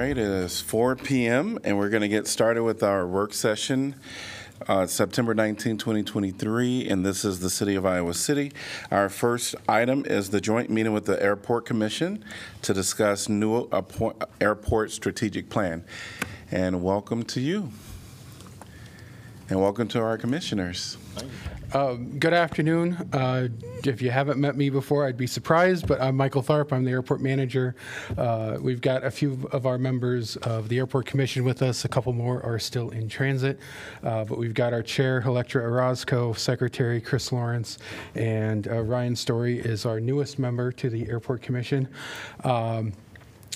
Right, 0.00 0.16
it 0.16 0.18
is 0.18 0.62
4 0.62 0.96
PM, 0.96 1.58
and 1.62 1.76
we're 1.76 1.90
going 1.90 2.00
to 2.00 2.08
get 2.08 2.26
started 2.26 2.62
with 2.62 2.82
our 2.82 3.06
work 3.06 3.34
session, 3.34 3.96
uh, 4.66 4.86
September 4.86 5.34
19, 5.34 5.76
2023, 5.76 6.88
and 6.88 7.04
this 7.04 7.22
is 7.22 7.40
the 7.40 7.50
City 7.50 7.74
of 7.74 7.84
Iowa 7.84 8.14
City. 8.14 8.50
Our 8.90 9.10
first 9.10 9.56
item 9.68 10.06
is 10.06 10.30
the 10.30 10.40
joint 10.40 10.70
meeting 10.70 10.94
with 10.94 11.04
the 11.04 11.22
Airport 11.22 11.66
Commission 11.66 12.24
to 12.62 12.72
discuss 12.72 13.28
new 13.28 13.68
airport 14.40 14.90
strategic 14.90 15.50
plan. 15.50 15.84
And 16.50 16.82
welcome 16.82 17.22
to 17.24 17.40
you. 17.42 17.70
And 19.50 19.60
welcome 19.60 19.86
to 19.88 20.00
our 20.00 20.16
commissioners. 20.16 20.96
Good 21.72 22.32
afternoon. 22.34 22.94
Uh, 23.12 23.46
If 23.84 24.02
you 24.02 24.10
haven't 24.10 24.38
met 24.40 24.56
me 24.56 24.70
before, 24.70 25.06
I'd 25.06 25.16
be 25.16 25.28
surprised, 25.28 25.86
but 25.86 26.00
I'm 26.02 26.16
Michael 26.16 26.42
Tharp. 26.42 26.72
I'm 26.72 26.84
the 26.84 26.90
airport 26.90 27.20
manager. 27.20 27.76
Uh, 28.18 28.58
We've 28.60 28.80
got 28.80 29.04
a 29.04 29.10
few 29.10 29.48
of 29.52 29.66
our 29.66 29.78
members 29.78 30.34
of 30.38 30.68
the 30.68 30.78
Airport 30.78 31.06
Commission 31.06 31.44
with 31.44 31.62
us. 31.62 31.84
A 31.84 31.88
couple 31.88 32.12
more 32.12 32.42
are 32.42 32.58
still 32.58 32.90
in 32.90 33.08
transit. 33.08 33.60
Uh, 34.02 34.24
But 34.24 34.38
we've 34.38 34.52
got 34.52 34.72
our 34.72 34.82
chair, 34.82 35.20
Electra 35.24 35.62
Orozco, 35.62 36.32
secretary, 36.32 37.00
Chris 37.00 37.30
Lawrence, 37.30 37.78
and 38.16 38.66
uh, 38.66 38.80
Ryan 38.82 39.14
Story 39.14 39.60
is 39.60 39.86
our 39.86 40.00
newest 40.00 40.40
member 40.40 40.72
to 40.72 40.90
the 40.90 41.08
Airport 41.08 41.40
Commission. 41.40 41.86
Um, 42.42 42.92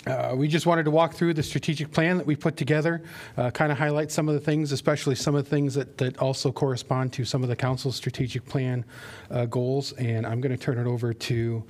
uh, 0.07 0.35
We 0.37 0.49
just 0.49 0.67
wanted 0.67 0.85
to 0.85 0.91
walk 0.91 1.15
through 1.15 1.35
the 1.35 1.43
strategic 1.43 1.91
plan 1.91 2.19
that 2.19 2.27
we 2.27 2.37
put 2.37 2.57
together, 2.57 3.03
kind 3.37 3.73
of 3.73 3.79
highlight 3.79 4.11
some 4.11 4.29
of 4.29 4.35
the 4.35 4.41
things, 4.41 4.73
especially 4.73 5.15
some 5.15 5.35
of 5.35 5.45
the 5.45 5.51
things 5.51 5.75
that, 5.75 5.99
that 5.99 6.19
also 6.19 6.53
correspond 6.53 7.13
to 7.15 7.25
some 7.25 7.43
of 7.43 7.49
the 7.49 7.57
council's 7.57 7.97
strategic 7.97 8.45
plan 8.45 8.85
uh, 9.31 9.47
goals. 9.47 9.93
And 9.93 10.27
I'm 10.27 10.41
going 10.41 10.57
to 10.57 10.63
turn 10.63 10.79
it 10.79 10.87
over 10.87 11.13
to 11.13 11.65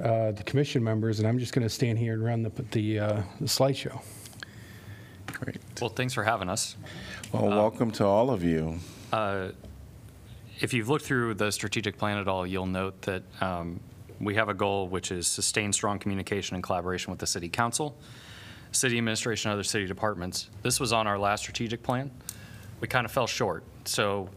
uh, 0.00 0.32
the 0.32 0.42
commission 0.44 0.82
members, 0.82 1.18
and 1.18 1.28
I'm 1.28 1.38
just 1.38 1.52
going 1.52 1.66
to 1.66 1.70
stand 1.70 1.98
here 1.98 2.14
and 2.14 2.24
run 2.24 2.42
the, 2.42 2.50
the 2.72 2.98
uh, 2.98 3.22
the 3.40 3.46
slideshow. 3.46 4.02
Great. 5.32 5.58
Well, 5.80 5.90
thanks 5.90 6.14
for 6.14 6.24
having 6.24 6.48
us. 6.48 6.76
Well, 7.32 7.48
welcome 7.48 7.90
to 7.92 8.06
all 8.06 8.30
of 8.30 8.42
you. 8.42 8.78
If 10.58 10.72
you've 10.72 10.88
looked 10.88 11.04
through 11.04 11.34
the 11.34 11.50
strategic 11.52 11.98
plan 11.98 12.16
at 12.16 12.28
all, 12.28 12.46
you'll 12.46 12.64
note 12.64 13.02
that 13.02 13.22
um, 13.42 13.78
we 14.20 14.34
have 14.34 14.48
a 14.48 14.54
goal 14.54 14.88
which 14.88 15.10
is 15.10 15.26
sustain 15.26 15.72
strong 15.72 15.98
communication 15.98 16.54
and 16.54 16.62
collaboration 16.62 17.10
with 17.10 17.18
the 17.18 17.26
city 17.26 17.48
council, 17.48 17.96
city 18.72 18.98
administration, 18.98 19.50
and 19.50 19.54
other 19.54 19.64
city 19.64 19.86
departments. 19.86 20.50
This 20.62 20.80
was 20.80 20.92
on 20.92 21.06
our 21.06 21.18
last 21.18 21.40
strategic 21.40 21.82
plan. 21.82 22.10
We 22.80 22.88
kind 22.88 23.04
of 23.04 23.12
fell 23.12 23.26
short. 23.26 23.64
So 23.84 24.28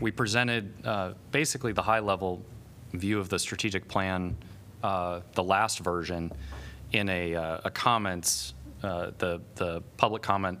we 0.00 0.10
presented 0.10 0.72
uh, 0.84 1.14
basically 1.30 1.72
the 1.72 1.82
high-level 1.82 2.42
view 2.92 3.18
of 3.18 3.28
the 3.28 3.38
strategic 3.38 3.88
plan, 3.88 4.36
uh, 4.82 5.20
the 5.34 5.42
last 5.42 5.80
version, 5.80 6.32
in 6.92 7.08
a, 7.08 7.34
uh, 7.34 7.60
a 7.64 7.70
comments, 7.70 8.54
uh, 8.82 9.10
the, 9.18 9.40
the 9.56 9.82
public 9.96 10.22
comment 10.22 10.58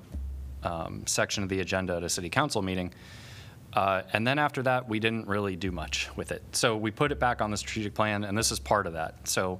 um, 0.62 1.06
section 1.06 1.42
of 1.42 1.48
the 1.48 1.60
agenda 1.60 1.96
at 1.96 2.02
a 2.02 2.08
city 2.08 2.28
council 2.28 2.62
meeting. 2.62 2.92
Uh, 3.74 4.02
And 4.12 4.26
then 4.26 4.38
after 4.38 4.62
that, 4.62 4.88
we 4.88 5.00
didn't 5.00 5.26
really 5.26 5.56
do 5.56 5.72
much 5.72 6.08
with 6.16 6.30
it. 6.32 6.42
So 6.52 6.76
we 6.76 6.90
put 6.90 7.12
it 7.12 7.18
back 7.18 7.40
on 7.40 7.50
the 7.50 7.56
strategic 7.56 7.94
plan, 7.94 8.24
and 8.24 8.38
this 8.38 8.52
is 8.52 8.60
part 8.60 8.86
of 8.86 8.92
that. 8.92 9.26
So 9.28 9.58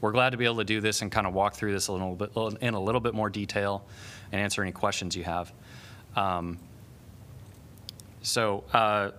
we're 0.00 0.12
glad 0.12 0.30
to 0.30 0.36
be 0.36 0.44
able 0.44 0.58
to 0.58 0.64
do 0.64 0.80
this 0.80 1.02
and 1.02 1.10
kind 1.10 1.26
of 1.26 1.34
walk 1.34 1.54
through 1.54 1.72
this 1.72 1.88
a 1.88 1.92
little 1.92 2.14
bit, 2.14 2.30
in 2.60 2.74
a 2.74 2.80
little 2.80 3.00
bit 3.00 3.14
more 3.14 3.30
detail 3.30 3.84
and 4.30 4.40
answer 4.40 4.62
any 4.62 4.72
questions 4.72 5.16
you 5.16 5.24
have. 5.24 5.52
Um, 6.14 6.58
So 8.22 8.64
uh, 8.72 9.10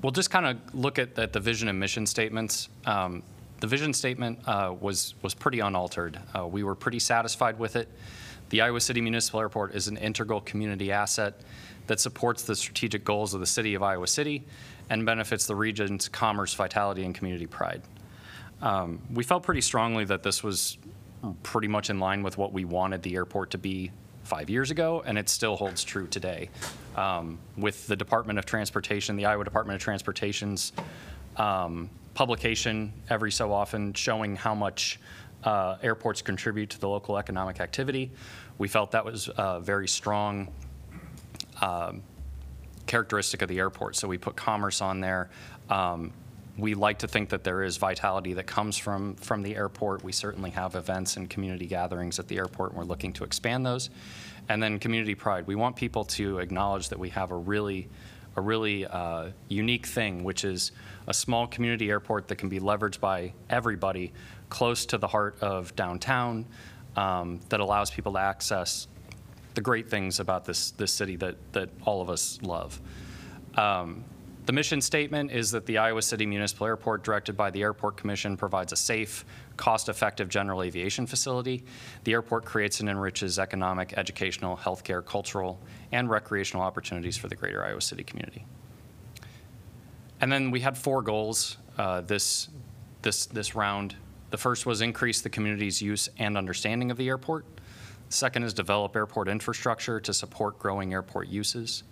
we'll 0.00 0.12
just 0.12 0.30
kind 0.30 0.46
of 0.46 0.74
look 0.74 0.98
at, 0.98 1.18
at 1.18 1.32
the 1.32 1.40
vision 1.40 1.68
and 1.68 1.78
mission 1.78 2.06
statements. 2.06 2.68
Um, 2.86 3.22
the 3.60 3.66
vision 3.66 3.92
statement 3.92 4.38
uh, 4.46 4.74
was 4.80 5.14
was 5.22 5.34
pretty 5.34 5.60
unaltered. 5.60 6.18
Uh, 6.34 6.46
we 6.46 6.62
were 6.62 6.74
pretty 6.74 6.98
satisfied 6.98 7.58
with 7.58 7.76
it. 7.76 7.88
The 8.50 8.60
Iowa 8.60 8.80
City 8.80 9.00
Municipal 9.00 9.40
Airport 9.40 9.74
is 9.74 9.88
an 9.88 9.96
integral 9.96 10.40
community 10.40 10.92
asset 10.92 11.34
that 11.86 12.00
supports 12.00 12.42
the 12.42 12.56
strategic 12.56 13.04
goals 13.04 13.34
of 13.34 13.40
the 13.40 13.46
city 13.46 13.74
of 13.74 13.82
Iowa 13.82 14.06
City 14.06 14.44
and 14.90 15.06
benefits 15.06 15.46
the 15.46 15.56
region's 15.56 16.08
commerce, 16.08 16.54
vitality, 16.54 17.04
and 17.04 17.14
community 17.14 17.46
pride. 17.46 17.82
Um, 18.60 19.00
we 19.12 19.24
felt 19.24 19.42
pretty 19.42 19.60
strongly 19.60 20.04
that 20.04 20.22
this 20.22 20.42
was 20.42 20.78
pretty 21.42 21.68
much 21.68 21.90
in 21.90 21.98
line 21.98 22.22
with 22.22 22.38
what 22.38 22.52
we 22.52 22.64
wanted 22.64 23.02
the 23.02 23.14
airport 23.14 23.50
to 23.50 23.58
be 23.58 23.90
five 24.24 24.48
years 24.48 24.70
ago, 24.70 25.02
and 25.04 25.18
it 25.18 25.28
still 25.28 25.56
holds 25.56 25.84
true 25.84 26.06
today. 26.06 26.48
Um, 26.96 27.38
with 27.56 27.86
the 27.86 27.96
Department 27.96 28.38
of 28.38 28.46
Transportation, 28.46 29.16
the 29.16 29.26
Iowa 29.26 29.44
Department 29.44 29.76
of 29.76 29.82
Transportation's 29.82 30.72
um, 31.36 31.90
publication 32.14 32.92
every 33.08 33.32
so 33.32 33.52
often 33.52 33.92
showing 33.94 34.36
how 34.36 34.54
much 34.54 35.00
uh, 35.44 35.76
airports 35.82 36.22
contribute 36.22 36.70
to 36.70 36.78
the 36.78 36.88
local 36.88 37.18
economic 37.18 37.60
activity, 37.60 38.10
we 38.58 38.68
felt 38.68 38.92
that 38.92 39.04
was 39.04 39.28
a 39.36 39.60
very 39.60 39.88
strong 39.88 40.48
characteristic 42.86 43.42
of 43.42 43.48
the 43.48 43.58
airport. 43.58 43.96
So 43.96 44.08
we 44.08 44.18
put 44.18 44.36
commerce 44.36 44.82
on 44.82 45.00
there. 45.00 45.30
Um, 45.70 46.12
we 46.58 46.74
like 46.74 46.98
to 46.98 47.08
think 47.08 47.30
that 47.30 47.44
there 47.44 47.62
is 47.62 47.78
vitality 47.78 48.34
that 48.34 48.46
comes 48.46 48.76
from 48.76 49.14
from 49.14 49.42
the 49.42 49.56
airport. 49.56 50.04
We 50.04 50.12
certainly 50.12 50.50
have 50.50 50.74
events 50.74 51.16
and 51.16 51.30
community 51.30 51.66
gatherings 51.66 52.18
at 52.18 52.28
the 52.28 52.36
airport, 52.36 52.70
and 52.70 52.78
we're 52.78 52.84
looking 52.84 53.12
to 53.14 53.24
expand 53.24 53.64
those. 53.64 53.88
And 54.48 54.62
then 54.62 54.78
community 54.78 55.14
pride. 55.14 55.46
We 55.46 55.54
want 55.54 55.76
people 55.76 56.04
to 56.04 56.38
acknowledge 56.38 56.88
that 56.90 56.98
we 56.98 57.08
have 57.10 57.30
a 57.30 57.36
really 57.36 57.88
a 58.36 58.40
really 58.40 58.86
uh, 58.86 59.30
unique 59.48 59.86
thing, 59.86 60.24
which 60.24 60.44
is 60.44 60.72
a 61.06 61.14
small 61.14 61.46
community 61.46 61.90
airport 61.90 62.28
that 62.28 62.36
can 62.36 62.48
be 62.48 62.60
leveraged 62.60 63.00
by 63.00 63.32
everybody, 63.50 64.12
close 64.48 64.86
to 64.86 64.98
the 64.98 65.06
heart 65.06 65.36
of 65.40 65.74
downtown, 65.76 66.46
um, 66.96 67.40
that 67.50 67.60
allows 67.60 67.90
people 67.90 68.12
to 68.12 68.18
access 68.18 68.88
the 69.54 69.60
great 69.60 69.88
things 69.88 70.20
about 70.20 70.44
this, 70.44 70.70
this 70.72 70.92
city 70.92 71.16
that, 71.16 71.36
that 71.52 71.68
all 71.84 72.00
of 72.00 72.08
us 72.10 72.38
love. 72.42 72.80
Um, 73.56 74.04
The 74.46 74.52
mission 74.52 74.80
statement 74.80 75.30
is 75.30 75.52
that 75.52 75.66
the 75.66 75.78
Iowa 75.78 76.02
City 76.02 76.26
Municipal 76.26 76.66
Airport, 76.66 77.04
directed 77.04 77.36
by 77.36 77.50
the 77.50 77.62
Airport 77.62 77.96
Commission, 77.96 78.36
provides 78.36 78.72
a 78.72 78.76
safe, 78.76 79.24
cost-effective 79.56 80.28
general 80.28 80.62
aviation 80.64 81.06
facility. 81.06 81.62
The 82.02 82.12
airport 82.14 82.44
creates 82.44 82.80
and 82.80 82.88
enriches 82.88 83.38
economic, 83.38 83.92
educational, 83.96 84.56
healthcare, 84.56 85.04
cultural, 85.04 85.60
and 85.92 86.10
recreational 86.10 86.64
opportunities 86.64 87.16
for 87.16 87.28
the 87.28 87.36
greater 87.36 87.64
Iowa 87.64 87.80
City 87.80 88.02
community. 88.02 88.44
And 90.20 90.32
then 90.32 90.50
we 90.50 90.60
had 90.60 90.76
four 90.76 91.02
goals 91.02 91.58
uh, 91.78 92.00
this, 92.00 92.48
this, 93.02 93.26
this 93.26 93.54
round. 93.54 93.94
The 94.30 94.38
first 94.38 94.66
was 94.66 94.80
increase 94.80 95.20
the 95.22 95.30
community's 95.30 95.80
use 95.80 96.10
and 96.18 96.36
understanding 96.36 96.90
of 96.90 96.96
the 96.96 97.06
airport. 97.06 97.44
Second 98.12 98.42
is 98.44 98.52
develop 98.52 98.94
airport 98.94 99.28
infrastructure 99.28 99.98
to 100.00 100.12
support 100.12 100.58
growing 100.58 100.92
airport 100.92 101.28
uses. 101.28 101.82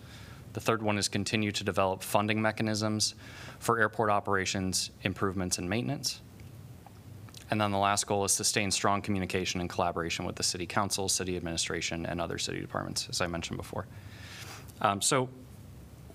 The 0.52 0.60
third 0.60 0.82
one 0.82 0.98
is 0.98 1.08
continue 1.08 1.50
to 1.52 1.64
develop 1.64 2.02
funding 2.02 2.42
mechanisms 2.42 3.14
for 3.58 3.78
airport 3.78 4.10
operations, 4.10 4.90
improvements, 5.02 5.58
and 5.58 5.68
maintenance. 5.68 6.20
And 7.50 7.60
then 7.60 7.70
the 7.70 7.78
last 7.78 8.06
goal 8.06 8.24
is 8.24 8.32
sustain 8.32 8.70
strong 8.70 9.00
communication 9.00 9.60
and 9.60 9.70
collaboration 9.70 10.24
with 10.26 10.36
the 10.36 10.42
city 10.42 10.66
council, 10.66 11.08
city 11.08 11.36
administration, 11.36 12.04
and 12.04 12.20
other 12.20 12.38
city 12.38 12.60
departments, 12.60 13.08
as 13.08 13.20
I 13.20 13.26
mentioned 13.26 13.56
before. 13.56 13.86
Um, 14.82 15.00
So 15.00 15.28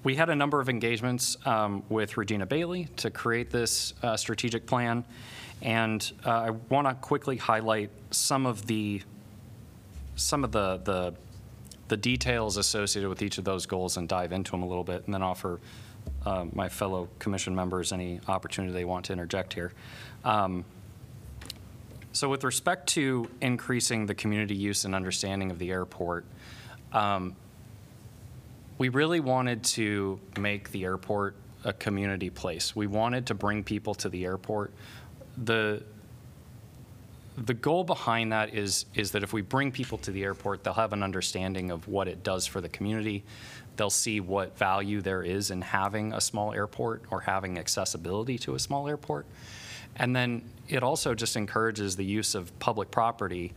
we 0.04 0.16
had 0.16 0.30
a 0.30 0.36
number 0.36 0.60
of 0.60 0.70
engagements 0.70 1.36
um, 1.48 1.84
with 1.90 2.16
Regina 2.16 2.46
Bailey 2.46 2.90
to 2.98 3.10
create 3.10 3.50
this 3.50 3.96
uh, 4.04 4.16
strategic 4.16 4.68
plan. 4.68 5.04
And 5.64 6.12
uh, 6.24 6.30
I 6.30 6.50
want 6.70 6.88
to 6.88 6.94
quickly 6.94 7.38
highlight 7.38 7.90
some 8.12 8.46
of 8.46 8.68
the 8.68 9.02
some 10.16 10.44
of 10.44 10.52
the, 10.52 10.78
the, 10.84 11.14
the 11.88 11.98
details 11.98 12.58
associated 12.58 13.10
with 13.10 13.22
each 13.22 13.38
of 13.38 13.44
those 13.44 13.66
goals 13.66 13.98
and 13.98 14.08
dive 14.08 14.32
into 14.32 14.52
them 14.52 14.64
a 14.64 14.68
little 14.68 14.84
bit, 14.84 15.06
and 15.06 15.14
then 15.14 15.22
offer 15.22 15.60
uh, 16.26 16.46
my 16.54 16.70
fellow 16.70 17.08
commission 17.20 17.56
members 17.56 17.92
any 17.92 18.20
opportunity 18.28 18.74
they 18.74 18.86
want 18.86 19.06
to 19.06 19.14
interject 19.14 19.54
here. 19.54 19.74
Um, 20.24 20.66
So 22.14 22.30
with 22.30 22.46
respect 22.46 22.88
to 22.96 23.30
increasing 23.42 24.06
the 24.06 24.16
community 24.16 24.56
use 24.56 24.86
and 24.86 24.96
understanding 24.96 25.52
of 25.52 25.60
the 25.60 25.70
airport, 25.70 26.24
um, 26.94 27.36
we 28.78 28.88
really 28.88 29.20
wanted 29.20 29.64
to 29.76 30.18
make 30.40 30.72
the 30.72 30.86
airport 30.86 31.36
a 31.66 31.74
community 31.74 32.30
place. 32.30 32.74
We 32.74 32.88
wanted 32.88 33.26
to 33.28 33.34
bring 33.34 33.64
people 33.64 33.94
to 33.96 34.08
the 34.08 34.24
airport. 34.24 34.72
The, 35.44 35.84
the 37.38 37.54
goal 37.54 37.84
behind 37.84 38.32
that 38.32 38.54
is, 38.54 38.86
is 38.96 39.12
that 39.12 39.24
if 39.24 39.34
we 39.34 39.42
bring 39.42 39.72
people 39.72 39.98
to 40.00 40.12
the 40.12 40.24
airport, 40.24 40.64
they'll 40.64 40.74
have 40.74 40.94
an 40.94 41.04
understanding 41.04 41.72
of 41.72 41.88
what 41.88 42.08
it 42.08 42.24
does 42.24 42.46
for 42.46 42.62
the 42.62 42.70
community. 42.70 43.24
They'll 43.76 43.90
see 43.90 44.22
what 44.22 44.58
value 44.58 45.02
there 45.02 45.22
is 45.22 45.52
in 45.52 45.62
having 45.62 46.14
a 46.14 46.22
small 46.22 46.54
airport 46.54 47.04
or 47.12 47.22
having 47.22 47.60
accessibility 47.60 48.38
to 48.40 48.56
a 48.56 48.60
small 48.60 48.88
airport. 48.88 49.26
And 49.98 50.16
then 50.16 50.44
it 50.68 50.82
also 50.82 51.14
just 51.14 51.36
encourages 51.36 51.96
the 51.96 52.06
use 52.06 52.36
of 52.36 52.58
public 52.60 52.90
property, 52.90 53.54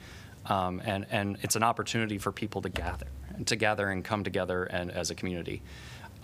um, 0.47 0.83
and, 0.85 1.07
and 1.11 1.39
it's 1.43 1.57
an 1.57 1.63
opportunity 1.63 2.19
for 2.19 2.33
people 2.33 2.63
to 2.63 2.69
gather, 2.69 3.07
to 3.47 3.57
gather 3.57 3.91
and 3.91 4.05
come 4.05 4.25
together 4.25 4.65
and 4.65 4.91
as 4.91 5.11
a 5.11 5.15
community. 5.15 5.63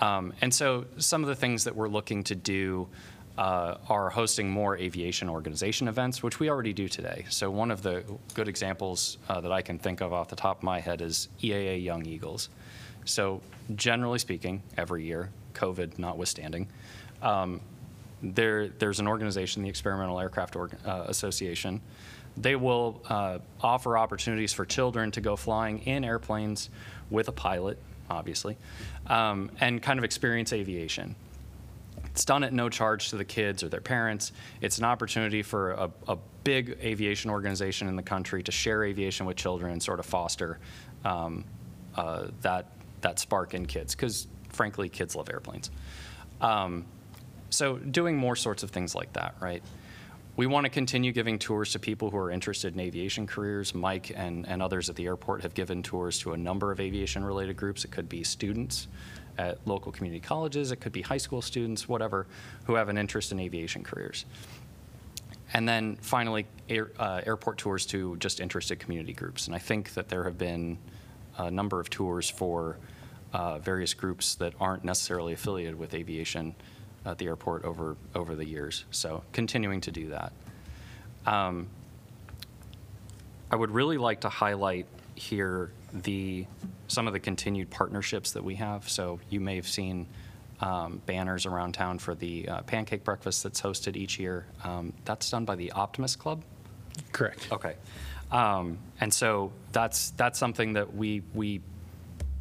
Um, 0.00 0.32
and 0.40 0.52
so 0.52 0.86
some 0.98 1.22
of 1.22 1.28
the 1.28 1.36
things 1.36 1.64
that 1.64 1.76
we're 1.76 1.88
looking 1.88 2.24
to 2.24 2.34
do 2.34 2.88
uh, 3.36 3.76
are 3.88 4.10
hosting 4.10 4.48
more 4.48 4.76
aviation 4.76 5.28
organization 5.28 5.88
events, 5.88 6.22
which 6.22 6.38
we 6.38 6.48
already 6.48 6.72
do 6.72 6.88
today. 6.88 7.25
So 7.31 7.50
one 7.50 7.70
of 7.70 7.82
the 7.82 8.04
good 8.34 8.48
examples 8.48 9.19
uh, 9.28 9.40
that 9.40 9.52
I 9.52 9.62
can 9.62 9.78
think 9.78 10.00
of 10.00 10.12
off 10.12 10.28
the 10.28 10.36
top 10.36 10.58
of 10.58 10.62
my 10.62 10.81
head 10.81 11.02
is 11.02 11.28
EAA 11.42 11.82
Young 11.82 12.06
Eagles. 12.06 12.48
So 13.04 13.40
generally 13.75 14.19
speaking, 14.19 14.62
every 14.76 15.04
year, 15.04 15.31
COVID 15.54 15.98
notwithstanding, 15.98 16.69
um, 17.22 17.60
there, 18.22 18.69
there's 18.69 19.00
an 19.00 19.08
organization, 19.08 19.62
the 19.62 19.69
Experimental 19.69 20.19
Aircraft 20.20 20.56
Org- 20.56 20.76
uh, 20.87 21.04
Association. 21.08 21.80
They 22.37 22.56
will 22.56 23.00
uh, 23.08 23.38
offer 23.60 23.98
opportunities 23.98 24.52
for 24.52 24.64
children 24.64 25.10
to 25.12 25.20
go 25.20 25.37
flying 25.37 25.80
in 25.80 26.04
airplanes 26.04 26.70
with 27.10 27.28
a 27.28 27.32
pilot, 27.32 27.78
obviously, 28.08 28.56
um, 29.08 29.50
and 29.60 29.82
kind 29.82 29.98
of 29.98 30.04
experience 30.04 30.52
aviation. 30.52 31.14
It's 32.14 32.25
done 32.25 32.44
at 32.44 32.52
no 32.52 32.69
charge 32.69 33.08
to 33.11 33.16
the 33.16 33.25
kids 33.25 33.64
or 33.64 33.69
their 33.69 33.81
parents. 33.81 34.31
It's 34.61 34.78
an 34.78 34.84
opportunity 34.84 35.43
for 35.43 35.72
a, 35.72 35.90
a 36.06 36.16
big 36.44 36.78
aviation 36.81 37.28
organization 37.28 37.88
in 37.88 37.96
the 37.96 38.05
country 38.05 38.40
to 38.44 38.52
share 38.52 38.84
aviation 38.84 39.26
with 39.26 39.37
children 39.37 39.72
and 39.72 39.82
sort 39.82 39.99
of 39.99 40.06
foster 40.06 40.61
um, 41.05 41.44
uh, 41.96 42.28
that, 42.43 42.70
that 43.00 43.19
spark 43.19 43.52
in 43.52 43.66
kids, 43.66 43.96
because 43.96 44.28
frankly, 44.50 44.88
kids 44.88 45.16
love 45.16 45.28
airplanes. 45.28 45.72
Um, 46.40 46.84
so 47.50 47.78
doing 47.78 48.16
more 48.16 48.37
sorts 48.37 48.62
of 48.62 48.70
things 48.70 48.94
like 48.94 49.12
that, 49.14 49.34
right? 49.40 49.64
We 50.37 50.46
want 50.46 50.66
to 50.66 50.70
continue 50.70 51.11
giving 51.11 51.40
tours 51.40 51.72
to 51.72 51.81
people 51.81 52.11
who 52.11 52.16
are 52.19 52.31
interested 52.31 52.75
in 52.75 52.81
aviation 52.81 53.26
careers. 53.26 53.75
Mike 53.75 54.12
and, 54.14 54.46
and 54.49 54.62
others 54.62 54.88
at 54.88 54.94
the 54.94 55.06
airport 55.06 55.43
have 55.43 55.55
given 55.55 55.82
tours 55.82 56.20
to 56.20 56.32
a 56.32 56.37
number 56.37 56.70
of 56.70 56.78
aviation-related 56.78 57.56
groups. 57.56 57.84
It 57.84 57.90
could 57.90 58.08
be 58.08 58.22
students 58.22 58.87
at 59.38 59.58
local 59.66 59.92
community 59.92 60.20
colleges, 60.20 60.72
it 60.72 60.76
could 60.76 60.92
be 60.92 61.02
high 61.02 61.19
school 61.19 61.42
students, 61.42 61.88
whatever, 61.88 62.26
who 62.64 62.75
have 62.75 62.88
an 62.88 62.98
interest 62.98 63.32
in 63.32 63.40
aviation 63.40 63.82
careers. 63.82 64.25
And 65.52 65.69
then 65.69 65.96
finally, 65.96 66.46
air, 66.69 66.90
uh, 66.98 67.20
airport 67.25 67.58
tours 67.58 67.86
to 67.86 68.16
just 68.16 68.40
interested 68.40 68.78
community 68.78 69.12
groups. 69.12 69.46
And 69.46 69.54
I 69.54 69.58
think 69.58 69.94
that 69.94 70.08
there 70.08 70.25
have 70.25 70.38
been 70.38 70.78
a 71.36 71.50
number 71.50 71.81
of 71.81 71.90
tours 71.90 72.28
for 72.28 72.78
uh, 73.32 73.58
various 73.58 73.94
groups 73.94 74.36
that 74.36 74.54
aren't 74.60 74.84
necessarily 74.84 75.32
affiliated 75.32 75.78
with 75.78 75.94
aviation 75.94 76.54
at 77.04 77.19
the 77.19 77.26
airport 77.26 77.64
over, 77.64 77.96
over 78.14 78.34
the 78.34 78.44
years. 78.44 78.84
So 78.90 79.22
continuing 79.32 79.80
to 79.82 79.90
do 79.90 80.08
that. 80.10 80.32
Um, 81.26 81.69
I 83.50 83.56
would 83.56 83.70
really 83.70 83.98
like 83.98 84.22
to 84.22 84.28
highlight 84.28 84.87
here 85.14 85.70
the, 85.92 86.46
some 86.88 87.06
of 87.06 87.12
the 87.12 87.20
continued 87.20 87.70
partnerships 87.70 88.32
that 88.32 88.44
we 88.44 88.56
have. 88.56 88.88
So 88.88 89.20
you 89.31 89.40
may 89.40 89.56
have 89.56 89.66
seen 89.69 90.06
um, 90.60 91.00
banners 91.06 91.46
around 91.46 91.72
town 91.72 91.98
for 91.98 92.14
the 92.14 92.48
uh, 92.48 92.62
pancake 92.62 93.04
breakfast 93.04 93.42
that's 93.42 93.60
hosted 93.60 93.96
each 93.96 94.19
year. 94.19 94.46
Um, 94.62 94.92
That's 95.04 95.28
done 95.31 95.44
by 95.44 95.56
the 95.56 95.72
Optimist 95.72 96.19
Club. 96.19 96.42
Correct. 97.12 97.48
Okay. 97.50 97.75
Um, 98.31 98.78
and 99.00 99.12
so 99.12 99.52
that's, 99.72 100.10
that's 100.10 100.38
something 100.38 100.75
that 100.75 100.94
we, 100.94 101.22
we, 101.34 101.60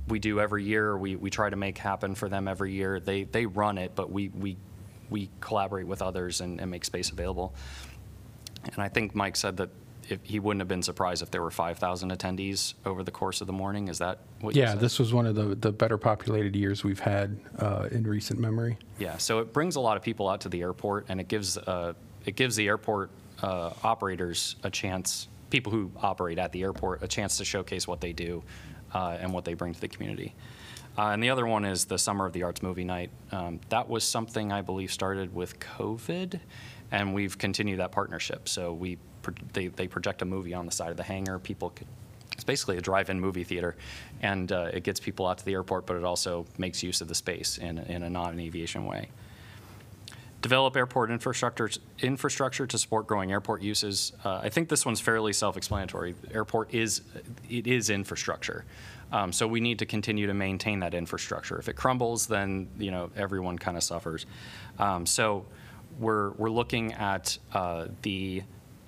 we 0.07 0.19
do 0.19 0.39
every 0.39 0.63
year. 0.63 0.97
We, 0.97 1.15
we 1.15 1.29
try 1.29 1.49
to 1.49 1.55
make 1.55 1.77
happen 1.77 2.15
for 2.15 2.29
them 2.29 2.47
every 2.47 2.73
year. 2.73 2.99
They, 2.99 3.23
they 3.23 3.45
run 3.45 3.77
it, 3.77 3.93
but 3.95 4.11
we, 4.11 4.29
we, 4.29 4.57
we 5.09 5.29
collaborate 5.39 5.87
with 5.87 6.01
others 6.01 6.41
and, 6.41 6.61
and 6.61 6.69
make 6.69 6.85
space 6.85 7.09
available. 7.09 7.53
And 8.63 8.79
I 8.79 8.89
think 8.89 9.15
Mike 9.15 9.35
said 9.35 9.57
that 9.57 9.69
if, 10.09 10.19
he 10.23 10.39
wouldn't 10.39 10.61
have 10.61 10.67
been 10.67 10.83
surprised 10.83 11.21
if 11.21 11.31
there 11.31 11.41
were 11.41 11.51
5,000 11.51 12.11
attendees 12.11 12.73
over 12.85 13.03
the 13.03 13.11
course 13.11 13.41
of 13.41 13.47
the 13.47 13.53
morning. 13.53 13.87
Is 13.87 13.99
that 13.99 14.19
what 14.41 14.55
you 14.55 14.61
Yeah, 14.61 14.75
this 14.75 14.99
was 14.99 15.13
one 15.13 15.25
of 15.25 15.35
the, 15.35 15.55
the 15.55 15.71
better 15.71 15.97
populated 15.97 16.55
years 16.55 16.83
we've 16.83 16.99
had 16.99 17.39
uh, 17.59 17.89
in 17.91 18.03
recent 18.03 18.39
memory. 18.39 18.77
Yeah, 18.99 19.17
so 19.17 19.39
it 19.39 19.53
brings 19.53 19.75
a 19.75 19.79
lot 19.79 19.97
of 19.97 20.03
people 20.03 20.27
out 20.29 20.41
to 20.41 20.49
the 20.49 20.61
airport, 20.61 21.05
and 21.09 21.19
it 21.19 21.27
gives 21.27 21.57
uh, 21.57 21.93
it 22.25 22.35
gives 22.35 22.55
the 22.55 22.67
airport 22.67 23.09
uh, 23.41 23.71
operators 23.83 24.55
a 24.63 24.69
chance, 24.69 25.27
people 25.49 25.71
who 25.71 25.91
operate 26.01 26.39
at 26.39 26.51
the 26.51 26.63
airport, 26.63 27.03
a 27.03 27.07
chance 27.07 27.37
to 27.37 27.45
showcase 27.45 27.87
what 27.87 28.01
they 28.01 28.13
do 28.13 28.43
uh, 28.93 29.17
and 29.19 29.33
what 29.33 29.45
they 29.45 29.53
bring 29.53 29.73
to 29.73 29.81
the 29.81 29.87
community. 29.87 30.33
Uh, 30.97 31.07
and 31.07 31.23
the 31.23 31.29
other 31.29 31.45
one 31.45 31.65
is 31.65 31.85
the 31.85 31.97
Summer 31.97 32.25
of 32.25 32.33
the 32.33 32.43
Arts 32.43 32.61
Movie 32.61 32.83
Night. 32.83 33.09
Um, 33.31 33.59
that 33.69 33.89
was 33.89 34.03
something 34.03 34.51
I 34.51 34.61
believe 34.61 34.91
started 34.91 35.33
with 35.33 35.59
COVID, 35.59 36.39
and 36.91 37.13
we've 37.13 37.37
continued 37.37 37.79
that 37.79 37.91
partnership. 37.91 38.47
So 38.47 38.73
we 38.73 38.97
they 39.53 39.67
they 39.67 39.87
project 39.87 40.21
a 40.21 40.25
movie 40.25 40.53
on 40.53 40.65
the 40.65 40.71
side 40.71 40.91
of 40.91 40.97
the 40.97 41.03
hangar. 41.03 41.39
People 41.39 41.69
could 41.69 41.87
it's 42.33 42.43
basically 42.43 42.77
a 42.77 42.81
drive-in 42.81 43.19
movie 43.19 43.43
theater, 43.43 43.75
and 44.21 44.51
uh, 44.51 44.69
it 44.73 44.83
gets 44.83 44.99
people 44.99 45.27
out 45.27 45.37
to 45.37 45.45
the 45.45 45.53
airport, 45.53 45.85
but 45.85 45.95
it 45.95 46.03
also 46.03 46.45
makes 46.57 46.83
use 46.83 46.99
of 46.99 47.07
the 47.07 47.15
space 47.15 47.57
in, 47.57 47.77
in 47.77 48.03
a 48.03 48.09
non-aviation 48.09 48.85
way. 48.85 49.09
Develop 50.41 50.75
airport 50.75 51.09
infrastructure, 51.09 51.69
infrastructure 52.01 52.67
to 52.67 52.77
support 52.77 53.07
growing 53.07 53.31
airport 53.31 53.61
uses. 53.61 54.11
Uh, 54.25 54.41
I 54.43 54.49
think 54.49 54.67
this 54.67 54.85
one's 54.85 54.99
fairly 54.99 55.31
self-explanatory. 55.31 56.15
Airport 56.33 56.73
is, 56.73 57.01
it 57.49 57.65
is 57.65 57.89
infrastructure. 57.89 58.65
Um, 59.13 59.31
so 59.31 59.47
we 59.47 59.61
need 59.61 59.79
to 59.79 59.85
continue 59.85 60.27
to 60.27 60.33
maintain 60.33 60.79
that 60.79 60.93
infrastructure. 60.93 61.57
If 61.59 61.69
it 61.69 61.75
crumbles, 61.75 62.27
then, 62.27 62.67
you 62.77 62.91
know, 62.91 63.11
everyone 63.15 63.57
kind 63.57 63.77
of 63.77 63.83
suffers. 63.83 64.25
Um, 64.79 65.05
so 65.05 65.45
we're, 65.99 66.31
we're 66.31 66.49
looking 66.49 66.93
at 66.93 67.37
uh, 67.53 67.87
the, 68.01 68.43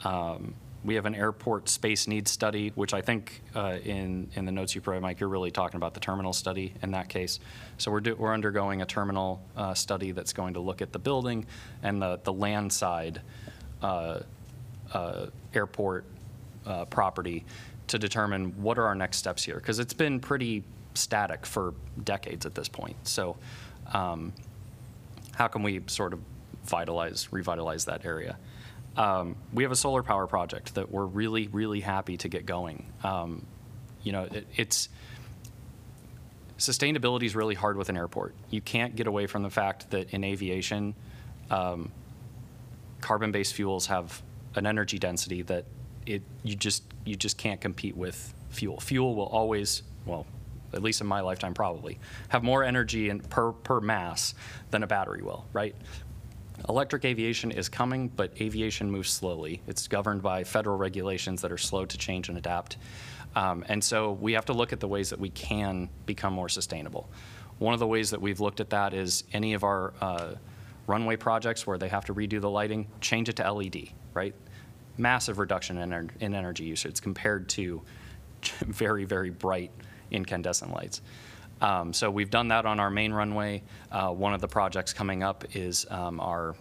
um, 0.06 0.54
we 0.86 0.96
have 0.96 1.08
an 1.08 1.16
airport 1.16 1.68
space 1.68 2.08
needs 2.08 2.30
study, 2.30 2.72
which 2.76 2.94
I 2.94 3.02
think 3.02 3.42
uh, 3.56 3.80
in, 3.84 4.30
in 4.36 4.46
the 4.46 4.52
notes 4.52 4.76
you 4.76 4.82
provided, 4.82 5.02
Mike, 5.02 5.20
you're 5.20 5.30
really 5.30 5.50
talking 5.50 5.78
about 5.78 5.96
the 5.96 6.00
terminal 6.00 6.32
study 6.32 6.74
in 6.84 6.92
that 6.92 7.10
case. 7.10 7.40
So 7.80 7.92
we're, 7.92 8.02
do, 8.02 8.16
we're 8.16 8.34
undergoing 8.34 8.84
a 8.84 8.86
terminal 8.86 9.42
uh, 9.58 9.74
study 9.74 10.12
that's 10.12 10.32
going 10.32 10.54
to 10.54 10.60
look 10.60 10.84
at 10.84 10.94
the 10.94 11.00
building 11.00 11.48
and 11.82 12.00
the, 12.00 12.20
the 12.24 12.32
land 12.32 12.72
side 12.72 13.22
uh, 13.82 14.20
uh, 14.94 15.26
airport 15.56 16.06
uh, 16.68 16.86
property 16.86 17.46
to 17.88 17.98
determine 17.98 18.62
what 18.62 18.78
are 18.78 18.86
our 18.86 18.96
next 18.96 19.18
steps 19.18 19.44
here. 19.44 19.56
Because 19.56 19.80
it's 19.80 19.94
been 19.94 20.20
pretty 20.20 20.64
static 20.94 21.48
for 21.48 21.74
decades 22.04 22.46
at 22.46 22.54
this 22.54 22.70
point. 22.70 22.96
So 23.08 23.38
um, 23.92 24.34
how 25.34 25.48
can 25.48 25.64
we 25.64 25.82
sort 25.88 26.14
of 26.14 26.20
vitalize, 26.66 27.30
revitalize 27.32 27.86
that 27.86 28.06
area? 28.06 28.38
Um, 28.98 29.36
we 29.54 29.64
have 29.64 29.72
a 29.72 29.76
solar 29.76 30.04
power 30.04 30.28
project 30.28 30.76
that 30.76 30.92
we're 30.92 31.06
really, 31.06 31.48
really 31.48 31.82
happy 31.82 32.18
to 32.18 32.30
get 32.30 32.46
going. 32.46 32.92
Um, 33.04 33.46
you 34.04 34.12
know, 34.12 34.24
it, 34.24 34.48
it's 34.56 34.90
sustainability 36.58 37.24
is 37.24 37.36
really 37.36 37.56
hard 37.56 37.78
with 37.78 37.90
an 37.90 37.98
airport. 37.98 38.34
You 38.50 38.62
can't 38.62 38.96
get 38.96 39.08
away 39.08 39.28
from 39.28 39.44
the 39.44 39.50
fact 39.50 39.92
that 39.92 40.14
in 40.14 40.24
aviation, 40.24 40.96
um, 41.50 41.92
carbon-based 43.02 43.54
fuels 43.54 43.88
have 43.88 44.22
an 44.56 44.66
energy 44.66 44.98
density 44.98 45.42
that 45.44 45.66
it 46.06 46.22
you 46.44 46.56
just 46.56 46.84
you 47.04 47.16
just 47.16 47.38
can't 47.38 47.60
compete 47.60 47.98
with 47.98 48.34
fuel. 48.50 48.80
Fuel 48.80 49.16
will 49.16 49.26
always, 49.26 49.84
well, 50.06 50.26
at 50.74 50.82
least 50.82 51.02
in 51.02 51.08
my 51.08 51.22
lifetime, 51.22 51.54
probably 51.54 52.00
have 52.30 52.44
more 52.44 52.64
energy 52.64 53.10
in, 53.10 53.20
per 53.20 53.52
per 53.52 53.82
mass 53.82 54.34
than 54.72 54.84
a 54.84 54.88
battery 54.88 55.22
will, 55.22 55.46
right? 55.52 55.76
Electric 56.68 57.06
aviation 57.06 57.52
is 57.52 57.70
coming, 57.70 58.08
but 58.08 58.32
aviation 58.42 58.90
moves 58.90 59.12
slowly. 59.12 59.62
It's 59.68 59.88
governed 59.88 60.24
by 60.24 60.44
federal 60.44 60.78
regulations 60.78 61.42
that 61.44 61.52
are 61.52 61.60
slow 61.60 61.86
to 61.86 61.98
change 61.98 62.30
and 62.30 62.38
adapt. 62.38 62.78
Um, 63.36 63.64
and 63.68 63.84
so 63.84 64.14
we 64.14 64.34
have 64.34 64.46
to 64.46 64.54
look 64.54 64.74
at 64.74 64.80
the 64.80 64.88
ways 64.88 65.12
that 65.12 65.20
we 65.20 65.30
can 65.30 65.90
become 66.06 66.34
more 66.34 66.50
sustainable. 66.50 67.10
One 67.60 67.74
of 67.74 67.80
the 67.80 67.88
ways 67.88 68.10
that 68.12 68.22
we've 68.22 68.40
looked 68.40 68.60
at 68.60 68.72
that 68.72 68.94
is 68.94 69.26
any 69.32 69.54
of 69.54 69.64
our 69.64 69.94
uh, 70.02 70.34
runway 70.88 71.18
projects 71.18 71.68
where 71.68 71.78
they 71.78 71.90
have 71.90 72.06
to 72.06 72.16
redo 72.16 72.42
the 72.42 72.50
lighting, 72.50 72.88
change 73.00 73.30
it 73.30 73.36
to 73.36 73.52
LED, 73.52 73.90
right? 74.14 74.34
Massive 74.98 75.38
reduction 75.38 75.78
in, 75.78 76.12
in 76.20 76.34
energy 76.34 76.64
usage 76.64 77.00
compared 77.00 77.48
to 77.50 77.82
very, 78.42 79.06
very 79.06 79.30
bright 79.30 79.72
incandescent 80.10 80.74
lights. 80.74 81.02
Um, 81.62 81.94
so 81.94 82.12
we've 82.12 82.30
done 82.30 82.50
that 82.50 82.66
on 82.66 82.80
our 82.80 82.90
main 82.90 83.14
runway. 83.14 83.64
Uh, 83.92 84.10
one 84.10 84.34
of 84.34 84.42
the 84.42 84.48
projects 84.48 84.94
coming 84.94 85.24
up 85.24 85.46
is 85.56 85.86
um, 85.90 86.20
our 86.20 86.56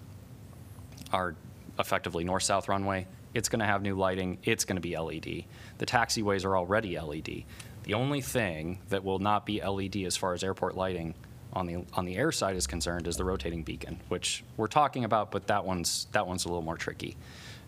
our 1.13 1.35
effectively 1.79 2.25
north-south 2.25 2.69
runway. 2.69 3.07
It's 3.35 3.49
going 3.49 3.61
to 3.61 3.67
have 3.67 3.83
new 3.83 3.97
lighting. 3.97 4.39
It's 4.45 4.65
going 4.65 4.77
to 4.77 4.81
be 4.81 4.97
LED. 4.97 5.45
The 5.79 5.87
taxiways 5.87 6.45
are 6.45 6.57
already 6.57 6.99
LED. 6.99 7.45
The 7.83 7.95
only 7.95 8.21
thing 8.21 8.79
that 8.89 9.05
will 9.05 9.19
not 9.19 9.45
be 9.45 9.61
LED 9.63 9.97
as 9.97 10.17
far 10.17 10.33
as 10.35 10.43
airport 10.43 10.77
lighting 10.77 11.15
on 11.53 11.67
the 11.67 11.85
on 11.95 12.05
the 12.05 12.17
air 12.17 12.33
side 12.33 12.57
is 12.57 12.67
concerned 12.67 13.07
is 13.07 13.17
the 13.17 13.25
rotating 13.25 13.63
beacon, 13.63 14.01
which 14.09 14.43
we're 14.57 14.67
talking 14.67 15.05
about, 15.05 15.31
but 15.31 15.47
that 15.49 15.65
one's 15.65 16.07
that 16.13 16.27
one's 16.27 16.45
a 16.45 16.49
little 16.49 16.63
more 16.63 16.77
tricky. 16.77 17.17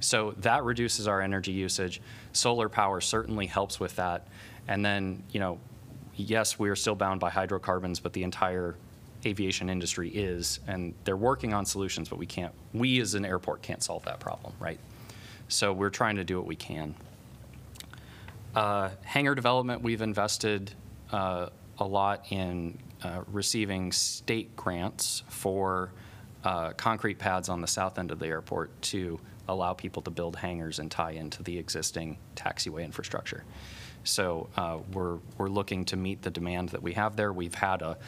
So 0.00 0.34
that 0.38 0.64
reduces 0.64 1.08
our 1.08 1.20
energy 1.20 1.52
usage. 1.52 2.00
Solar 2.32 2.68
power 2.68 3.00
certainly 3.00 3.46
helps 3.46 3.80
with 3.80 3.96
that. 3.96 4.28
And 4.68 4.84
then, 4.84 5.22
you 5.30 5.40
know, 5.40 5.58
yes, 6.16 6.58
we 6.58 6.68
are 6.68 6.76
still 6.76 6.94
bound 6.94 7.20
by 7.20 7.30
hydrocarbons, 7.30 8.00
but 8.00 8.12
the 8.12 8.22
entire 8.22 8.74
aviation 9.24 9.68
industry 9.68 10.08
is, 10.10 10.60
and 10.66 10.94
they're 11.04 11.16
working 11.16 11.52
on 11.52 11.64
solutions, 11.64 12.08
but 12.08 12.18
we 12.18 12.26
can't, 12.26 12.52
we 12.72 13.00
as 13.00 13.14
an 13.14 13.24
airport 13.24 13.62
can't 13.62 13.82
solve 13.82 14.04
that 14.04 14.20
problem, 14.20 14.52
right? 14.60 14.78
So 15.48 15.72
we're 15.72 15.90
trying 15.90 16.16
to 16.16 16.24
do 16.24 16.36
what 16.36 16.46
we 16.46 16.56
can. 16.56 16.94
Uh, 18.54 18.90
Hangar 19.04 19.34
development, 19.34 19.82
we've 19.82 20.02
invested 20.02 20.72
uh, 21.12 21.48
a 21.78 21.84
lot 21.84 22.26
in 22.30 22.78
uh, 23.02 23.22
receiving 23.30 23.92
state 23.92 24.56
grants 24.56 25.22
for 25.28 25.92
uh, 26.44 26.70
concrete 26.72 27.18
pads 27.18 27.48
on 27.48 27.60
the 27.60 27.66
south 27.66 27.98
end 27.98 28.10
of 28.10 28.18
the 28.18 28.26
airport 28.26 28.70
to 28.80 29.20
allow 29.48 29.72
people 29.72 30.02
to 30.02 30.10
build 30.10 30.36
hangars 30.36 30.78
and 30.78 30.90
tie 30.90 31.12
into 31.12 31.42
the 31.42 31.58
existing 31.58 32.16
taxiway 32.34 32.84
infrastructure. 32.84 33.44
So 34.06 34.48
uh, 34.56 34.78
we're, 34.92 35.18
we're 35.36 35.48
looking 35.48 35.84
to 35.86 35.96
meet 35.96 36.22
the 36.22 36.30
demand 36.30 36.70
that 36.70 36.82
we 36.82 36.94
have 36.94 37.16
there. 37.16 37.32
We've 37.32 37.54
had 37.54 37.82
a, 37.82 37.98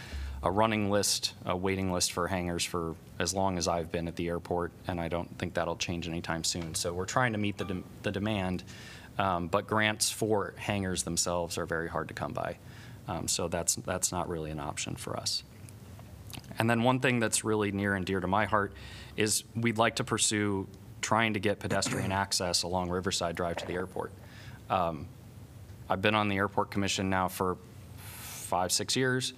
a 0.42 0.50
running 0.50 0.90
list, 0.90 1.34
a 1.44 1.56
waiting 1.56 1.92
list 1.92 2.12
for 2.12 2.28
hangars 2.28 2.64
for 2.64 2.94
as 3.18 3.34
long 3.34 3.58
as 3.58 3.68
I've 3.68 3.90
been 3.90 4.08
at 4.08 4.16
the 4.16 4.28
airport, 4.28 4.72
and 4.86 5.00
I 5.00 5.08
don't 5.08 5.38
think 5.38 5.54
that'll 5.54 5.76
change 5.76 6.08
anytime 6.08 6.44
soon. 6.44 6.74
So 6.74 6.92
we're 6.92 7.04
trying 7.04 7.32
to 7.32 7.38
meet 7.38 7.58
the, 7.58 7.64
dem- 7.64 7.84
the 8.02 8.12
demand, 8.12 8.64
um, 9.18 9.48
but 9.48 9.66
grants 9.66 10.10
for 10.10 10.54
hangars 10.56 11.02
themselves 11.02 11.58
are 11.58 11.66
very 11.66 11.88
hard 11.88 12.08
to 12.08 12.14
come 12.14 12.32
by. 12.32 12.58
Um, 13.08 13.26
So 13.26 13.48
that's, 13.48 13.74
that's 13.74 14.12
not 14.12 14.28
really 14.28 14.50
an 14.50 14.60
option 14.60 14.94
for 14.94 15.16
us. 15.16 15.42
And 16.58 16.68
then 16.68 16.82
one 16.82 17.00
thing 17.00 17.20
that's 17.20 17.42
really 17.42 17.72
near 17.72 17.94
and 17.94 18.06
dear 18.06 18.20
to 18.20 18.26
my 18.26 18.44
heart 18.44 18.72
is 19.16 19.44
we'd 19.56 19.78
like 19.78 19.96
to 19.96 20.04
pursue 20.04 20.68
trying 21.00 21.34
to 21.34 21.40
get 21.40 21.58
pedestrian 21.58 22.12
access 22.12 22.62
along 22.62 22.90
Riverside 22.90 23.34
Drive 23.34 23.56
to 23.56 23.66
the 23.66 23.74
airport. 23.74 24.12
Um, 24.68 25.06
I've 25.88 26.02
been 26.02 26.14
on 26.14 26.28
the 26.28 26.36
airport 26.36 26.70
commission 26.70 27.08
now 27.08 27.28
for 27.28 27.56
five, 27.96 28.72
six 28.72 28.96
years. 28.96 29.32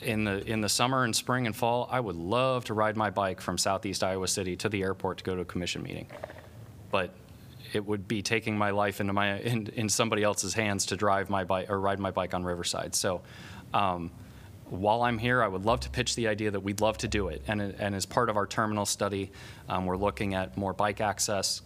In 0.00 0.24
the, 0.24 0.46
in 0.46 0.60
the 0.60 0.68
summer 0.68 1.04
and 1.04 1.14
spring 1.14 1.46
and 1.46 1.56
fall, 1.56 1.88
I 1.90 1.98
would 1.98 2.16
love 2.16 2.64
to 2.66 2.74
ride 2.74 2.96
my 2.96 3.10
bike 3.10 3.40
from 3.40 3.58
southeast 3.58 4.04
Iowa 4.04 4.28
City 4.28 4.56
to 4.56 4.68
the 4.68 4.82
airport 4.82 5.18
to 5.18 5.24
go 5.24 5.34
to 5.34 5.40
a 5.42 5.44
commission 5.44 5.82
meeting. 5.82 6.06
But 6.90 7.10
it 7.72 7.84
would 7.84 8.06
be 8.06 8.22
taking 8.22 8.56
my 8.56 8.70
life 8.70 9.00
into 9.00 9.12
my, 9.12 9.40
in, 9.40 9.66
in 9.74 9.88
somebody 9.88 10.22
else's 10.22 10.54
hands 10.54 10.86
to 10.86 10.96
drive 10.96 11.30
my 11.30 11.44
bike, 11.44 11.68
or 11.68 11.80
ride 11.80 11.98
my 11.98 12.10
bike 12.10 12.32
on 12.32 12.44
Riverside. 12.44 12.94
So, 12.94 13.20
um, 13.74 14.10
while 14.70 15.02
I'm 15.02 15.18
here, 15.18 15.42
I 15.42 15.48
would 15.48 15.64
love 15.64 15.80
to 15.80 15.90
pitch 15.90 16.14
the 16.14 16.28
idea 16.28 16.50
that 16.50 16.60
we'd 16.60 16.80
love 16.80 16.98
to 16.98 17.08
do 17.08 17.28
it. 17.28 17.42
And, 17.48 17.60
and 17.60 17.94
as 17.94 18.04
part 18.04 18.28
of 18.28 18.36
our 18.36 18.46
terminal 18.46 18.84
study, 18.84 19.30
um, 19.68 19.86
we're 19.86 19.96
looking 19.96 20.34
at 20.34 20.56
more 20.56 20.74
bike 20.74 21.00
access. 21.00 21.62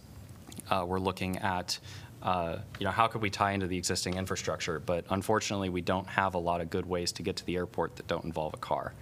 Uh, 0.69 0.85
we're 0.87 0.99
looking 0.99 1.37
at, 1.39 1.77
uh, 2.23 2.59
you 2.79 2.85
know, 2.85 2.91
how 2.91 3.07
could 3.07 3.21
we 3.21 3.29
tie 3.29 3.51
into 3.51 3.67
the 3.67 3.77
existing 3.77 4.15
infrastructure? 4.15 4.79
But 4.79 5.05
unfortunately, 5.09 5.69
we 5.69 5.81
don't 5.81 6.07
have 6.07 6.35
a 6.35 6.39
lot 6.39 6.61
of 6.61 6.69
good 6.69 6.85
ways 6.85 7.11
to 7.13 7.23
get 7.23 7.35
to 7.35 7.45
the 7.45 7.57
airport 7.57 7.97
that 7.97 8.07
don't 8.07 8.23
involve 8.23 8.53
a 8.53 8.57
car. 8.57 8.93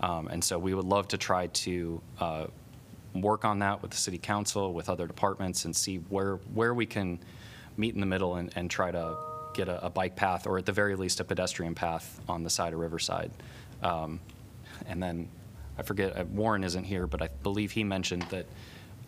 Um, 0.00 0.28
and 0.28 0.42
so 0.42 0.58
we 0.58 0.72
would 0.72 0.86
love 0.86 1.08
to 1.08 1.18
try 1.18 1.48
to 1.48 2.00
uh, 2.20 2.46
work 3.14 3.44
on 3.44 3.58
that 3.58 3.82
with 3.82 3.90
the 3.90 3.96
city 3.96 4.18
council, 4.18 4.72
with 4.72 4.88
other 4.88 5.08
departments, 5.08 5.64
and 5.64 5.74
see 5.74 5.96
where, 5.96 6.36
where 6.54 6.72
we 6.72 6.86
can 6.86 7.18
meet 7.76 7.94
in 7.94 8.00
the 8.00 8.06
middle 8.06 8.36
and, 8.36 8.52
and 8.54 8.70
try 8.70 8.92
to 8.92 9.16
get 9.52 9.68
a, 9.68 9.84
a 9.84 9.90
bike 9.90 10.14
path, 10.14 10.46
or 10.46 10.56
at 10.56 10.64
the 10.64 10.72
very 10.72 10.94
least, 10.94 11.18
a 11.18 11.24
pedestrian 11.24 11.74
path 11.74 12.20
on 12.28 12.44
the 12.44 12.50
side 12.50 12.72
of 12.72 12.78
Riverside. 12.78 13.32
Um, 13.82 14.20
And 14.86 15.02
then, 15.02 15.28
I 15.76 15.82
forget, 15.82 16.16
uh, 16.16 16.24
Warren 16.24 16.62
isn't 16.62 16.84
here, 16.84 17.06
but 17.06 17.20
I 17.20 17.28
believe 17.42 17.72
he 17.72 17.84
mentioned 17.84 18.22
that 18.30 18.46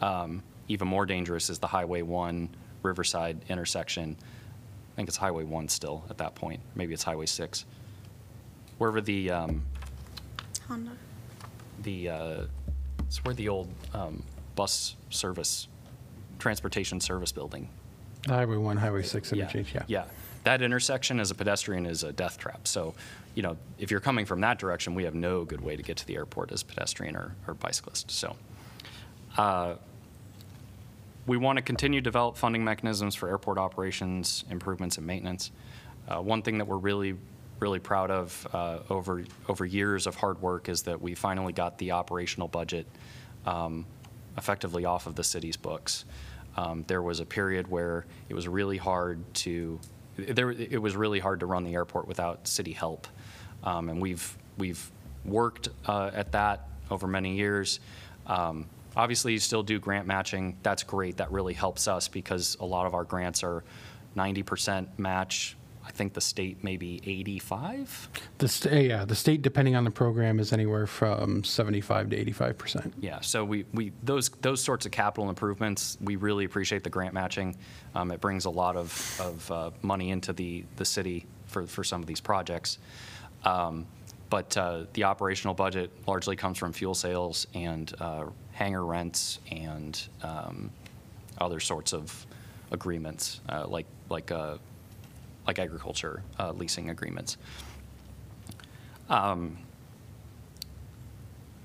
um, 0.00 0.42
even 0.68 0.88
more 0.88 1.06
dangerous 1.06 1.48
is 1.48 1.58
the 1.58 1.68
Highway 1.68 2.02
1 2.02 2.48
Riverside 2.82 3.40
intersection. 3.48 4.16
I 4.20 4.96
think 4.96 5.08
it's 5.08 5.16
Highway 5.16 5.44
1 5.44 5.68
still 5.68 6.04
at 6.10 6.18
that 6.18 6.34
point, 6.34 6.60
maybe 6.74 6.92
it's 6.92 7.02
Highway 7.02 7.26
6. 7.26 7.64
Wherever 8.78 9.00
the, 9.00 9.30
um, 9.30 9.62
Honda. 10.66 10.92
the, 11.82 12.08
uh, 12.08 12.42
it's 13.00 13.24
where 13.24 13.34
the 13.34 13.48
old 13.48 13.68
um, 13.94 14.22
bus 14.54 14.96
service, 15.10 15.68
transportation 16.38 17.00
service 17.00 17.32
building 17.32 17.68
Highway 18.26 18.56
1, 18.56 18.76
Highway 18.76 19.02
6 19.02 19.32
interchange, 19.32 19.74
yeah. 19.74 19.82
Yeah. 19.88 20.04
That 20.44 20.62
intersection 20.62 21.20
as 21.20 21.30
a 21.30 21.34
pedestrian 21.34 21.86
is 21.86 22.02
a 22.02 22.12
death 22.12 22.38
trap. 22.38 22.66
So, 22.66 22.94
you 23.34 23.42
know, 23.42 23.56
if 23.78 23.90
you're 23.90 24.00
coming 24.00 24.26
from 24.26 24.40
that 24.42 24.58
direction, 24.58 24.94
we 24.94 25.04
have 25.04 25.14
no 25.14 25.44
good 25.44 25.60
way 25.60 25.76
to 25.76 25.82
get 25.82 25.96
to 25.98 26.06
the 26.06 26.16
airport 26.16 26.52
as 26.52 26.62
pedestrian 26.62 27.16
or, 27.16 27.34
or 27.46 27.54
bicyclist. 27.54 28.10
So, 28.10 28.36
uh, 29.36 29.74
we 31.26 31.36
want 31.36 31.56
to 31.56 31.62
continue 31.62 32.00
to 32.00 32.04
develop 32.04 32.36
funding 32.36 32.64
mechanisms 32.64 33.14
for 33.14 33.28
airport 33.28 33.58
operations, 33.58 34.44
improvements, 34.50 34.98
and 34.98 35.06
maintenance. 35.06 35.52
Uh, 36.08 36.20
one 36.20 36.42
thing 36.42 36.58
that 36.58 36.66
we're 36.66 36.78
really, 36.78 37.16
really 37.60 37.78
proud 37.78 38.10
of 38.10 38.46
uh, 38.52 38.78
over 38.90 39.24
over 39.48 39.64
years 39.64 40.06
of 40.06 40.16
hard 40.16 40.40
work 40.42 40.68
is 40.68 40.82
that 40.82 41.00
we 41.00 41.14
finally 41.14 41.52
got 41.52 41.78
the 41.78 41.92
operational 41.92 42.48
budget 42.48 42.86
um, 43.46 43.86
effectively 44.36 44.84
off 44.84 45.06
of 45.06 45.14
the 45.14 45.24
city's 45.24 45.56
books. 45.56 46.04
Um, 46.56 46.84
there 46.86 47.02
was 47.02 47.20
a 47.20 47.24
period 47.24 47.68
where 47.68 48.04
it 48.28 48.34
was 48.34 48.48
really 48.48 48.76
hard 48.76 49.22
to 49.34 49.78
there 50.16 50.50
it 50.50 50.80
was 50.80 50.96
really 50.96 51.20
hard 51.20 51.40
to 51.40 51.46
run 51.46 51.64
the 51.64 51.74
airport 51.74 52.08
without 52.08 52.46
city 52.48 52.72
help, 52.72 53.06
um, 53.62 53.88
and 53.88 54.02
we've 54.02 54.36
we've 54.58 54.90
worked 55.24 55.68
uh, 55.86 56.10
at 56.12 56.32
that 56.32 56.68
over 56.90 57.06
many 57.06 57.36
years. 57.36 57.78
Um, 58.26 58.66
obviously, 58.96 59.32
you 59.32 59.38
still 59.38 59.62
do 59.62 59.78
grant 59.78 60.06
matching. 60.06 60.56
That's 60.62 60.82
great. 60.82 61.16
That 61.18 61.30
really 61.32 61.54
helps 61.54 61.88
us 61.88 62.08
because 62.08 62.56
a 62.60 62.64
lot 62.64 62.86
of 62.86 62.94
our 62.94 63.04
grants 63.04 63.42
are 63.42 63.64
90% 64.16 64.98
match. 64.98 65.56
I 65.84 65.90
think 65.90 66.14
the 66.14 66.20
state 66.20 66.62
maybe 66.62 67.00
85. 67.04 68.08
The, 68.38 68.46
st- 68.46 68.86
yeah, 68.86 69.04
the 69.04 69.16
state, 69.16 69.42
depending 69.42 69.74
on 69.74 69.82
the 69.82 69.90
program, 69.90 70.38
is 70.38 70.52
anywhere 70.52 70.86
from 70.86 71.42
75 71.42 72.10
to 72.10 72.24
85%. 72.24 72.92
Yeah, 73.00 73.20
so 73.20 73.44
we, 73.44 73.64
we 73.72 73.92
those 74.02 74.28
those 74.42 74.62
sorts 74.62 74.86
of 74.86 74.92
capital 74.92 75.28
improvements, 75.28 75.98
we 76.00 76.14
really 76.16 76.44
appreciate 76.44 76.84
the 76.84 76.90
grant 76.90 77.14
matching. 77.14 77.56
Um, 77.96 78.12
it 78.12 78.20
brings 78.20 78.44
a 78.44 78.50
lot 78.50 78.76
of, 78.76 79.20
of 79.20 79.50
uh, 79.50 79.70
money 79.82 80.10
into 80.10 80.32
the, 80.32 80.64
the 80.76 80.84
city 80.84 81.26
for, 81.46 81.66
for 81.66 81.82
some 81.82 82.00
of 82.00 82.06
these 82.06 82.20
projects. 82.20 82.78
Um, 83.44 83.86
but 84.30 84.56
uh, 84.56 84.84
the 84.94 85.04
operational 85.04 85.52
budget 85.52 85.90
largely 86.06 86.36
comes 86.36 86.56
from 86.58 86.72
fuel 86.72 86.94
sales 86.94 87.46
and 87.54 87.92
uh, 88.00 88.24
hangar 88.62 88.84
rents 88.84 89.40
and 89.50 90.00
um, 90.22 90.70
other 91.38 91.58
sorts 91.58 91.92
of 91.92 92.26
agreements, 92.70 93.40
uh, 93.48 93.66
like 93.66 93.86
like 94.08 94.30
uh, 94.30 94.56
like 95.46 95.58
agriculture 95.58 96.22
uh, 96.38 96.52
leasing 96.52 96.90
agreements. 96.90 97.36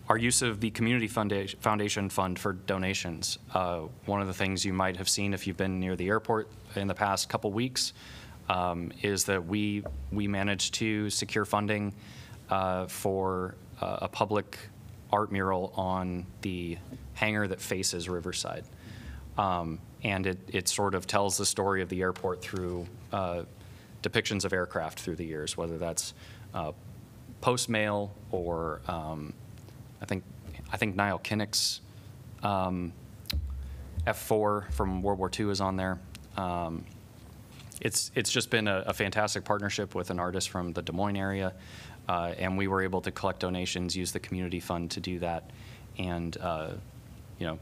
Our 0.10 0.18
use 0.18 0.42
of 0.42 0.62
the 0.62 0.70
Community 0.70 1.10
Founda- 1.10 1.58
Foundation 1.58 2.10
Fund 2.10 2.40
for 2.40 2.54
donations. 2.54 3.40
Uh, 3.54 3.82
One 4.06 4.22
of 4.22 4.28
the 4.28 4.34
things 4.34 4.64
you 4.64 4.72
might 4.72 4.96
have 4.96 5.10
seen 5.10 5.34
if 5.34 5.46
you've 5.46 5.58
been 5.58 5.82
near 5.82 5.98
the 5.98 6.08
airport 6.08 6.48
in 6.78 6.88
the 6.88 6.94
past 6.94 7.28
couple 7.28 7.52
weeks 7.52 7.92
um, 8.48 8.94
is 9.02 9.26
that 9.26 9.46
we, 9.46 9.84
we 10.14 10.26
managed 10.26 10.76
to 10.76 11.10
secure 11.10 11.44
funding 11.44 11.94
uh, 12.50 12.88
for 12.88 13.56
uh, 13.82 13.98
a 14.04 14.08
public 14.08 14.58
art 15.12 15.32
mural 15.32 15.74
on 15.76 16.26
the 16.42 16.78
hangar 17.14 17.48
that 17.48 17.62
faces 17.62 18.10
Riverside. 18.10 18.64
Um, 19.38 19.80
And 20.04 20.28
it, 20.28 20.38
it 20.48 20.68
sort 20.68 20.96
of 20.96 21.08
tells 21.08 21.38
the 21.38 21.46
story 21.46 21.82
of 21.82 21.90
the 21.90 22.02
airport 22.02 22.42
through 22.42 22.86
uh, 23.12 23.44
depictions 24.04 24.46
of 24.46 24.54
aircraft 24.54 25.00
through 25.00 25.16
the 25.16 25.26
years, 25.26 25.58
whether 25.58 25.78
that's 25.78 26.14
uh, 26.54 26.72
post-mail 27.42 28.12
or 28.32 28.82
um, 28.88 29.34
I 30.02 30.06
think, 30.06 30.24
I 30.72 30.78
think 30.78 30.96
Nile 30.96 31.20
Kinnick's 31.20 31.82
um, 32.44 32.94
F4 34.06 34.72
from 34.72 35.02
World 35.02 35.20
War 35.20 35.32
II 35.38 35.50
is 35.50 35.62
on 35.62 35.78
there. 35.78 36.00
Um, 36.38 36.86
It's, 37.82 38.12
it's 38.16 38.32
just 38.32 38.50
been 38.50 38.68
a, 38.68 38.84
a 38.88 38.94
fantastic 38.94 39.44
partnership 39.44 39.96
with 39.96 40.10
an 40.10 40.20
artist 40.20 40.50
from 40.50 40.74
the 40.74 40.82
Des 40.82 40.94
Moines 40.94 41.18
area, 41.18 41.54
uh, 42.08 42.34
and 42.38 42.58
we 42.58 42.68
were 42.68 42.82
able 42.82 43.02
to 43.02 43.12
collect 43.12 43.40
donations, 43.40 43.96
use 43.96 44.12
the 44.12 44.20
community 44.20 44.60
fund 44.60 44.92
to 44.92 45.00
do 45.00 45.20
that, 45.20 45.50
and, 45.98 46.38
uh, 46.38 46.72
you 47.40 47.48
know, 47.48 47.60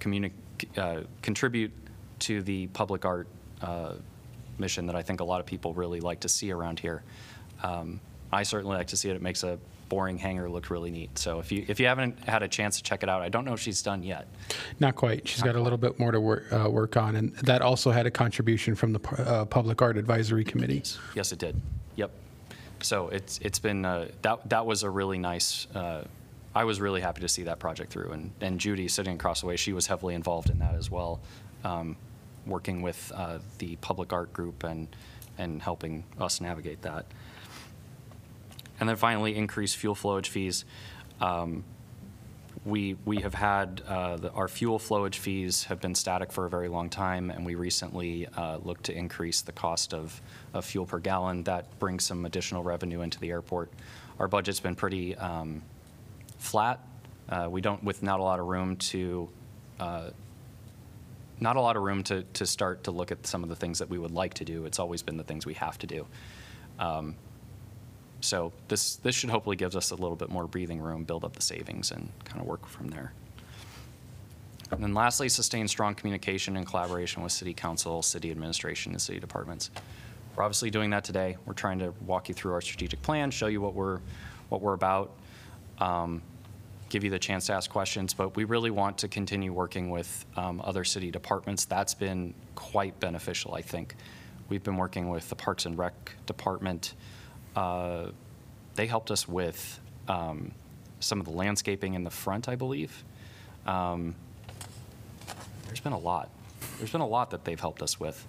communi- 0.00 0.32
uh, 0.76 1.02
contribute 1.22 1.72
to 2.20 2.42
the 2.42 2.66
public 2.68 3.04
art 3.04 3.28
uh, 3.62 3.94
mission 4.58 4.86
that 4.86 4.96
I 4.96 5.02
think 5.02 5.20
a 5.20 5.24
lot 5.24 5.40
of 5.40 5.46
people 5.46 5.74
really 5.74 6.00
like 6.00 6.20
to 6.20 6.28
see 6.28 6.50
around 6.50 6.80
here. 6.80 7.02
Um, 7.62 8.00
I 8.32 8.42
certainly 8.42 8.76
like 8.76 8.88
to 8.88 8.96
see 8.96 9.08
it. 9.08 9.16
It 9.16 9.22
makes 9.22 9.42
a 9.42 9.58
boring 9.88 10.18
hangar 10.18 10.48
look 10.48 10.68
really 10.70 10.90
neat. 10.90 11.16
So 11.18 11.38
if 11.38 11.52
you 11.52 11.64
if 11.68 11.78
you 11.78 11.86
haven't 11.86 12.18
had 12.24 12.42
a 12.42 12.48
chance 12.48 12.76
to 12.78 12.82
check 12.82 13.02
it 13.02 13.08
out, 13.08 13.22
I 13.22 13.28
don't 13.28 13.44
know 13.44 13.52
if 13.52 13.60
she's 13.60 13.82
done 13.82 14.02
yet. 14.02 14.26
Not 14.80 14.96
quite. 14.96 15.28
She's 15.28 15.42
got 15.42 15.56
a 15.56 15.60
little 15.60 15.78
bit 15.78 15.98
more 15.98 16.10
to 16.10 16.20
work, 16.20 16.52
uh, 16.52 16.68
work 16.68 16.96
on, 16.96 17.14
and 17.16 17.34
that 17.36 17.62
also 17.62 17.90
had 17.92 18.04
a 18.06 18.10
contribution 18.10 18.74
from 18.74 18.92
the 18.92 19.00
uh, 19.18 19.44
Public 19.44 19.80
Art 19.80 19.96
Advisory 19.96 20.44
Committee. 20.44 20.82
Yes, 21.14 21.32
it 21.32 21.38
did. 21.38 21.60
Yep. 21.94 22.10
So 22.80 23.08
it's 23.08 23.38
it's 23.38 23.58
been 23.58 23.84
uh, 23.84 24.08
that 24.22 24.48
that 24.48 24.66
was 24.66 24.82
a 24.82 24.90
really 24.90 25.18
nice. 25.18 25.66
Uh, 25.74 26.04
I 26.54 26.64
was 26.64 26.80
really 26.80 27.00
happy 27.00 27.20
to 27.20 27.28
see 27.28 27.44
that 27.44 27.58
project 27.58 27.92
through, 27.92 28.12
and 28.12 28.30
and 28.40 28.60
Judy 28.60 28.88
sitting 28.88 29.14
across 29.14 29.40
the 29.40 29.46
way, 29.46 29.56
she 29.56 29.72
was 29.72 29.86
heavily 29.86 30.14
involved 30.14 30.50
in 30.50 30.58
that 30.58 30.74
as 30.74 30.90
well, 30.90 31.20
um, 31.64 31.96
working 32.46 32.82
with 32.82 33.12
uh, 33.14 33.38
the 33.58 33.76
public 33.76 34.12
art 34.12 34.32
group 34.32 34.64
and 34.64 34.88
and 35.38 35.62
helping 35.62 36.04
us 36.18 36.40
navigate 36.40 36.82
that. 36.82 37.06
And 38.78 38.88
then 38.88 38.96
finally, 38.96 39.34
increase 39.36 39.74
fuel 39.74 39.94
flowage 39.94 40.26
fees. 40.26 40.64
Um, 41.20 41.64
we, 42.66 42.96
we 43.04 43.18
have 43.22 43.34
had, 43.34 43.80
uh, 43.86 44.16
the- 44.16 44.32
our 44.32 44.48
fuel 44.48 44.78
flowage 44.78 45.14
fees 45.14 45.64
have 45.64 45.80
been 45.80 45.94
static 45.94 46.32
for 46.32 46.46
a 46.46 46.50
very 46.50 46.68
long 46.68 46.90
time, 46.90 47.30
and 47.30 47.46
we 47.46 47.54
recently 47.54 48.26
uh, 48.36 48.58
looked 48.64 48.84
to 48.84 48.92
increase 48.92 49.40
the 49.40 49.52
cost 49.52 49.94
of, 49.94 50.20
of 50.52 50.64
fuel 50.64 50.84
per 50.84 50.98
gallon. 50.98 51.44
That 51.44 51.78
brings 51.78 52.04
some 52.04 52.24
additional 52.26 52.64
revenue 52.64 53.02
into 53.02 53.20
the 53.20 53.30
airport. 53.30 53.70
Our 54.18 54.26
budget's 54.26 54.60
been 54.60 54.74
pretty 54.74 55.14
um, 55.16 55.62
flat 56.38 56.80
Uh, 57.28 57.48
We 57.50 57.60
don't, 57.60 57.82
with 57.84 58.02
not 58.02 58.20
a 58.20 58.22
lot 58.22 58.40
of 58.40 58.46
room 58.46 58.76
to, 58.76 59.28
uh, 59.80 60.10
not 61.40 61.56
a 61.56 61.60
lot 61.60 61.76
of 61.76 61.82
room 61.82 62.02
to, 62.04 62.22
to 62.34 62.46
start 62.46 62.84
to 62.84 62.90
look 62.90 63.12
at 63.12 63.26
some 63.26 63.42
of 63.42 63.48
the 63.48 63.56
things 63.56 63.78
that 63.78 63.88
we 63.90 63.98
would 63.98 64.12
like 64.12 64.34
to 64.34 64.44
do. 64.44 64.64
It's 64.64 64.78
always 64.78 65.02
been 65.02 65.16
the 65.16 65.24
things 65.24 65.46
we 65.46 65.54
have 65.54 65.76
to 65.78 65.86
do. 65.86 66.06
Um, 66.78 67.14
So 68.20 68.52
this, 68.68 68.96
this 68.96 69.14
should 69.14 69.30
hopefully 69.30 69.56
gives 69.56 69.76
us 69.76 69.90
a 69.90 69.94
little 69.94 70.16
bit 70.16 70.30
more 70.30 70.46
breathing 70.46 70.80
room, 70.80 71.04
build 71.04 71.24
up 71.24 71.34
the 71.34 71.42
savings, 71.42 71.90
and 71.90 72.10
kind 72.24 72.40
of 72.40 72.46
work 72.46 72.66
from 72.66 72.88
there. 72.88 73.12
And 74.70 74.82
then 74.82 74.94
lastly, 74.94 75.28
sustain 75.28 75.68
strong 75.68 75.94
communication 75.94 76.56
and 76.56 76.66
collaboration 76.66 77.22
with 77.22 77.32
city 77.32 77.54
council, 77.54 78.02
city 78.02 78.30
administration, 78.30 78.92
and 78.92 79.00
city 79.00 79.20
departments. 79.20 79.70
We're 80.34 80.42
obviously 80.42 80.70
doing 80.70 80.90
that 80.90 81.04
today. 81.04 81.36
We're 81.46 81.54
trying 81.54 81.78
to 81.78 81.94
walk 82.04 82.28
you 82.28 82.34
through 82.34 82.52
our 82.52 82.60
strategic 82.60 83.00
plan, 83.02 83.30
show 83.30 83.46
you 83.46 83.60
what 83.60 83.74
we're, 83.74 84.00
what 84.48 84.60
we're 84.60 84.74
about, 84.74 85.12
um, 85.78 86.20
give 86.88 87.04
you 87.04 87.10
the 87.10 87.18
chance 87.18 87.46
to 87.46 87.52
ask 87.52 87.70
questions, 87.70 88.12
but 88.12 88.36
we 88.36 88.44
really 88.44 88.70
want 88.70 88.98
to 88.98 89.08
continue 89.08 89.52
working 89.52 89.90
with 89.90 90.24
um, 90.36 90.60
other 90.64 90.84
city 90.84 91.10
departments. 91.10 91.64
That's 91.64 91.94
been 91.94 92.34
quite 92.54 92.98
beneficial, 93.00 93.54
I 93.54 93.62
think. 93.62 93.94
We've 94.48 94.62
been 94.62 94.76
working 94.76 95.10
with 95.10 95.28
the 95.28 95.36
Parks 95.36 95.66
and 95.66 95.76
Rec 95.76 96.12
Department. 96.26 96.94
Uh, 97.56 98.10
They 98.74 98.86
helped 98.86 99.10
us 99.10 99.26
with 99.26 99.80
um, 100.06 100.52
some 101.00 101.18
of 101.18 101.26
the 101.26 101.32
landscaping 101.32 101.94
in 101.94 102.04
the 102.04 102.10
front, 102.10 102.48
I 102.48 102.54
believe. 102.56 103.04
Um, 103.66 104.14
There's 105.66 105.80
been 105.80 105.94
a 105.94 105.98
lot. 105.98 106.28
There's 106.78 106.92
been 106.92 107.00
a 107.00 107.06
lot 107.06 107.30
that 107.30 107.44
they've 107.44 107.60
helped 107.60 107.82
us 107.82 107.98
with. 107.98 108.24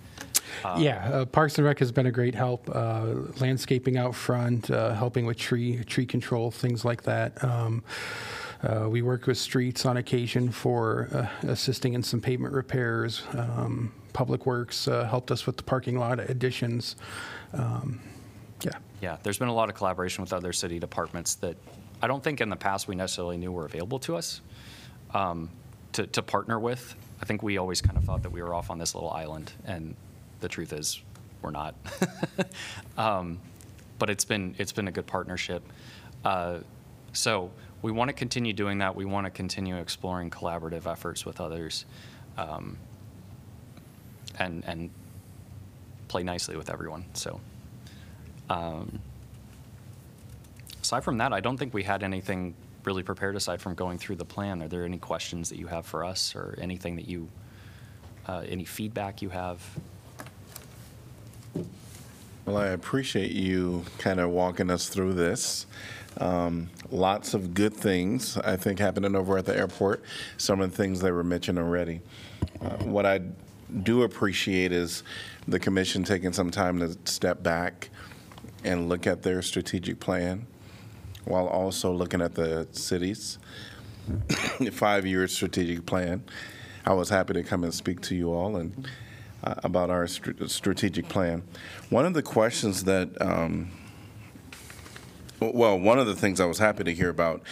Yeah, 0.78 1.10
uh, 1.10 1.26
Parks 1.26 1.58
and 1.58 1.66
Rec 1.68 1.80
has 1.80 1.92
been 1.92 2.08
a 2.08 2.12
great 2.12 2.34
help. 2.34 2.70
Uh, 2.74 3.14
landscaping 3.40 3.98
out 3.98 4.16
front, 4.16 4.72
uh, 4.72 4.94
helping 4.94 5.26
with 5.26 5.38
tree 5.38 5.84
tree 5.84 6.06
control, 6.06 6.50
things 6.52 6.84
like 6.84 7.04
that. 7.04 7.44
Um, 7.44 7.84
uh, 8.64 8.88
we 8.90 9.02
work 9.02 9.28
with 9.28 9.38
streets 9.38 9.86
on 9.86 9.98
occasion 9.98 10.50
for 10.50 11.10
uh, 11.14 11.50
assisting 11.50 11.94
in 11.94 12.02
some 12.02 12.22
pavement 12.22 12.54
repairs. 12.54 13.22
Um, 13.34 13.92
Public 14.14 14.46
Works 14.46 14.88
uh, 14.88 15.04
helped 15.04 15.30
us 15.32 15.46
with 15.46 15.58
the 15.58 15.64
parking 15.64 16.00
lot 16.00 16.20
additions. 16.20 16.96
Um, 17.54 18.00
yeah. 18.62 18.72
Yeah, 19.02 19.18
there's 19.24 19.38
been 19.38 19.48
a 19.48 19.54
lot 19.54 19.70
of 19.70 19.76
collaboration 19.76 20.24
with 20.24 20.34
other 20.34 20.52
city 20.54 20.80
departments 20.80 21.36
that 21.36 21.56
I 22.02 22.08
don't 22.08 22.24
think 22.24 22.42
in 22.42 22.50
the 22.50 22.56
past 22.56 22.88
we 22.88 22.96
necessarily 22.96 23.38
knew 23.38 23.52
were 23.52 23.66
available 23.66 24.00
to 24.00 24.16
us 24.16 24.42
um, 25.14 25.50
to, 25.94 26.08
to 26.08 26.22
partner 26.22 26.60
with. 26.60 26.96
I 27.22 27.26
think 27.26 27.44
we 27.44 27.58
always 27.58 27.82
kind 27.82 27.98
of 27.98 28.04
thought 28.04 28.24
that 28.24 28.32
we 28.32 28.42
were 28.42 28.54
off 28.54 28.70
on 28.70 28.78
this 28.78 28.96
little 28.96 29.10
island, 29.12 29.52
and 29.66 29.96
the 30.40 30.48
truth 30.48 30.74
is, 30.74 31.02
we're 31.42 31.52
not. 31.52 31.76
um, 32.98 33.40
but 34.00 34.10
it's 34.10 34.26
been 34.26 34.54
it's 34.58 34.72
been 34.72 34.88
a 34.88 34.92
good 34.92 35.08
partnership. 35.08 35.64
Uh, 36.24 36.60
so 37.14 37.52
we 37.82 37.92
want 37.92 38.10
to 38.10 38.14
continue 38.14 38.54
doing 38.54 38.80
that. 38.80 38.96
We 38.96 39.06
want 39.06 39.26
to 39.26 39.32
continue 39.32 39.78
exploring 39.78 40.30
collaborative 40.30 40.86
efforts 40.86 41.26
with 41.26 41.42
others, 41.42 41.86
um, 42.38 42.78
and 44.38 44.64
and 44.66 44.90
play 46.08 46.24
nicely 46.24 46.58
with 46.58 46.70
everyone. 46.70 47.06
So. 47.14 47.40
Um, 48.50 49.00
Aside 50.82 51.04
from 51.04 51.18
that, 51.18 51.34
I 51.34 51.42
don't 51.42 51.58
think 51.58 51.74
we 51.74 51.84
had 51.84 52.01
anything 52.01 52.56
really 52.86 53.04
prepared 53.04 53.36
aside 53.36 53.60
from 53.60 53.75
going 53.75 53.98
through 53.98 54.16
the 54.16 54.24
plan. 54.24 54.62
Are 54.62 54.70
there 54.70 54.86
any 54.86 54.98
questions 54.98 55.50
that 55.50 55.58
you 55.58 55.68
have 55.68 55.86
for 55.86 56.06
us 56.06 56.34
or 56.34 56.58
anything 56.62 56.96
that 56.96 57.10
you, 57.10 57.27
uh, 58.25 58.46
any 58.48 58.63
feedback 58.63 59.22
you 59.22 59.27
have? 59.27 59.62
Well, 62.45 62.56
I 62.56 62.67
appreciate 62.67 63.32
you 63.32 63.84
kind 63.98 64.22
of 64.22 64.30
walking 64.30 64.69
us 64.69 64.88
through 64.88 65.15
this. 65.15 65.65
Um, 66.22 66.69
Lots 66.89 67.34
of 67.34 67.54
good 67.54 67.74
things, 67.74 68.38
I 68.38 68.56
think, 68.56 68.80
happening 68.80 69.13
over 69.13 69.38
at 69.38 69.45
the 69.45 69.58
airport, 69.58 70.02
some 70.38 70.62
of 70.62 70.72
the 70.72 70.78
things 70.78 71.02
that 71.02 71.12
were 71.12 71.26
mentioned 71.26 71.60
already. 71.60 72.00
Uh, 72.62 72.78
What 72.86 73.06
I 73.06 73.19
do 73.84 74.04
appreciate 74.04 74.72
is 74.72 75.04
the 75.50 75.60
commission 75.60 76.06
taking 76.06 76.32
some 76.32 76.50
time 76.50 76.80
to 76.80 76.98
step 77.04 77.43
back 77.43 77.89
and 78.67 78.89
look 78.89 79.08
at 79.08 79.23
their 79.23 79.41
strategic 79.41 79.99
plan 79.99 80.45
while 81.23 81.47
also 81.47 81.91
looking 81.91 82.21
at 82.21 82.36
the 82.36 82.67
city's 82.71 83.38
five-year 84.71 85.27
strategic 85.27 85.86
plan. 85.86 86.23
I 86.86 86.93
was 86.93 87.10
happy 87.10 87.34
to 87.34 87.43
come 87.43 87.63
and 87.63 87.73
speak 87.73 88.01
to 88.01 88.15
you 88.15 88.32
all 88.32 88.58
and 88.58 88.88
uh, 89.43 89.56
about 89.63 89.89
our 89.89 90.08
str- 90.08 90.32
strategic 90.47 91.08
plan. 91.10 91.43
One 91.89 92.06
of 92.06 92.13
the 92.13 92.21
questions 92.21 92.84
that, 92.86 93.21
um, 93.21 93.71
well, 95.39 95.80
one 95.80 95.99
of 95.99 96.08
the 96.08 96.15
things 96.15 96.39
I 96.39 96.45
was 96.45 96.60
happy 96.60 96.84
to 96.84 96.93
hear 96.93 97.10
about 97.10 97.43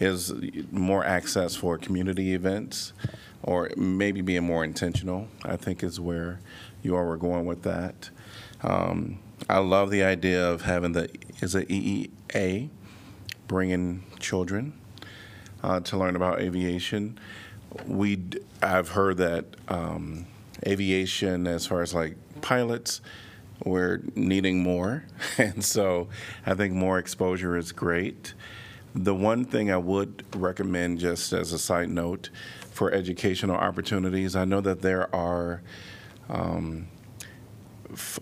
is 0.00 0.32
more 0.70 1.04
access 1.04 1.54
for 1.56 1.76
community 1.76 2.34
events, 2.34 2.92
or 3.42 3.70
maybe 3.76 4.22
being 4.22 4.44
more 4.44 4.64
intentional. 4.64 5.28
I 5.44 5.56
think 5.56 5.82
is 5.82 6.00
where 6.00 6.40
you 6.82 6.96
all 6.96 7.04
were 7.04 7.16
going 7.16 7.46
with 7.46 7.62
that. 7.62 8.10
Um, 8.62 9.18
I 9.48 9.58
love 9.58 9.90
the 9.90 10.02
idea 10.02 10.50
of 10.50 10.62
having 10.62 10.92
the 10.92 11.10
is 11.40 11.54
it 11.54 11.68
EEA 11.68 12.70
bringing 13.46 14.02
children 14.18 14.72
uh, 15.62 15.80
to 15.80 15.98
learn 15.98 16.16
about 16.16 16.40
aviation. 16.40 17.18
We, 17.86 18.20
I've 18.62 18.90
heard 18.90 19.18
that 19.18 19.44
um, 19.68 20.26
aviation, 20.66 21.46
as 21.46 21.66
far 21.66 21.82
as 21.82 21.92
like 21.92 22.16
pilots, 22.40 23.02
we're 23.64 24.00
needing 24.14 24.62
more, 24.62 25.04
and 25.38 25.62
so 25.62 26.08
I 26.46 26.54
think 26.54 26.72
more 26.72 26.98
exposure 26.98 27.56
is 27.56 27.72
great. 27.72 28.32
The 28.94 29.14
one 29.14 29.44
thing 29.44 29.70
I 29.70 29.76
would 29.76 30.24
recommend, 30.34 31.00
just 31.00 31.32
as 31.32 31.52
a 31.52 31.58
side 31.58 31.90
note, 31.90 32.30
for 32.70 32.92
educational 32.92 33.56
opportunities, 33.56 34.36
I 34.36 34.44
know 34.44 34.60
that 34.62 34.82
there 34.82 35.14
are 35.14 35.62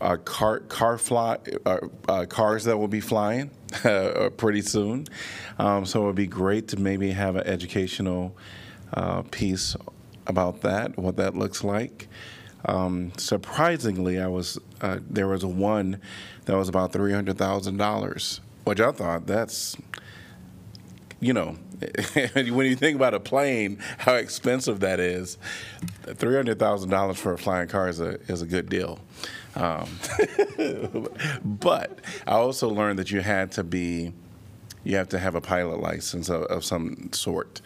uh, 0.01 0.17
car 0.19 0.61
car 0.61 0.99
fly 0.99 1.39
uh, 1.65 1.79
uh, 2.09 2.27
cars 2.27 2.65
that 2.65 2.77
will 2.77 2.89
be 2.89 3.01
flying 3.01 3.51
uh, 3.85 4.31
pretty 4.37 4.63
soon. 4.63 5.07
Um, 5.59 5.87
so 5.87 6.03
it 6.03 6.07
would 6.07 6.15
be 6.15 6.27
great 6.27 6.69
to 6.69 6.77
maybe 6.77 7.11
have 7.11 7.37
an 7.37 7.47
educational 7.47 8.37
uh, 8.95 9.23
piece 9.31 9.77
about 10.27 10.63
that, 10.63 10.97
what 10.99 11.17
that 11.17 11.35
looks 11.35 11.65
like. 11.65 12.09
Um, 12.65 13.13
surprisingly, 13.17 14.21
I 14.21 14.29
was 14.29 14.59
there 15.11 15.29
was 15.29 15.45
one 15.45 16.01
that 16.45 16.57
was 16.57 16.69
about 16.69 16.93
three 16.93 17.13
hundred 17.13 17.39
thousand 17.39 17.77
dollars, 17.77 18.41
which 18.65 18.81
I 18.81 18.93
thought 18.93 19.27
that's 19.27 19.77
you 21.23 21.33
know, 21.33 21.51
when 22.35 22.67
you 22.67 22.75
think 22.75 22.97
about 22.97 23.15
a 23.15 23.21
plane, 23.21 23.79
how 23.99 24.15
expensive 24.15 24.81
that 24.81 24.99
is, 24.99 25.39
three 26.03 26.35
hundred 26.35 26.59
thousand 26.59 26.91
dollars 26.91 27.17
for 27.17 27.33
a 27.33 27.39
flying 27.39 27.69
car 27.69 27.89
is 27.89 28.01
a 28.01 28.21
is 28.29 28.43
a 28.43 28.47
good 28.47 28.69
deal. 28.69 28.99
Um, 29.55 29.89
but 31.45 32.01
I 32.27 32.33
also 32.33 32.69
learned 32.69 32.99
that 32.99 33.13
you 33.13 33.21
had 33.21 33.53
to 33.53 33.63
be, 33.63 34.13
you 34.83 34.97
have 34.97 35.11
to 35.11 35.19
have 35.21 35.37
a 35.37 35.41
pilot 35.41 35.81
license 35.81 36.29
of, 36.29 36.43
of 36.45 36.65
some 36.65 37.11
sort, 37.13 37.61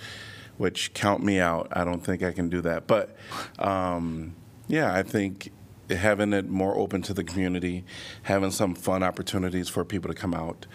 which 0.59 0.92
count 0.92 1.25
me 1.25 1.40
out. 1.40 1.69
I 1.73 1.85
don't 1.85 2.05
think 2.05 2.23
I 2.23 2.33
can 2.33 2.51
do 2.51 2.61
that. 2.61 2.87
But 2.87 3.16
um, 3.59 4.35
yeah, 4.69 4.95
I 4.95 5.03
think 5.03 5.51
having 5.88 6.35
it 6.35 6.47
more 6.47 6.77
open 6.77 7.01
to 7.03 7.14
the 7.14 7.25
community, 7.25 7.85
having 8.25 8.51
some 8.51 8.75
fun 8.75 9.03
opportunities 9.03 9.71
for 9.71 9.83
people 9.83 10.12
to 10.12 10.14
come 10.14 10.35
out 10.35 10.66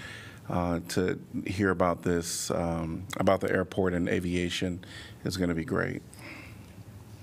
uh, 0.52 0.82
to 0.90 1.18
hear 1.48 1.70
about 1.70 2.04
this, 2.04 2.52
um, 2.52 3.08
about 3.18 3.40
the 3.40 3.50
airport 3.50 3.94
and 3.94 4.10
aviation 4.10 4.84
is 5.24 5.38
going 5.38 5.50
to 5.50 5.56
be 5.56 5.64
great. 5.64 6.02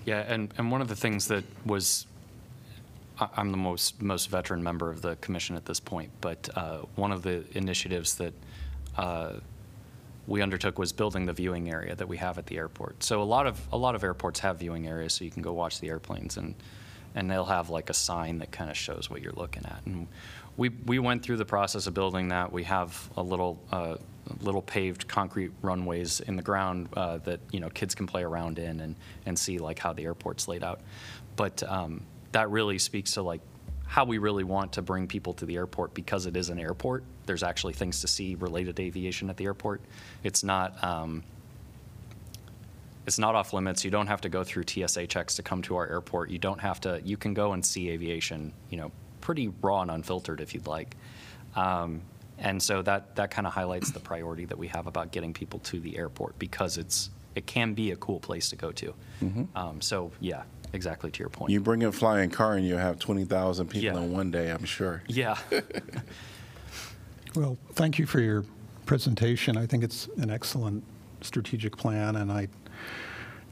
Yeah, 0.07 0.25
and, 0.27 0.53
and 0.57 0.73
one 0.73 0.81
of 0.81 0.89
the 0.89 0.97
things 0.97 1.29
that 1.29 1.45
was, 1.67 2.07
I'm 3.21 3.51
the 3.51 3.59
most, 3.59 4.01
most 4.01 4.31
veteran 4.31 4.63
member 4.63 4.91
of 4.91 5.03
the 5.03 5.17
commission 5.17 5.57
at 5.57 5.67
this 5.67 5.79
point, 5.79 6.11
but 6.23 6.49
uh, 6.57 6.79
one 6.95 7.13
of 7.13 7.23
the 7.23 7.45
initiatives 7.53 8.15
that 8.15 8.33
uh, 8.97 9.33
we 10.27 10.41
undertook 10.41 10.79
was 10.79 10.93
building 10.93 11.27
the 11.27 11.35
viewing 11.35 11.71
area 11.71 11.95
that 11.95 12.09
we 12.09 12.17
have 12.17 12.39
at 12.39 12.47
the 12.47 12.57
airport. 12.57 13.03
So 13.05 13.21
a 13.21 13.25
lot 13.25 13.47
of, 13.47 13.61
a 13.71 13.77
lot 13.77 13.95
of 13.95 14.03
airports 14.03 14.41
have 14.41 14.59
viewing 14.59 14.87
areas, 14.87 15.13
so 15.13 15.25
you 15.25 15.31
can 15.31 15.43
go 15.43 15.53
watch 15.53 15.81
the 15.81 15.89
airplanes, 15.89 16.39
and, 16.39 16.55
and 17.15 17.31
they'll 17.31 17.45
have 17.45 17.69
like 17.69 17.91
a 17.91 17.95
sign 17.95 18.39
that 18.39 18.51
kind 18.51 18.71
of 18.71 18.77
shows 18.77 19.11
what 19.11 19.21
you're 19.21 19.33
looking 19.33 19.67
at. 19.67 19.83
And 19.85 20.07
we, 20.59 20.71
we 20.71 20.99
went 20.99 21.23
through 21.23 21.37
the 21.37 21.45
process 21.45 21.87
of 21.87 21.95
building 21.95 22.29
that. 22.29 22.53
We 22.53 22.65
have 22.65 23.09
a 23.17 23.23
little, 23.23 23.63
uh, 23.71 23.95
little 24.41 24.61
paved 24.61 25.07
concrete 25.07 25.53
runways 25.63 26.19
in 26.19 26.35
the 26.35 26.43
ground 26.43 26.89
uh, 26.97 27.19
that, 27.19 27.39
you 27.53 27.61
know, 27.61 27.71
kids 27.71 27.95
can 27.95 28.09
play 28.09 28.25
around 28.25 28.59
in 28.59 28.81
and, 28.81 28.97
and 29.25 29.39
see 29.39 29.59
like 29.59 29.79
how 29.79 29.93
the 29.93 30.03
airport's 30.03 30.49
laid 30.49 30.65
out. 30.65 30.81
But 31.37 31.63
um, 31.63 32.03
that 32.33 32.51
really 32.51 32.79
speaks 32.81 33.13
to 33.13 33.23
like 33.23 33.41
how 33.87 34.05
we 34.05 34.19
really 34.19 34.43
want 34.43 34.73
to 34.73 34.83
bring 34.83 35.07
people 35.07 35.33
to 35.35 35.47
the 35.47 35.55
airport 35.55 35.95
because 35.95 36.27
it 36.27 36.37
is 36.37 36.49
an 36.49 36.59
airport. 36.59 37.05
There's 37.25 37.45
actually 37.45 37.75
things 37.75 38.01
to 38.01 38.09
see 38.09 38.35
related 38.35 38.75
to 38.77 38.83
aviation 38.83 39.31
at 39.31 39.37
the 39.37 39.45
airport. 39.45 39.81
It's 40.25 40.43
not, 40.43 40.83
um, 40.83 41.23
it's 43.07 43.21
not 43.21 43.37
off 43.37 43.53
limits. 43.53 43.85
You 43.85 43.93
don't 43.93 44.09
have 44.09 44.23
to 44.23 44.29
go 44.29 44.43
through 44.43 44.65
TSA 44.67 45.07
checks 45.07 45.37
to 45.37 45.43
come 45.43 45.63
to 45.63 45.77
our 45.77 45.87
airport. 45.87 46.31
You 46.31 46.39
don't 46.39 46.61
have 46.61 46.81
to, 46.81 47.01
you 47.05 47.17
can 47.17 47.33
go 47.33 47.53
and 47.53 47.65
see 47.65 47.91
aviation, 47.91 48.53
you 48.71 48.77
know, 48.77 48.91
pretty 49.29 49.53
raw 49.61 49.83
and 49.83 49.91
unfiltered 49.91 50.41
if 50.41 50.55
you'd 50.55 50.67
like. 50.67 50.97
Um, 51.55 52.01
And 52.39 52.63
so 52.63 52.81
that, 52.83 53.15
that 53.17 53.31
kind 53.31 53.47
of 53.47 53.53
highlights 53.53 53.91
the 53.91 54.01
priority 54.01 54.47
that 54.47 54.57
we 54.57 54.69
have 54.69 54.87
about 54.87 55.11
getting 55.13 55.35
people 55.35 55.59
to 55.71 55.79
the 55.81 55.99
airport 55.99 56.39
because 56.39 56.79
it's, 56.79 57.11
it 57.35 57.45
can 57.47 57.75
be 57.75 57.91
a 57.91 57.97
cool 57.97 58.21
place 58.21 58.49
to 58.49 58.57
go 58.57 58.73
to. 58.73 58.95
Um, 59.55 59.83
So, 59.83 60.13
yeah, 60.21 60.45
exactly 60.73 61.11
to 61.11 61.19
your 61.19 61.29
point. 61.29 61.51
You 61.53 61.61
bring 61.61 61.85
a 61.85 61.93
flying 61.93 62.31
car 62.31 62.55
and 62.55 62.67
you 62.67 62.77
have 62.77 62.99
20,000 62.99 63.67
people 63.69 63.85
Yeah. 63.99 64.03
in 64.03 64.13
one 64.13 64.31
day, 64.31 64.51
I'm 64.51 64.65
sure. 64.65 65.03
Yeah, 65.09 65.37
Well, 67.35 67.59
thank 67.75 67.99
you 67.99 68.07
for 68.07 68.21
your 68.21 68.45
presentation. 68.87 69.59
I 69.59 69.67
think 69.67 69.85
it's 69.85 70.09
an 70.17 70.31
excellent 70.31 70.83
strategic 71.21 71.77
plan, 71.77 72.17
and 72.17 72.33
I, 72.33 72.49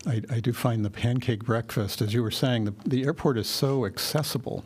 I, 0.07 0.23
I 0.31 0.41
do 0.41 0.53
find 0.55 0.83
the 0.85 0.91
pancake 0.91 1.45
breakfast, 1.45 2.01
as 2.01 2.15
you 2.15 2.23
were 2.23 2.31
saying, 2.31 2.65
the, 2.65 2.75
the 2.87 3.05
airport 3.05 3.37
is 3.37 3.47
so 3.47 3.85
accessible, 3.85 4.65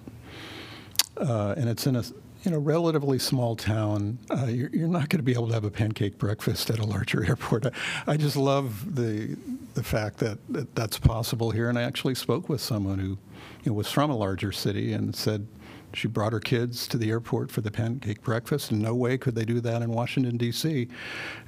uh, 1.16 1.54
and 1.56 1.68
it's 1.68 1.86
in 1.86 1.96
a 1.96 2.04
you 2.44 2.50
know 2.50 2.58
relatively 2.58 3.18
small 3.18 3.56
town. 3.56 4.18
Uh, 4.30 4.46
you're, 4.46 4.70
you're 4.70 4.88
not 4.88 5.08
going 5.08 5.18
to 5.18 5.22
be 5.22 5.32
able 5.32 5.48
to 5.48 5.54
have 5.54 5.64
a 5.64 5.70
pancake 5.70 6.18
breakfast 6.18 6.70
at 6.70 6.78
a 6.78 6.84
larger 6.84 7.24
airport. 7.28 7.66
I, 7.66 7.72
I 8.06 8.16
just 8.16 8.36
love 8.36 8.94
the 8.94 9.36
the 9.74 9.82
fact 9.82 10.18
that, 10.18 10.38
that 10.48 10.74
that's 10.74 10.98
possible 10.98 11.50
here. 11.50 11.68
And 11.68 11.78
I 11.78 11.82
actually 11.82 12.14
spoke 12.14 12.48
with 12.48 12.60
someone 12.60 12.98
who 12.98 13.18
you 13.64 13.66
know, 13.66 13.72
was 13.72 13.90
from 13.90 14.10
a 14.10 14.16
larger 14.16 14.52
city 14.52 14.92
and 14.92 15.14
said 15.14 15.46
she 15.92 16.08
brought 16.08 16.32
her 16.32 16.40
kids 16.40 16.86
to 16.88 16.98
the 16.98 17.10
airport 17.10 17.50
for 17.50 17.60
the 17.60 17.70
pancake 17.70 18.22
breakfast, 18.22 18.70
and 18.70 18.80
no 18.80 18.94
way 18.94 19.18
could 19.18 19.34
they 19.34 19.44
do 19.44 19.60
that 19.60 19.82
in 19.82 19.90
Washington 19.90 20.36
D.C. 20.36 20.88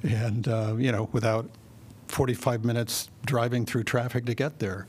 And 0.03 0.47
uh, 0.47 0.75
you 0.77 0.91
know, 0.91 1.09
without 1.11 1.49
45 2.13 2.63
minutes 2.63 3.09
driving 3.25 3.65
through 3.65 3.83
traffic 3.83 4.25
to 4.25 4.35
get 4.35 4.59
there. 4.59 4.85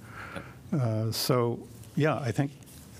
Uh, 0.72 1.10
so, 1.10 1.58
yeah, 1.96 2.18
I 2.18 2.32
think 2.32 2.52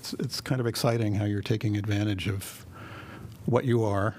it's, 0.05 0.23
it's 0.25 0.41
kind 0.41 0.61
of 0.61 0.67
exciting 0.67 1.15
how 1.15 1.25
you're 1.25 1.41
taking 1.41 1.77
advantage 1.77 2.27
of 2.27 2.65
what 3.45 3.65
you 3.65 3.83
are 3.83 4.15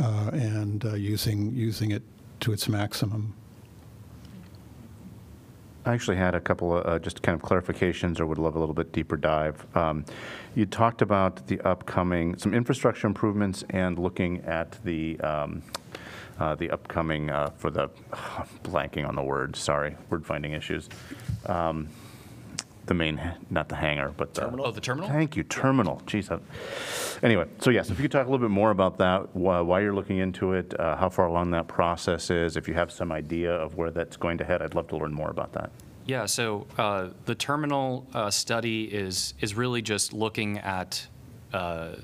uh, 0.00 0.30
and 0.32 0.84
uh, 0.84 0.94
using 0.94 1.54
using 1.54 1.90
it 1.90 2.02
to 2.40 2.52
its 2.52 2.68
maximum. 2.68 3.34
I 5.86 5.94
actually 5.94 6.18
had 6.18 6.34
a 6.34 6.40
couple 6.40 6.76
of 6.76 6.86
uh, 6.86 6.98
just 6.98 7.22
kind 7.22 7.40
of 7.40 7.42
clarifications 7.42 8.20
or 8.20 8.26
would 8.26 8.38
love 8.38 8.56
a 8.56 8.58
little 8.58 8.74
bit 8.74 8.92
deeper 8.92 9.16
dive. 9.16 9.64
Um, 9.74 10.04
You 10.54 10.66
talked 10.66 11.00
about 11.00 11.46
the 11.46 11.60
upcoming, 11.62 12.36
some 12.36 12.52
infrastructure 12.52 13.06
improvements 13.06 13.64
and 13.70 13.98
looking 13.98 14.40
at 14.42 14.76
the, 14.84 15.18
um, 15.20 15.62
uh, 16.38 16.54
the 16.56 16.70
upcoming, 16.70 17.30
uh, 17.30 17.50
for 17.56 17.70
the, 17.70 17.88
blanking 18.64 19.08
on 19.08 19.14
the 19.14 19.22
word, 19.22 19.56
sorry, 19.56 19.96
word 20.10 20.26
finding 20.26 20.52
issues. 20.52 20.90
Um, 21.46 21.88
The 22.88 22.94
main, 22.94 23.20
not 23.50 23.68
the 23.68 23.76
hangar, 23.76 24.14
but 24.16 24.32
the. 24.32 24.50
Oh, 24.50 24.70
the 24.70 24.80
terminal? 24.80 25.10
Thank 25.10 25.36
you, 25.36 25.42
terminal, 25.44 26.00
geez. 26.06 26.30
I- 26.30 26.38
Anyway, 27.22 27.46
so 27.58 27.68
yes, 27.70 27.90
if 27.90 27.98
you 27.98 28.02
could 28.02 28.12
talk 28.12 28.26
a 28.26 28.30
little 28.30 28.46
bit 28.46 28.52
more 28.52 28.70
about 28.70 28.96
that, 28.98 29.34
why 29.36 29.60
why 29.60 29.80
you're 29.80 29.94
looking 29.94 30.18
into 30.18 30.54
it, 30.54 30.72
uh, 30.80 30.96
how 30.96 31.10
far 31.10 31.26
along 31.26 31.50
that 31.50 31.68
process 31.68 32.30
is, 32.30 32.56
if 32.56 32.66
you 32.66 32.72
have 32.74 32.90
some 32.90 33.12
idea 33.12 33.52
of 33.52 33.74
where 33.74 33.90
that's 33.90 34.16
going 34.16 34.38
to 34.38 34.44
head, 34.44 34.62
I'd 34.62 34.74
love 34.74 34.88
to 34.88 34.96
learn 34.96 35.12
more 35.12 35.28
about 35.28 35.52
that. 35.52 35.70
Yeah, 36.06 36.24
so 36.26 36.66
uh, 36.78 37.08
the 37.26 37.34
terminal 37.34 38.06
uh, 38.14 38.30
study 38.30 38.84
is, 38.84 39.34
is 39.40 39.54
really 39.54 39.82
just 39.82 40.14
looking 40.14 40.58
at, 40.60 41.06
uh, 41.52 41.96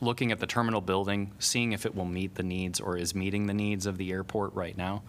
looking 0.00 0.32
at 0.32 0.38
the 0.38 0.46
terminal 0.46 0.80
building, 0.80 1.32
seeing 1.40 1.72
if 1.72 1.84
it 1.84 1.94
will 1.94 2.06
meet 2.06 2.36
the 2.36 2.42
needs 2.44 2.80
or 2.80 2.96
is 2.96 3.14
meeting 3.14 3.46
the 3.46 3.54
needs 3.54 3.84
of 3.84 3.98
the 3.98 4.10
airport 4.12 4.54
right 4.54 4.78
now. 4.78 5.02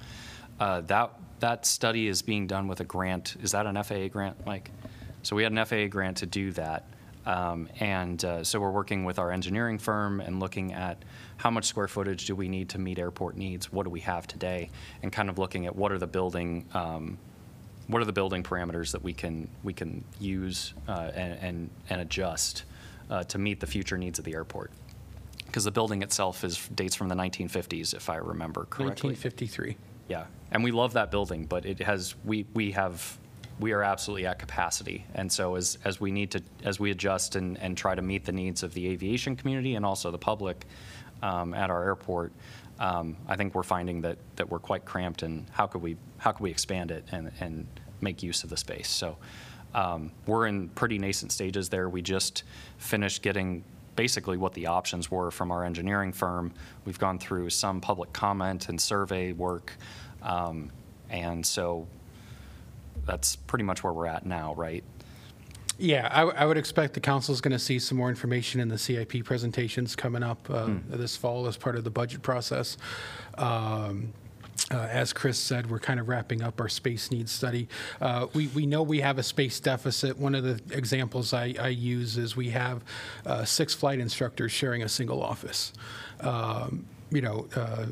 Uh, 0.59 0.81
That, 0.81 1.11
that 1.39 1.65
study 1.65 2.07
is 2.09 2.21
being 2.23 2.47
done 2.47 2.67
with 2.67 2.81
a 2.81 2.83
grant. 2.85 3.37
Is 3.41 3.51
that 3.53 3.65
an 3.65 3.81
FAA 3.81 4.07
grant, 4.09 4.45
Mike? 4.45 4.71
So 5.23 5.35
we 5.35 5.43
had 5.43 5.51
an 5.51 5.65
FAA 5.65 5.87
grant 5.87 6.17
to 6.17 6.25
do 6.25 6.51
that. 6.51 6.85
Um, 7.25 7.69
And 7.79 8.23
uh, 8.25 8.43
so 8.43 8.59
we're 8.59 8.71
working 8.71 9.05
with 9.05 9.17
our 9.17 9.31
engineering 9.31 9.77
firm 9.79 10.19
and 10.19 10.39
looking 10.41 10.73
at 10.73 10.97
how 11.37 11.49
much 11.49 11.65
square 11.65 11.87
footage 11.87 12.25
do 12.25 12.35
we 12.35 12.49
need 12.49 12.69
to 12.69 12.77
meet 12.79 12.99
airport 12.99 13.37
needs? 13.37 13.71
What 13.71 13.83
do 13.83 13.89
we 13.89 14.01
have 14.01 14.27
today? 14.27 14.69
And 15.01 15.11
kind 15.11 15.29
of 15.29 15.37
looking 15.39 15.65
at 15.65 15.75
what 15.75 15.91
are 15.93 15.97
the 15.97 16.07
building, 16.07 16.65
um, 16.73 17.17
what 17.87 18.01
are 18.01 18.05
the 18.05 18.13
building 18.13 18.43
parameters 18.43 18.91
that 18.91 19.01
we 19.03 19.13
can, 19.13 19.47
we 19.63 19.73
can 19.73 20.03
use 20.19 20.73
uh, 20.87 21.11
and, 21.15 21.39
and- 21.41 21.69
and 21.89 22.01
adjust 22.01 22.63
uh, 23.09 23.23
to 23.23 23.37
meet 23.37 23.59
the 23.59 23.67
future 23.67 23.97
needs 23.97 24.19
of 24.19 24.25
the 24.25 24.33
airport? 24.33 24.71
Because 25.45 25.63
the 25.63 25.71
building 25.71 26.01
itself 26.01 26.43
is, 26.43 26.67
dates 26.75 26.95
from 26.95 27.07
the 27.07 27.15
1950s, 27.15 27.93
if 27.93 28.09
I 28.09 28.17
remember 28.17 28.61
correctly. 28.65 29.11
1953. 29.11 29.77
Yeah, 30.09 30.25
and 30.51 30.63
we 30.63 30.71
love 30.71 30.93
that 30.93 31.09
building, 31.11 31.45
but 31.45 31.65
it 31.65 31.79
has, 31.81 32.15
we, 32.25 32.45
we 32.53 32.71
have, 32.71 33.17
we 33.59 33.71
are 33.71 33.83
absolutely 33.83 34.25
at 34.25 34.39
capacity. 34.39 35.05
And 35.15 35.31
so 35.31 35.55
as, 35.55 35.77
as 35.85 36.01
we 36.01 36.11
need 36.11 36.31
to, 36.31 36.41
as 36.63 36.79
we 36.79 36.91
adjust 36.91 37.35
and, 37.35 37.57
and 37.59 37.77
try 37.77 37.95
to 37.95 38.01
meet 38.01 38.25
the 38.25 38.31
needs 38.31 38.63
of 38.63 38.73
the 38.73 38.87
aviation 38.87 39.35
community 39.35 39.75
and 39.75 39.85
also 39.85 40.11
the 40.11 40.17
public 40.17 40.65
um, 41.21 41.53
at 41.53 41.69
our 41.69 41.83
airport, 41.83 42.31
um, 42.79 43.15
I 43.27 43.35
think 43.35 43.55
we're 43.55 43.63
finding 43.63 44.01
that, 44.01 44.17
that 44.35 44.49
we're 44.49 44.59
quite 44.59 44.85
cramped 44.85 45.23
and 45.23 45.45
how 45.51 45.67
could 45.67 45.81
we, 45.81 45.97
how 46.17 46.31
could 46.31 46.41
we 46.41 46.51
expand 46.51 46.91
it 46.91 47.05
and, 47.11 47.31
and 47.39 47.67
make 48.01 48.23
use 48.23 48.43
of 48.43 48.49
the 48.49 48.57
space? 48.57 48.89
So 48.89 49.17
um, 49.73 50.11
we're 50.25 50.47
in 50.47 50.69
pretty 50.69 50.97
nascent 50.97 51.31
stages 51.31 51.69
there. 51.69 51.89
We 51.89 52.01
just 52.01 52.43
finished 52.77 53.21
getting 53.21 53.63
basically 53.95 54.37
what 54.37 54.53
the 54.53 54.67
options 54.67 55.11
were 55.11 55.31
from 55.31 55.51
our 55.51 55.63
engineering 55.63 56.11
firm. 56.11 56.53
We've 56.85 56.99
gone 56.99 57.19
through 57.19 57.51
some 57.51 57.79
public 57.79 58.11
comment 58.13 58.69
and 58.69 58.81
survey 58.81 59.31
work. 59.33 59.73
Um, 60.21 60.71
And 61.09 61.45
so 61.45 61.87
that's 63.05 63.35
pretty 63.35 63.63
much 63.63 63.83
where 63.83 63.93
we're 63.93 64.07
at 64.07 64.25
now, 64.25 64.53
right? 64.55 64.83
Yeah, 65.79 66.07
I, 66.11 66.19
w- 66.19 66.37
I 66.37 66.45
would 66.45 66.57
expect 66.57 66.93
the 66.93 66.99
council 66.99 67.33
is 67.33 67.41
going 67.41 67.51
to 67.51 67.59
see 67.59 67.79
some 67.79 67.97
more 67.97 68.09
information 68.09 68.59
in 68.61 68.67
the 68.69 68.77
CIP 68.77 69.23
presentations 69.25 69.95
coming 69.95 70.21
up 70.23 70.47
uh, 70.49 70.69
this 70.89 71.17
fall 71.17 71.47
as 71.47 71.57
part 71.57 71.75
of 71.75 71.83
the 71.83 71.89
budget 71.89 72.21
process. 72.21 72.77
Um, 73.37 74.13
uh, 74.71 74.77
As 74.77 75.13
Chris 75.13 75.37
said, 75.39 75.69
we're 75.69 75.79
kind 75.79 75.99
of 75.99 76.07
wrapping 76.07 76.43
up 76.43 76.61
our 76.61 76.69
space 76.69 77.09
needs 77.11 77.31
study. 77.31 77.67
Uh, 77.99 78.27
We, 78.33 78.47
we 78.49 78.65
know 78.67 78.83
we 78.83 79.01
have 79.01 79.17
a 79.17 79.23
space 79.23 79.59
deficit. 79.59 80.17
One 80.17 80.35
of 80.35 80.43
the 80.43 80.61
examples 80.77 81.33
I, 81.33 81.55
I 81.59 81.69
use 81.69 82.17
is 82.17 82.35
we 82.35 82.51
have 82.51 82.83
uh, 83.25 83.43
six 83.43 83.73
flight 83.73 83.99
instructors 83.99 84.51
sharing 84.51 84.83
a 84.83 84.89
single 84.89 85.23
office. 85.23 85.73
Um, 86.21 86.85
You 87.09 87.21
know, 87.21 87.47
uh, 87.55 87.87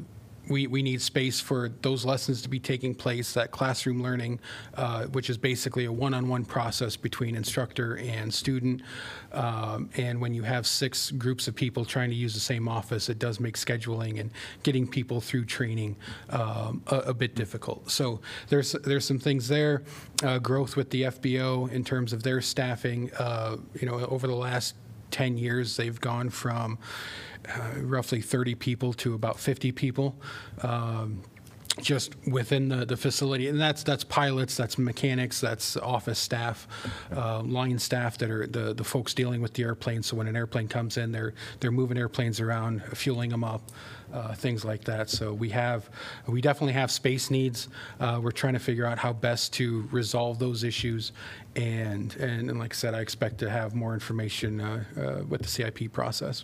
we, 0.52 0.68
we 0.68 0.84
need 0.84 1.02
space 1.02 1.40
for 1.40 1.70
those 1.82 2.06
lessons 2.06 2.42
to 2.42 2.50
be 2.50 2.60
taking 2.60 2.94
place, 2.94 3.34
that 3.34 3.52
classroom 3.52 4.04
learning, 4.04 4.40
uh, 4.76 5.06
which 5.06 5.30
is 5.30 5.38
basically 5.38 5.86
a 5.86 5.92
one-on-one 5.92 6.46
process 6.46 6.96
between 6.96 7.36
instructor 7.36 7.98
and 7.98 8.32
student. 8.34 8.82
Um, 9.32 9.90
and 9.96 10.20
when 10.20 10.34
you 10.34 10.44
have 10.44 10.68
six 10.68 11.10
groups 11.12 11.48
of 11.48 11.56
people 11.56 11.86
trying 11.86 12.10
to 12.10 12.16
use 12.16 12.34
the 12.34 12.40
same 12.40 12.68
office, 12.68 13.10
it 13.10 13.18
does 13.18 13.40
make 13.40 13.56
scheduling 13.56 14.20
and 14.20 14.30
getting 14.64 14.86
people 14.86 15.22
through 15.22 15.46
training 15.46 15.96
um, 16.30 16.84
a, 16.88 16.98
a 16.98 17.14
bit 17.14 17.34
difficult. 17.34 17.90
So 17.90 18.20
there's 18.50 18.74
there's 18.74 19.06
some 19.06 19.20
things 19.20 19.48
there. 19.48 19.84
Uh, 20.24 20.38
growth 20.38 20.76
with 20.76 20.90
the 20.90 21.04
FBO 21.04 21.72
in 21.72 21.84
terms 21.84 22.12
of 22.14 22.24
their 22.24 22.42
staffing. 22.42 23.12
Uh, 23.18 23.58
you 23.80 23.88
know, 23.88 24.00
over 24.06 24.28
the 24.28 24.36
last 24.36 24.76
10 25.12 25.38
years, 25.38 25.78
they've 25.78 26.00
gone 26.00 26.30
from 26.30 26.78
roughly 27.78 28.22
30 28.22 28.56
people 28.56 28.94
to 28.94 29.14
about 29.14 29.40
50 29.40 29.72
people. 29.72 30.16
Um, 30.62 31.22
just 31.80 32.16
within 32.28 32.68
the, 32.68 32.86
the 32.86 32.98
facility, 32.98 33.48
and 33.48 33.60
that's 33.60 33.84
that's 33.84 34.04
pilots, 34.04 34.58
that's 34.58 34.78
mechanics, 34.78 35.40
that's 35.40 35.78
office 35.78 36.20
staff, 36.20 36.68
uh, 37.16 37.42
line 37.42 37.80
staff 37.80 38.18
that 38.18 38.30
are 38.30 38.46
the, 38.46 38.74
the 38.74 38.84
folks 38.84 39.14
dealing 39.14 39.42
with 39.42 39.54
the 39.54 39.64
airplane. 39.64 40.04
So 40.04 40.18
when 40.18 40.28
an 40.28 40.36
airplane 40.36 40.68
comes 40.68 40.98
in, 40.98 41.12
they're 41.12 41.34
they're 41.60 41.72
moving 41.72 41.98
airplanes 41.98 42.42
around, 42.42 42.84
fueling 42.94 43.30
them 43.30 43.44
up, 43.44 43.72
uh, 44.14 44.34
things 44.34 44.66
like 44.66 44.84
that. 44.84 45.10
So 45.10 45.34
we 45.34 45.50
have 45.50 45.90
we 46.28 46.42
definitely 46.42 46.74
have 46.74 46.92
space 46.92 47.32
needs. 47.32 47.70
Uh, 48.00 48.20
we're 48.22 48.32
trying 48.32 48.54
to 48.54 48.60
figure 48.60 48.86
out 48.86 48.98
how 48.98 49.14
best 49.14 49.54
to 49.54 49.88
resolve 49.92 50.40
those 50.40 50.64
issues, 50.64 51.14
and 51.56 52.14
and, 52.18 52.50
and 52.50 52.60
like 52.60 52.74
I 52.74 52.76
said, 52.76 52.94
I 52.94 53.00
expect 53.00 53.38
to 53.40 53.50
have 53.50 53.76
more 53.76 53.94
information 53.94 54.60
uh, 54.60 54.84
uh, 54.98 55.24
with 55.24 55.42
the 55.42 55.48
CIP 55.48 55.94
process. 55.94 56.44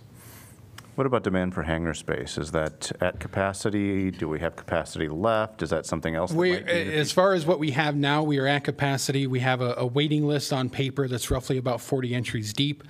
What 0.97 1.05
about 1.05 1.21
demand 1.21 1.53
for 1.53 1.61
hangar 1.61 1.93
space? 1.93 2.39
Is 2.39 2.53
that 2.53 2.91
at 2.99 3.19
capacity? 3.19 4.09
Do 4.09 4.27
we 4.27 4.39
have 4.39 4.55
capacity 4.55 5.07
left? 5.07 5.61
Is 5.61 5.69
that 5.69 5.85
something 5.85 6.15
else? 6.15 6.31
that 6.31 6.37
We, 6.37 6.53
as 6.55 7.11
far 7.11 7.35
as 7.35 7.45
what 7.45 7.59
we 7.59 7.69
have 7.69 7.95
now, 7.95 8.23
we 8.23 8.39
are 8.39 8.47
at 8.47 8.63
capacity. 8.63 9.27
We 9.27 9.41
have 9.41 9.61
a, 9.61 9.75
a 9.77 9.85
waiting 9.85 10.25
list 10.25 10.51
on 10.51 10.71
paper 10.71 11.07
that's 11.07 11.29
roughly 11.29 11.59
about 11.59 11.81
40 11.81 12.15
entries 12.15 12.51
deep. 12.51 12.83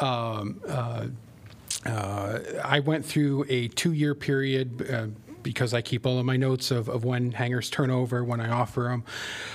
Um, 0.00 0.60
uh, 0.66 1.06
uh, 1.86 2.38
I 2.64 2.80
went 2.80 3.06
through 3.06 3.46
a 3.48 3.68
two-year 3.68 4.16
period 4.16 4.90
uh, 4.90 5.06
because 5.42 5.74
I 5.74 5.82
keep 5.82 6.06
all 6.06 6.18
of 6.18 6.24
my 6.24 6.36
notes 6.36 6.70
of, 6.70 6.88
of 6.88 7.04
when 7.04 7.32
hangars 7.32 7.70
turn 7.70 7.90
over, 7.90 8.24
when 8.24 8.40
I 8.40 8.50
offer 8.50 8.82
them. 8.82 9.04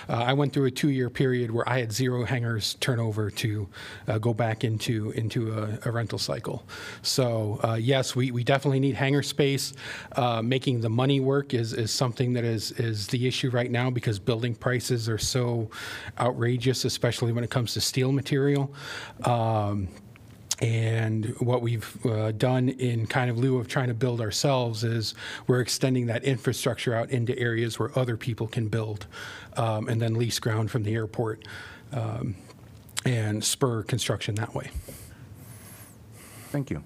Uh, 0.10 0.24
I 0.24 0.34
went 0.34 0.54
through 0.54 0.66
a 0.66 0.72
two-year 0.72 1.10
period 1.10 1.52
where 1.52 1.68
I 1.68 1.80
had 1.80 1.92
zero 1.92 2.26
hangars 2.26 2.76
turnover 2.80 3.30
to 3.32 3.68
uh, 4.08 4.18
go 4.18 4.34
back 4.34 4.64
into 4.64 5.12
into 5.12 5.54
a, 5.54 5.80
a 5.90 5.92
rental 5.92 6.20
cycle. 6.20 6.68
So 7.02 7.60
uh, 7.64 7.76
yes, 7.76 8.16
we, 8.16 8.32
we 8.32 8.44
definitely 8.44 8.80
need 8.80 8.96
hangar 8.96 9.24
space. 9.24 9.74
Uh, 10.16 10.42
making 10.42 10.82
the 10.82 10.90
money 10.90 11.20
work 11.20 11.54
is, 11.54 11.74
is 11.74 11.92
something 11.92 12.34
that 12.34 12.44
is 12.44 12.72
is 12.72 13.08
the 13.08 13.28
issue 13.28 13.50
right 13.50 13.72
now 13.72 13.90
because 13.90 14.20
building 14.20 14.56
prices 14.56 15.10
are 15.10 15.18
so 15.18 15.70
outrageous, 16.20 16.86
especially 16.86 17.32
when 17.32 17.44
it 17.44 17.50
comes 17.50 17.74
to 17.74 17.82
steel 17.82 18.12
material. 18.12 18.74
Um, 19.24 19.88
And 20.60 21.36
what 21.40 21.62
we've 21.62 22.06
uh, 22.06 22.32
done 22.32 22.70
in 22.70 23.06
kind 23.06 23.30
of 23.30 23.38
lieu 23.38 23.58
of 23.58 23.68
trying 23.68 23.90
to 23.90 23.94
build 23.94 24.22
ourselves 24.22 24.84
is 24.84 25.14
we're 25.46 25.62
extending 25.62 26.08
that 26.08 26.24
infrastructure 26.24 26.96
out 26.96 27.12
into 27.12 27.38
areas 27.38 27.78
where 27.78 27.98
other 27.98 28.18
people 28.18 28.48
can 28.48 28.68
build 28.68 29.06
um, 29.56 29.88
and 29.88 30.02
then 30.02 30.16
lease 30.16 30.40
ground 30.40 30.72
from 30.72 30.84
the 30.84 30.96
airport 30.96 31.44
um, 31.94 32.36
and 33.06 33.44
spur 33.44 33.84
construction 33.84 34.36
that 34.36 34.56
way. 34.56 34.72
Thank 36.50 36.72
you. 36.72 36.84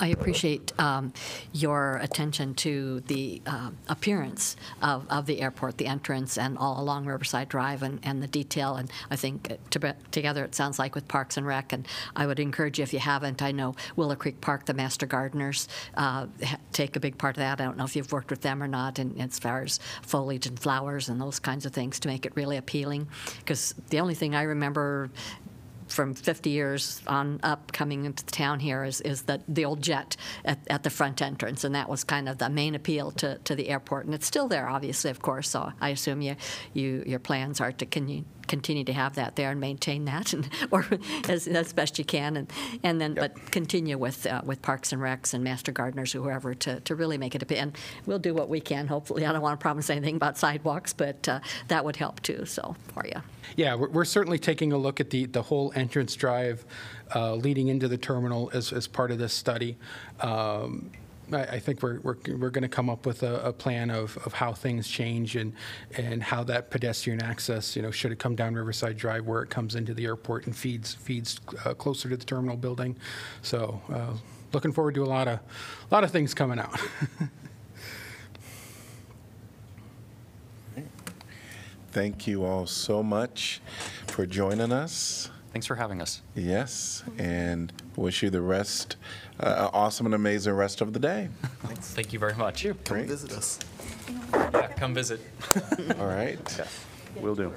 I 0.00 0.08
appreciate 0.08 0.72
um, 0.78 1.12
your 1.52 1.96
attention 1.96 2.54
to 2.54 3.00
the 3.00 3.42
um, 3.46 3.76
appearance 3.88 4.56
of, 4.82 5.06
of 5.10 5.26
the 5.26 5.40
airport, 5.40 5.78
the 5.78 5.86
entrance, 5.86 6.38
and 6.38 6.56
all 6.56 6.80
along 6.80 7.06
Riverside 7.06 7.48
Drive, 7.48 7.82
and, 7.82 7.98
and 8.02 8.22
the 8.22 8.26
detail. 8.26 8.76
And 8.76 8.90
I 9.10 9.16
think 9.16 9.50
uh, 9.50 9.56
to, 9.70 9.96
together 10.10 10.44
it 10.44 10.54
sounds 10.54 10.78
like 10.78 10.94
with 10.94 11.08
Parks 11.08 11.36
and 11.36 11.46
Rec. 11.46 11.72
And 11.72 11.86
I 12.14 12.26
would 12.26 12.38
encourage 12.38 12.78
you, 12.78 12.82
if 12.82 12.92
you 12.92 12.98
haven't, 12.98 13.42
I 13.42 13.52
know 13.52 13.74
Willow 13.96 14.14
Creek 14.14 14.40
Park, 14.40 14.66
the 14.66 14.74
Master 14.74 15.06
Gardeners, 15.06 15.68
uh, 15.96 16.26
take 16.72 16.96
a 16.96 17.00
big 17.00 17.18
part 17.18 17.36
of 17.36 17.40
that. 17.40 17.60
I 17.60 17.64
don't 17.64 17.76
know 17.76 17.84
if 17.84 17.96
you've 17.96 18.12
worked 18.12 18.30
with 18.30 18.42
them 18.42 18.62
or 18.62 18.68
not, 18.68 18.98
in, 18.98 19.20
as 19.20 19.38
far 19.38 19.62
as 19.62 19.80
foliage 20.02 20.46
and 20.46 20.58
flowers 20.58 21.08
and 21.08 21.20
those 21.20 21.38
kinds 21.38 21.66
of 21.66 21.72
things 21.72 21.98
to 22.00 22.08
make 22.08 22.24
it 22.24 22.32
really 22.36 22.56
appealing. 22.56 23.08
Because 23.38 23.74
the 23.90 24.00
only 24.00 24.14
thing 24.14 24.34
I 24.34 24.42
remember 24.42 25.10
from 25.88 26.14
50 26.14 26.50
years 26.50 27.02
on 27.06 27.40
up 27.42 27.72
coming 27.72 28.04
into 28.04 28.24
the 28.24 28.30
town 28.30 28.60
here 28.60 28.84
is, 28.84 29.00
is 29.00 29.22
the, 29.22 29.42
the 29.48 29.64
old 29.64 29.82
jet 29.82 30.16
at, 30.44 30.58
at 30.68 30.82
the 30.82 30.90
front 30.90 31.22
entrance. 31.22 31.64
And 31.64 31.74
that 31.74 31.88
was 31.88 32.04
kind 32.04 32.28
of 32.28 32.38
the 32.38 32.48
main 32.48 32.74
appeal 32.74 33.10
to, 33.12 33.38
to 33.38 33.54
the 33.54 33.68
airport. 33.68 34.06
And 34.06 34.14
it's 34.14 34.26
still 34.26 34.48
there, 34.48 34.68
obviously, 34.68 35.10
of 35.10 35.20
course. 35.20 35.48
So 35.48 35.72
I 35.80 35.90
assume 35.90 36.20
you, 36.20 36.36
you, 36.72 37.02
your 37.06 37.18
plans 37.18 37.60
are 37.60 37.72
to 37.72 37.86
continue, 37.86 38.24
continue 38.48 38.84
to 38.84 38.92
have 38.92 39.14
that 39.14 39.36
there 39.36 39.50
and 39.50 39.60
maintain 39.60 40.04
that, 40.06 40.32
and, 40.32 40.48
or 40.70 40.86
as, 41.28 41.46
as 41.46 41.72
best 41.72 41.98
you 41.98 42.04
can. 42.04 42.36
And, 42.36 42.52
and 42.82 43.00
then, 43.00 43.14
but 43.14 43.50
continue 43.50 43.98
with, 43.98 44.26
uh, 44.26 44.42
with 44.44 44.62
Parks 44.62 44.92
and 44.92 45.00
Recs 45.00 45.34
and 45.34 45.44
Master 45.44 45.72
Gardeners 45.72 46.14
or 46.14 46.22
whoever 46.22 46.54
to, 46.54 46.80
to 46.80 46.94
really 46.94 47.18
make 47.18 47.34
it 47.34 47.42
a, 47.42 47.58
and 47.58 47.76
we'll 48.06 48.18
do 48.18 48.34
what 48.34 48.48
we 48.48 48.60
can, 48.60 48.86
hopefully. 48.86 49.24
I 49.24 49.32
don't 49.32 49.42
want 49.42 49.58
to 49.58 49.62
promise 49.62 49.90
anything 49.90 50.16
about 50.16 50.38
sidewalks, 50.38 50.92
but 50.92 51.28
uh, 51.28 51.40
that 51.68 51.84
would 51.84 51.96
help 51.96 52.20
too, 52.20 52.44
so, 52.44 52.74
for 52.94 53.06
you. 53.06 53.20
Yeah, 53.56 53.74
we're, 53.74 53.88
we're 53.90 54.04
certainly 54.04 54.38
taking 54.38 54.72
a 54.72 54.78
look 54.78 55.00
at 55.00 55.10
the, 55.10 55.26
the 55.26 55.42
whole 55.42 55.72
entrance 55.74 56.14
drive 56.16 56.64
uh, 57.14 57.34
leading 57.34 57.68
into 57.68 57.88
the 57.88 57.98
terminal 57.98 58.50
as, 58.52 58.72
as 58.72 58.86
part 58.86 59.10
of 59.10 59.18
this 59.18 59.32
study. 59.32 59.76
Um, 60.20 60.90
I, 61.32 61.42
I 61.42 61.58
think 61.58 61.82
we're, 61.82 62.00
we're, 62.00 62.16
we're 62.36 62.50
going 62.50 62.62
to 62.62 62.68
come 62.68 62.88
up 62.90 63.06
with 63.06 63.22
a, 63.22 63.40
a 63.46 63.52
plan 63.52 63.90
of, 63.90 64.16
of 64.24 64.32
how 64.34 64.52
things 64.52 64.88
change 64.88 65.36
and, 65.36 65.52
and 65.96 66.22
how 66.22 66.44
that 66.44 66.70
pedestrian 66.70 67.22
access, 67.22 67.76
you 67.76 67.82
know, 67.82 67.90
should 67.90 68.12
it 68.12 68.18
come 68.18 68.34
down 68.36 68.54
Riverside 68.54 68.96
Drive 68.96 69.26
where 69.26 69.42
it 69.42 69.50
comes 69.50 69.74
into 69.74 69.94
the 69.94 70.04
airport 70.04 70.46
and 70.46 70.56
feeds, 70.56 70.94
feeds 70.94 71.40
uh, 71.64 71.74
closer 71.74 72.08
to 72.08 72.16
the 72.16 72.24
terminal 72.24 72.56
building. 72.56 72.96
So 73.42 73.80
uh, 73.92 74.14
looking 74.52 74.72
forward 74.72 74.94
to 74.94 75.04
a 75.04 75.06
lot 75.06 75.28
of, 75.28 75.38
a 75.38 75.94
lot 75.94 76.04
of 76.04 76.10
things 76.10 76.34
coming 76.34 76.58
out. 76.58 76.78
Thank 81.90 82.26
you 82.26 82.44
all 82.44 82.66
so 82.66 83.02
much 83.02 83.60
for 84.06 84.26
joining 84.26 84.72
us. 84.72 85.30
Thanks 85.52 85.66
for 85.66 85.76
having 85.76 86.00
us. 86.02 86.20
Yes, 86.34 87.02
and 87.16 87.72
wish 87.96 88.22
you 88.22 88.30
the 88.30 88.42
rest, 88.42 88.96
uh, 89.40 89.70
awesome 89.72 90.06
and 90.06 90.14
amazing 90.14 90.52
rest 90.54 90.80
of 90.80 90.92
the 90.92 90.98
day. 90.98 91.30
Thank 91.64 92.12
you 92.12 92.18
very 92.18 92.34
much. 92.34 92.66
Great. 92.84 93.06
Visit 93.06 93.32
us. 93.32 93.58
Yeah, 94.32 94.68
come 94.76 94.94
visit. 94.94 95.20
All 95.98 96.06
right. 96.06 96.38
Will 97.20 97.34
do. 97.34 97.52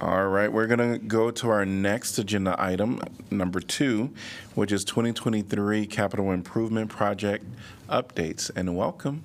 All 0.00 0.28
right, 0.28 0.52
we're 0.52 0.68
going 0.68 0.92
to 0.92 0.98
go 0.98 1.32
to 1.32 1.50
our 1.50 1.66
next 1.66 2.18
agenda 2.18 2.54
item, 2.56 3.00
number 3.32 3.58
two, 3.58 4.14
which 4.54 4.70
is 4.70 4.84
2023 4.84 5.86
Capital 5.86 6.30
Improvement 6.30 6.88
Project 6.88 7.44
updates. 7.88 8.48
And 8.54 8.76
welcome. 8.76 9.24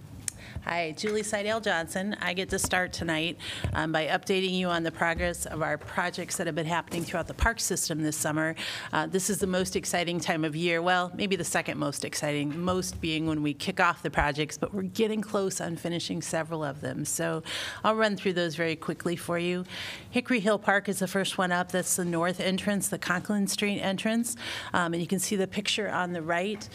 Hi, 0.65 0.93
Juli 0.93 1.23
Seydell 1.23 1.61
Johnson. 1.61 2.15
I 2.21 2.33
get 2.33 2.49
to 2.51 2.57
start 2.57 2.93
tonight 2.93 3.37
um, 3.73 3.91
by 3.91 4.07
updating 4.07 4.53
you 4.53 4.69
on 4.69 4.83
the 4.83 4.93
progress 4.93 5.45
of 5.45 5.61
our 5.61 5.77
projects 5.77 6.37
that 6.37 6.47
have 6.47 6.55
been 6.55 6.65
happening 6.65 7.03
throughout 7.03 7.27
the 7.27 7.33
park 7.33 7.59
system 7.59 8.01
this 8.01 8.15
summer. 8.15 8.55
Uh, 8.93 9.05
This 9.05 9.29
is 9.29 9.39
the 9.39 9.47
most 9.47 9.75
exciting 9.75 10.21
time 10.21 10.45
of 10.45 10.55
year, 10.55 10.81
well, 10.81 11.11
maybe 11.15 11.35
the 11.35 11.43
second 11.43 11.77
most 11.77 12.05
exciting, 12.05 12.57
most 12.63 13.01
being 13.01 13.27
when 13.27 13.43
we 13.43 13.53
kick 13.53 13.81
off 13.81 14.03
the 14.03 14.09
projects, 14.09 14.57
but 14.57 14.73
we're 14.73 14.83
getting 14.83 15.19
close 15.19 15.59
on 15.59 15.75
finishing 15.75 16.21
several 16.21 16.63
of 16.63 16.79
them. 16.79 17.03
So 17.03 17.43
I'll 17.83 17.95
run 17.95 18.15
through 18.15 18.33
those 18.33 18.55
very 18.55 18.77
quickly 18.77 19.17
for 19.17 19.37
you. 19.37 19.65
Hickory 20.11 20.39
Hill 20.39 20.59
Park 20.59 20.87
is 20.87 20.99
the 20.99 21.07
first 21.07 21.37
one 21.37 21.51
up. 21.51 21.73
That's 21.73 21.97
the 21.97 22.05
north 22.05 22.39
entrance, 22.39 22.87
the 22.87 22.97
Conklin 22.97 23.47
Street 23.47 23.81
entrance. 23.81 24.37
Um, 24.73 24.93
And 24.93 25.01
you 25.01 25.07
can 25.07 25.19
see 25.19 25.35
the 25.35 25.47
picture 25.47 25.89
on 25.89 26.13
the 26.13 26.21
right. 26.21 26.69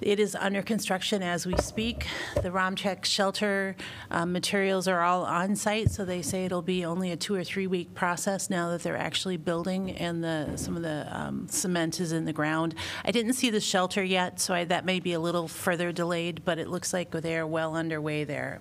It 0.00 0.20
is 0.20 0.36
under 0.36 0.62
construction 0.62 1.22
as 1.24 1.44
we 1.44 1.56
speak. 1.56 2.06
The 2.36 2.50
Romcheck 2.50 3.04
shelter 3.04 3.74
um, 4.12 4.32
materials 4.32 4.86
are 4.86 5.02
all 5.02 5.24
on 5.24 5.56
site, 5.56 5.90
so 5.90 6.04
they 6.04 6.22
say 6.22 6.44
it'll 6.44 6.62
be 6.62 6.84
only 6.84 7.10
a 7.10 7.16
two 7.16 7.34
or 7.34 7.42
three 7.42 7.66
week 7.66 7.94
process 7.94 8.48
now 8.48 8.70
that 8.70 8.84
they're 8.84 8.96
actually 8.96 9.38
building 9.38 9.90
and 9.90 10.22
the 10.22 10.56
some 10.56 10.76
of 10.76 10.82
the 10.82 11.08
um, 11.10 11.48
cement 11.48 11.98
is 11.98 12.12
in 12.12 12.26
the 12.26 12.32
ground. 12.32 12.76
I 13.04 13.10
didn't 13.10 13.32
see 13.32 13.50
the 13.50 13.60
shelter 13.60 14.04
yet, 14.04 14.38
so 14.38 14.54
I, 14.54 14.64
that 14.64 14.84
may 14.84 15.00
be 15.00 15.14
a 15.14 15.20
little 15.20 15.48
further 15.48 15.90
delayed, 15.90 16.44
but 16.44 16.58
it 16.58 16.68
looks 16.68 16.92
like 16.92 17.10
they're 17.10 17.46
well 17.46 17.74
underway 17.74 18.22
there. 18.22 18.60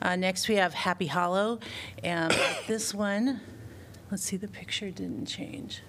Uh, 0.00 0.14
next, 0.14 0.48
we 0.48 0.56
have 0.56 0.74
Happy 0.74 1.06
Hollow, 1.06 1.58
and 2.04 2.32
this 2.68 2.94
one. 2.94 3.40
Let's 4.10 4.22
see, 4.22 4.36
the 4.36 4.46
picture 4.46 4.90
didn't 4.92 5.26
change. 5.26 5.80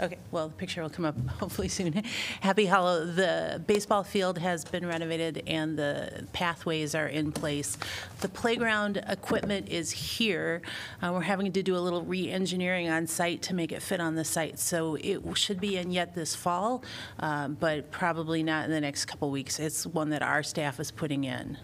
Okay, 0.00 0.18
well, 0.30 0.48
the 0.48 0.54
picture 0.54 0.80
will 0.80 0.90
come 0.90 1.04
up 1.04 1.16
hopefully 1.40 1.66
soon. 1.66 1.92
Happy 2.40 2.66
Hollow, 2.66 3.04
the 3.04 3.60
baseball 3.66 4.04
field 4.04 4.38
has 4.38 4.64
been 4.64 4.86
renovated 4.86 5.42
and 5.46 5.76
the 5.76 6.24
pathways 6.32 6.94
are 6.94 7.08
in 7.08 7.32
place. 7.32 7.76
The 8.20 8.28
playground 8.28 9.02
equipment 9.08 9.68
is 9.68 9.90
here. 9.90 10.62
Uh, 11.02 11.10
We're 11.12 11.22
having 11.22 11.52
to 11.52 11.62
do 11.64 11.76
a 11.76 11.80
little 11.80 12.02
re-engineering 12.02 12.88
on 12.88 13.08
site 13.08 13.42
to 13.42 13.54
make 13.54 13.72
it 13.72 13.82
fit 13.82 13.98
on 14.00 14.14
the 14.14 14.24
site. 14.24 14.60
So 14.60 14.94
it 14.96 15.20
should 15.36 15.60
be 15.60 15.76
in 15.76 15.90
yet 15.90 16.14
this 16.14 16.34
fall, 16.34 16.84
um, 17.18 17.56
but 17.58 17.90
probably 17.90 18.44
not 18.44 18.66
in 18.66 18.70
the 18.70 18.80
next 18.80 19.06
couple 19.06 19.30
weeks. 19.32 19.58
It's 19.58 19.84
one 19.84 20.10
that 20.10 20.22
our 20.22 20.44
staff 20.44 20.78
is 20.78 20.92
putting 20.92 21.24
in. 21.24 21.58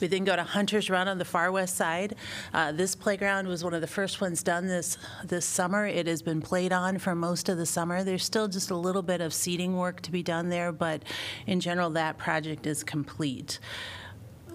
We 0.00 0.06
then 0.06 0.24
go 0.24 0.36
to 0.36 0.42
Hunter's 0.42 0.90
Run 0.90 1.08
on 1.08 1.18
the 1.18 1.24
far 1.24 1.50
west 1.50 1.76
side. 1.76 2.14
Uh, 2.54 2.72
This 2.72 2.94
playground 2.94 3.48
was 3.48 3.64
one 3.64 3.74
of 3.74 3.80
the 3.80 3.86
first 3.86 4.20
ones 4.20 4.42
done 4.42 4.66
this, 4.66 4.98
this 5.24 5.44
summer. 5.44 5.86
It 5.86 6.06
has 6.06 6.22
been 6.22 6.40
played 6.40 6.72
on 6.72 6.98
for 6.98 7.14
most 7.14 7.48
of 7.48 7.58
the 7.58 7.66
summer. 7.66 8.04
There's 8.04 8.24
still 8.24 8.48
just 8.48 8.70
a 8.70 8.76
little 8.76 9.02
bit 9.02 9.20
of 9.20 9.34
seeding 9.34 9.76
work 9.76 10.00
to 10.02 10.12
be 10.12 10.22
done 10.22 10.48
there, 10.48 10.72
but 10.72 11.02
in 11.46 11.60
general, 11.60 11.90
that 11.90 12.18
project 12.18 12.66
is 12.66 12.84
complete. 12.84 13.58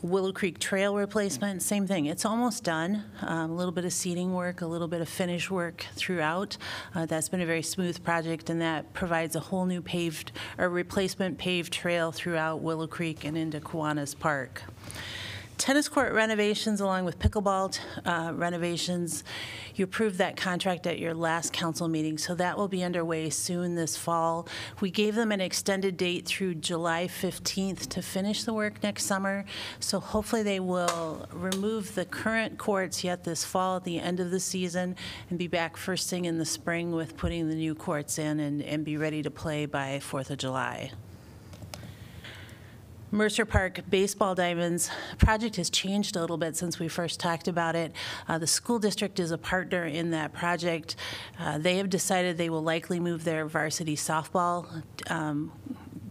Willow 0.02 0.34
Creek 0.34 0.60
Trail 0.60 0.98
replacement, 0.98 1.62
same 1.62 1.88
thing. 1.88 2.08
It's 2.08 2.26
almost 2.26 2.66
done. 2.66 3.06
Um, 3.22 3.52
a 3.52 3.54
little 3.54 3.72
bit 3.72 3.86
of 3.86 3.94
seeding 3.94 4.34
work, 4.34 4.62
a 4.62 4.66
little 4.66 4.90
bit 4.90 5.00
of 5.00 5.08
finish 5.08 5.50
work 5.50 5.86
throughout. 5.96 6.58
Uh, 6.94 7.06
that's 7.06 7.30
been 7.30 7.40
a 7.40 7.46
very 7.46 7.62
smooth 7.62 8.04
project, 8.04 8.50
and 8.50 8.62
that 8.62 8.92
provides 8.94 9.34
a 9.38 9.40
whole 9.40 9.66
new 9.66 9.82
paved 9.82 10.34
or 10.58 10.68
replacement 10.68 11.38
paved 11.38 11.72
trail 11.72 12.12
throughout 12.12 12.62
Willow 12.62 12.86
Creek 12.86 13.24
and 13.24 13.38
into 13.38 13.62
Kiwanis 13.62 14.18
Park. 14.20 14.64
Tennis 15.64 15.88
court 15.88 16.12
renovations 16.12 16.82
along 16.82 17.06
with 17.06 17.20
pickleball 17.20 17.80
uh, 18.04 18.34
renovations, 18.36 19.24
you 19.76 19.86
approved 19.86 20.18
that 20.18 20.36
contract 20.36 20.86
at 20.86 21.00
your 21.00 21.14
last 21.14 21.54
council 21.54 21.88
meeting, 21.88 22.18
so 22.18 22.36
that 22.36 22.58
will 22.58 22.68
be 22.68 22.84
underway 22.84 23.30
soon 23.30 23.74
this 23.76 23.96
fall. 23.96 24.46
We 24.82 24.92
gave 24.92 25.16
them 25.16 25.32
an 25.32 25.40
extended 25.40 25.96
date 25.96 26.26
through 26.26 26.56
July 26.56 27.08
15th 27.08 27.88
to 27.88 28.02
finish 28.02 28.44
the 28.44 28.54
work 28.54 28.84
next 28.84 29.06
summer, 29.06 29.46
so 29.80 30.02
hopefully 30.02 30.44
they 30.44 30.60
will 30.60 31.26
remove 31.32 31.96
the 31.96 32.04
current 32.04 32.58
courts 32.58 33.02
yet 33.02 33.24
this 33.24 33.46
fall 33.46 33.78
at 33.78 33.86
the 33.86 34.00
end 34.00 34.20
of 34.20 34.32
the 34.32 34.42
season 34.42 34.98
and 35.30 35.40
be 35.40 35.48
back 35.48 35.78
first 35.78 36.10
thing 36.10 36.26
in 36.26 36.40
the 36.40 36.46
spring 36.46 36.92
with 36.92 37.16
putting 37.16 37.48
the 37.48 37.56
new 37.56 37.74
courts 37.74 38.20
in 38.20 38.42
and, 38.42 38.62
and 38.64 38.84
be 38.84 38.98
ready 38.98 39.24
to 39.24 39.32
play 39.32 39.66
by 39.66 40.02
4th 40.04 40.30
of 40.30 40.40
July. 40.40 40.92
Mercer 43.14 43.46
Park 43.46 43.82
Baseball 43.92 44.34
Diamonds 44.34 44.90
project 45.20 45.58
has 45.58 45.70
changed 45.70 46.16
a 46.16 46.20
little 46.20 46.36
bit 46.36 46.58
since 46.58 46.80
we 46.80 46.88
first 46.88 47.20
talked 47.20 47.48
about 47.48 47.76
it. 47.76 47.92
Uh, 48.28 48.40
the 48.40 48.48
school 48.48 48.80
district 48.80 49.20
is 49.20 49.30
a 49.30 49.38
partner 49.38 49.86
in 49.86 50.10
that 50.10 50.34
project. 50.34 50.96
Uh, 51.40 51.60
they 51.60 51.78
have 51.78 51.92
decided 51.92 52.40
they 52.40 52.50
will 52.50 52.64
likely 52.64 53.00
move 53.00 53.24
their 53.24 53.46
varsity 53.46 53.96
softball 53.96 54.82
um, 55.12 55.52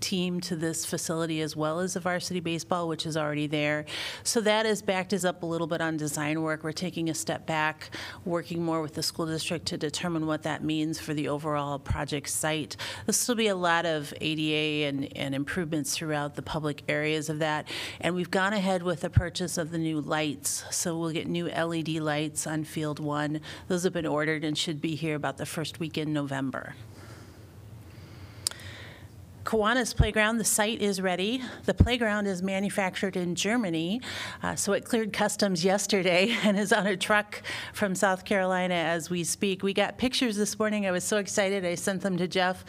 team 0.02 0.40
to 0.42 0.56
this 0.56 0.84
facility 0.84 1.40
as 1.40 1.56
well 1.56 1.80
as 1.80 1.94
the 1.94 2.00
varsity 2.00 2.40
baseball, 2.40 2.88
which 2.88 3.06
is 3.06 3.16
already 3.16 3.46
there. 3.46 3.86
So 4.24 4.40
that 4.42 4.66
has 4.66 4.82
backed 4.82 5.14
us 5.14 5.24
up 5.24 5.42
a 5.42 5.46
little 5.46 5.66
bit 5.66 5.80
on 5.80 5.96
design 5.96 6.42
work. 6.42 6.64
We're 6.64 6.72
taking 6.72 7.08
a 7.08 7.14
step 7.14 7.46
back, 7.46 7.90
working 8.24 8.62
more 8.62 8.82
with 8.82 8.94
the 8.94 9.02
school 9.02 9.26
district 9.26 9.66
to 9.66 9.78
determine 9.78 10.26
what 10.26 10.42
that 10.42 10.62
means 10.62 10.98
for 10.98 11.14
the 11.14 11.28
overall 11.28 11.78
project 11.78 12.28
site. 12.28 12.76
There'll 13.06 13.36
be 13.36 13.48
a 13.48 13.54
lot 13.54 13.86
of 13.86 14.12
ADA 14.20 14.88
and, 14.88 15.16
and 15.16 15.34
improvements 15.34 15.96
throughout 15.96 16.34
the 16.34 16.42
public 16.42 16.82
areas 16.88 17.30
of 17.30 17.38
that. 17.38 17.68
And 18.00 18.14
we've 18.14 18.30
gone 18.30 18.52
ahead 18.52 18.82
with 18.82 19.00
the 19.00 19.10
purchase 19.10 19.56
of 19.56 19.70
the 19.70 19.78
new 19.78 20.00
lights. 20.00 20.64
So 20.70 20.98
we'll 20.98 21.12
get 21.12 21.28
new 21.28 21.46
LED 21.48 21.88
lights 21.88 22.46
on 22.46 22.64
Field 22.64 22.98
One. 22.98 23.40
Those 23.68 23.84
have 23.84 23.92
been 23.92 24.06
ordered 24.06 24.44
and 24.44 24.58
should 24.58 24.80
be 24.80 24.96
here 24.96 25.14
about 25.14 25.38
the 25.38 25.46
first 25.46 25.78
week 25.78 25.96
in 25.96 26.12
November. 26.12 26.74
Kiwanis 29.44 29.94
Playground, 29.94 30.38
the 30.38 30.44
site 30.44 30.80
is 30.80 31.00
ready. 31.00 31.42
The 31.64 31.74
playground 31.74 32.26
is 32.26 32.42
manufactured 32.42 33.16
in 33.16 33.34
Germany, 33.34 34.00
uh, 34.40 34.54
so 34.54 34.72
it 34.72 34.84
cleared 34.84 35.12
customs 35.12 35.64
yesterday 35.64 36.36
and 36.44 36.56
is 36.56 36.72
on 36.72 36.86
a 36.86 36.96
truck 36.96 37.42
from 37.72 37.96
South 37.96 38.24
Carolina 38.24 38.74
as 38.74 39.10
we 39.10 39.24
speak. 39.24 39.64
We 39.64 39.74
got 39.74 39.98
pictures 39.98 40.36
this 40.36 40.58
morning. 40.58 40.86
I 40.86 40.92
was 40.92 41.02
so 41.02 41.16
excited. 41.16 41.64
I 41.64 41.74
sent 41.74 42.02
them 42.02 42.16
to 42.18 42.28
Jeff. 42.28 42.64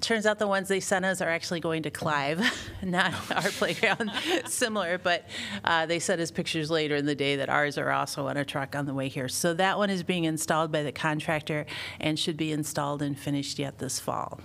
Turns 0.00 0.26
out 0.26 0.40
the 0.40 0.48
ones 0.48 0.66
they 0.66 0.80
sent 0.80 1.04
us 1.04 1.20
are 1.20 1.28
actually 1.28 1.60
going 1.60 1.84
to 1.84 1.90
Clive, 1.90 2.42
not 2.82 3.14
our 3.30 3.50
playground. 3.50 4.10
Similar, 4.46 4.98
but 4.98 5.28
uh, 5.64 5.86
they 5.86 6.00
sent 6.00 6.20
us 6.20 6.32
pictures 6.32 6.70
later 6.72 6.96
in 6.96 7.06
the 7.06 7.14
day 7.14 7.36
that 7.36 7.48
ours 7.48 7.78
are 7.78 7.92
also 7.92 8.26
on 8.26 8.36
a 8.36 8.44
truck 8.44 8.74
on 8.74 8.86
the 8.86 8.94
way 8.94 9.08
here. 9.08 9.28
So 9.28 9.54
that 9.54 9.78
one 9.78 9.90
is 9.90 10.02
being 10.02 10.24
installed 10.24 10.72
by 10.72 10.82
the 10.82 10.92
contractor 10.92 11.66
and 12.00 12.18
should 12.18 12.36
be 12.36 12.50
installed 12.50 13.00
and 13.00 13.16
finished 13.16 13.60
yet 13.60 13.78
this 13.78 14.00
fall. 14.00 14.40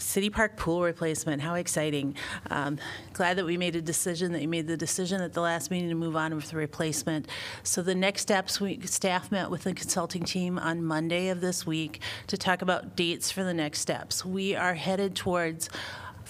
City 0.00 0.30
Park 0.30 0.56
pool 0.56 0.82
replacement, 0.82 1.42
how 1.42 1.54
exciting. 1.54 2.14
Um, 2.50 2.78
Glad 3.12 3.36
that 3.36 3.44
we 3.44 3.56
made 3.56 3.76
a 3.76 3.82
decision, 3.82 4.32
that 4.32 4.40
you 4.40 4.48
made 4.48 4.66
the 4.66 4.76
decision 4.76 5.20
at 5.20 5.34
the 5.34 5.40
last 5.40 5.70
meeting 5.70 5.88
to 5.90 5.94
move 5.94 6.16
on 6.16 6.34
with 6.34 6.50
the 6.50 6.56
replacement. 6.56 7.28
So 7.62 7.82
the 7.82 7.94
next 7.94 8.22
steps, 8.22 8.60
we, 8.60 8.80
staff 8.86 9.30
met 9.30 9.50
with 9.50 9.64
the 9.64 9.74
consulting 9.74 10.24
team 10.24 10.58
on 10.58 10.82
Monday 10.82 11.28
of 11.28 11.40
this 11.40 11.66
week 11.66 12.00
to 12.28 12.36
talk 12.36 12.62
about 12.62 12.96
dates 12.96 13.30
for 13.30 13.44
the 13.44 13.54
next 13.54 13.80
steps. 13.80 14.24
We 14.24 14.54
are 14.54 14.74
headed 14.74 15.14
towards 15.14 15.68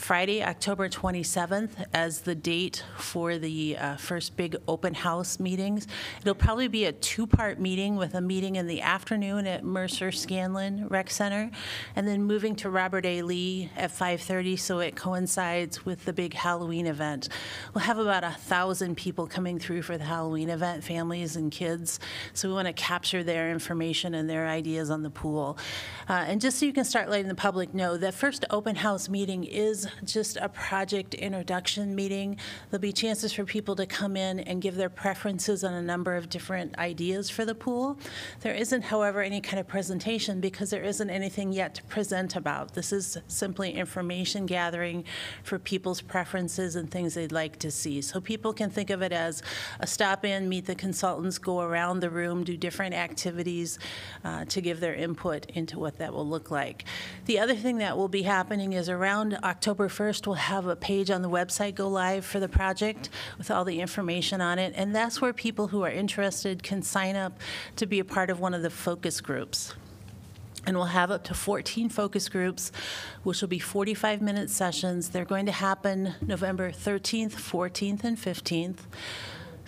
Friday, 0.01 0.43
October 0.43 0.89
27th, 0.89 1.85
as 1.93 2.23
the 2.23 2.35
date 2.35 2.83
for 2.97 3.37
the 3.37 3.77
uh, 3.77 3.97
first 3.97 4.35
big 4.35 4.57
open 4.67 4.95
house 4.95 5.39
meetings. 5.39 5.87
It'll 6.23 6.35
probably 6.35 6.69
be 6.69 6.87
a 6.87 6.93
two-part 6.93 7.61
meeting 7.61 7.97
with 7.97 8.15
a 8.15 8.21
meeting 8.21 8.57
in 8.57 8.67
the 8.67 8.81
afternoon 8.81 9.47
at 9.47 9.63
Mercer 9.63 10.11
Scanlon 10.11 10.89
Rec 10.89 11.11
Center, 11.11 11.51
and 11.95 12.09
then 12.09 12.25
moving 12.25 12.57
to 12.57 12.71
Robert 12.71 13.05
A. 13.05 13.21
Lee 13.23 13.71
at 13.77 13.93
5:30, 13.93 14.57
so 14.59 14.79
it 14.79 14.97
coincides 14.97 15.85
with 15.85 16.07
the 16.07 16.15
big 16.15 16.33
Halloween 16.33 16.87
event. 16.87 17.29
We'll 17.75 17.85
have 17.85 17.99
about 17.99 18.25
a 18.25 18.33
thousand 18.33 18.97
people 18.97 19.27
coming 19.27 19.59
through 19.59 19.83
for 19.83 19.99
the 19.99 20.05
Halloween 20.05 20.49
event, 20.49 20.83
families 20.83 21.37
and 21.37 21.53
kids. 21.53 22.01
So 22.33 22.49
we 22.49 22.55
want 22.55 22.67
to 22.69 22.73
capture 22.73 23.23
their 23.23 23.51
information 23.51 24.15
and 24.15 24.29
their 24.31 24.49
ideas 24.49 24.91
on 24.91 25.03
the 25.03 25.11
pool. 25.11 25.59
Uh, 26.09 26.25
and 26.27 26.41
just 26.41 26.59
so 26.59 26.67
you 26.67 26.73
can 26.73 26.87
start 26.87 27.11
letting 27.11 27.29
the 27.29 27.35
public 27.35 27.75
know, 27.75 27.99
that 27.99 28.15
first 28.15 28.47
open 28.51 28.77
house 28.77 29.09
meeting 29.09 29.45
is 29.45 29.90
just 30.05 30.37
a 30.37 30.49
project 30.49 31.15
introduction 31.15 31.95
meeting. 31.95 32.37
There'll 32.71 32.81
be 32.81 32.93
chances 32.93 33.33
for 33.33 33.45
people 33.45 33.77
to 33.77 33.87
come 33.87 34.17
in 34.17 34.41
and 34.41 34.63
give 34.63 34.77
their 34.77 34.89
preferences 34.89 35.65
on 35.65 35.75
a 35.75 35.83
number 35.83 36.17
of 36.17 36.29
different 36.29 36.79
ideas 36.79 37.31
for 37.31 37.45
the 37.45 37.55
pool. 37.55 37.99
There 38.41 38.55
isn't, 38.55 38.83
however, 38.83 39.23
any 39.23 39.41
kind 39.41 39.61
of 39.61 39.69
presentation 39.69 40.41
because 40.41 40.71
there 40.71 40.83
isn't 40.83 41.11
anything 41.11 41.53
yet 41.53 41.75
to 41.77 41.83
present 41.85 42.37
about. 42.37 42.75
This 42.75 42.93
is 42.93 43.19
simply 43.29 43.73
information 43.73 44.47
gathering 44.47 45.05
for 45.43 45.59
people's 45.59 46.01
preferences 46.01 46.77
and 46.77 46.91
things 46.91 47.15
they'd 47.15 47.33
like 47.33 47.59
to 47.61 47.71
see. 47.71 48.01
So 48.01 48.21
people 48.21 48.53
can 48.53 48.71
think 48.71 48.91
of 48.91 49.03
it 49.03 49.13
as 49.13 49.43
a 49.79 49.87
stop 49.87 50.25
in, 50.25 50.49
meet 50.49 50.67
the 50.67 50.75
consultants, 50.75 51.39
go 51.39 51.61
around 51.61 52.01
the 52.01 52.11
room, 52.11 52.45
do 52.45 52.57
different 52.57 52.95
activities 52.95 53.79
uh, 54.25 54.45
to 54.47 54.61
give 54.61 54.81
their 54.81 54.95
input 54.95 55.47
into 55.51 55.79
what 55.79 55.99
that 55.99 56.13
will 56.13 56.27
look 56.27 56.51
like. 56.51 56.85
The 57.27 57.39
other 57.39 57.55
thing 57.55 57.79
that 57.79 57.97
will 57.97 58.09
be 58.09 58.23
happening 58.23 58.73
is 58.73 58.89
around 58.89 59.39
October 59.43 59.80
1st, 59.89 60.27
we'll 60.27 60.35
have 60.35 60.67
a 60.67 60.77
page 60.77 61.11
on 61.11 61.23
the 61.23 61.31
website 61.31 61.75
go 61.75 61.89
live 61.89 62.25
for 62.25 62.41
the 62.41 62.49
project 62.49 63.09
with 63.39 63.51
all 63.51 63.65
the 63.65 63.81
information 63.81 64.41
on 64.41 64.59
it. 64.59 64.73
And 64.77 64.95
that's 64.95 65.21
where 65.21 65.33
people 65.33 65.69
who 65.69 65.83
are 65.83 65.91
interested 65.91 66.63
can 66.63 66.83
sign 66.83 67.17
up 67.17 67.39
to 67.77 67.87
be 67.87 67.99
a 67.99 68.05
part 68.05 68.31
of 68.31 68.41
one 68.41 68.55
of 68.55 68.63
the 68.63 68.71
focus 68.71 69.21
groups. 69.21 69.75
And 70.67 70.77
we'll 70.77 70.87
have 70.87 71.11
up 71.11 71.25
to 71.25 71.35
14 71.35 71.89
focus 71.89 72.29
groups, 72.29 72.71
which 73.23 73.41
will 73.41 73.49
be 73.49 73.59
45-minute 73.59 74.51
sessions. 74.51 75.09
They're 75.09 75.25
going 75.25 75.47
to 75.47 75.53
happen 75.53 76.15
November 76.21 76.71
13th, 76.71 77.33
14th, 77.33 78.05
and 78.05 78.19
15th. 78.19 78.81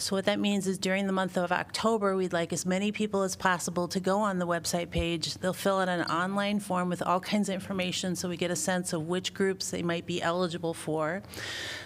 So 0.03 0.17
what 0.17 0.25
that 0.25 0.41
means 0.41 0.67
is 0.67 0.79
during 0.79 1.07
the 1.07 1.13
month 1.13 1.39
of 1.39 1.53
October, 1.53 2.17
we'd 2.17 2.33
like 2.33 2.53
as 2.53 2.67
many 2.67 2.91
people 2.91 3.23
as 3.23 3.37
possible 3.37 3.87
to 3.87 4.01
go 4.01 4.19
on 4.19 4.41
the 4.41 4.47
website 4.49 4.91
page. 4.91 5.35
They'll 5.35 5.53
fill 5.53 5.79
out 5.79 5.89
an 5.89 6.03
online 6.03 6.59
form 6.59 6.89
with 6.89 7.03
all 7.03 7.21
kinds 7.21 7.49
of 7.49 7.55
information 7.55 8.17
so 8.17 8.29
we 8.29 8.37
get 8.37 8.51
a 8.51 8.57
sense 8.57 8.93
of 8.93 9.07
which 9.07 9.33
groups 9.33 9.71
they 9.71 9.81
might 9.81 10.05
be 10.05 10.21
eligible 10.21 10.75
for. 10.75 11.23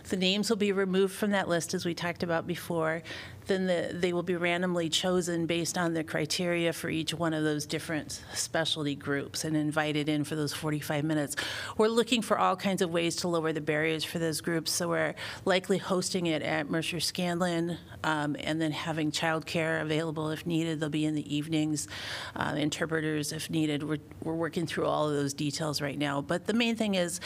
The 0.09 0.17
names 0.17 0.49
will 0.49 0.57
be 0.57 0.73
removed 0.73 1.15
from 1.15 1.33
that 1.33 1.47
list, 1.47 1.75
as 1.75 1.85
we 1.85 1.93
talked 1.93 2.23
about 2.23 2.47
before. 2.47 3.03
Then 3.47 3.67
the, 3.67 3.91
they 3.93 4.13
will 4.13 4.23
be 4.23 4.37
randomly 4.37 4.89
chosen 4.89 5.47
based 5.47 5.79
on 5.79 5.95
the 5.95 6.03
criteria 6.03 6.73
for 6.73 6.89
each 6.89 7.15
one 7.15 7.33
of 7.33 7.45
those 7.45 7.67
different 7.67 8.23
specialty 8.35 8.95
groups 8.95 9.45
and 9.45 9.57
invited 9.57 10.09
in 10.09 10.25
for 10.25 10.35
those 10.35 10.53
45 10.53 11.05
minutes. 11.05 11.37
We're 11.77 11.89
looking 11.89 12.23
for 12.23 12.39
all 12.39 12.57
kinds 12.57 12.83
of 12.83 12.91
ways 12.91 13.17
to 13.17 13.29
lower 13.29 13.53
the 13.53 13.61
barriers 13.61 14.05
for 14.05 14.19
those 14.19 14.41
groups, 14.41 14.73
so 14.73 14.89
we're 14.89 15.15
likely 15.45 15.79
hosting 15.79 16.27
it 16.27 16.43
at 16.43 16.69
Mercer 16.71 17.01
Scanlon 17.01 17.79
um, 18.05 18.37
and 18.41 18.61
then 18.61 18.73
having 18.73 19.13
childcare 19.13 19.81
available 19.81 20.31
if 20.31 20.47
needed. 20.47 20.81
They'll 20.81 20.89
be 20.89 21.05
in 21.05 21.15
the 21.15 21.35
evenings, 21.35 21.89
uh, 22.35 22.55
interpreters 22.57 23.33
if 23.33 23.51
needed. 23.51 23.83
We're, 23.83 23.99
we're 24.23 24.35
working 24.35 24.67
through 24.67 24.87
all 24.87 25.09
of 25.09 25.15
those 25.15 25.35
details 25.35 25.81
right 25.81 25.99
now. 25.99 26.21
But 26.21 26.47
the 26.47 26.55
main 26.55 26.77
thing 26.77 26.95
is, 26.95 27.21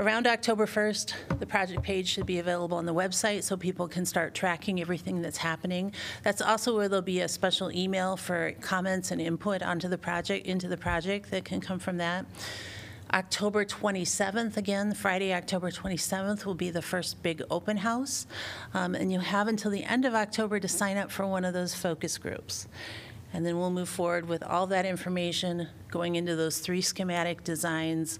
Around 0.00 0.26
October 0.26 0.64
1st, 0.64 1.12
the 1.40 1.44
project 1.44 1.82
page 1.82 2.08
should 2.08 2.24
be 2.24 2.38
available 2.38 2.78
on 2.78 2.86
the 2.86 2.94
website 2.94 3.42
so 3.42 3.54
people 3.54 3.86
can 3.86 4.06
start 4.06 4.32
tracking 4.32 4.80
everything 4.80 5.20
that's 5.20 5.36
happening. 5.36 5.92
That's 6.22 6.40
also 6.40 6.74
where 6.74 6.88
there'll 6.88 7.02
be 7.02 7.20
a 7.20 7.28
special 7.28 7.70
email 7.70 8.16
for 8.16 8.52
comments 8.62 9.10
and 9.10 9.20
input 9.20 9.60
onto 9.60 9.88
the 9.88 9.98
project, 9.98 10.46
into 10.46 10.68
the 10.68 10.78
project 10.78 11.30
that 11.32 11.44
can 11.44 11.60
come 11.60 11.78
from 11.78 11.98
that. 11.98 12.24
October 13.12 13.62
27th, 13.66 14.56
again, 14.56 14.94
Friday, 14.94 15.34
October 15.34 15.70
27th, 15.70 16.46
will 16.46 16.54
be 16.54 16.70
the 16.70 16.80
first 16.80 17.22
big 17.22 17.42
open 17.50 17.76
house. 17.76 18.26
Um, 18.72 18.94
And 18.94 19.12
you 19.12 19.20
have 19.20 19.48
until 19.48 19.70
the 19.70 19.84
end 19.84 20.06
of 20.06 20.14
October 20.14 20.58
to 20.60 20.68
sign 20.68 20.96
up 20.96 21.10
for 21.10 21.26
one 21.26 21.44
of 21.44 21.52
those 21.52 21.74
focus 21.74 22.16
groups. 22.16 22.68
And 23.34 23.44
then 23.44 23.58
we'll 23.58 23.70
move 23.70 23.90
forward 23.90 24.28
with 24.28 24.42
all 24.42 24.66
that 24.68 24.86
information 24.86 25.68
going 25.90 26.14
into 26.16 26.36
those 26.36 26.58
three 26.58 26.80
schematic 26.80 27.44
designs 27.44 28.18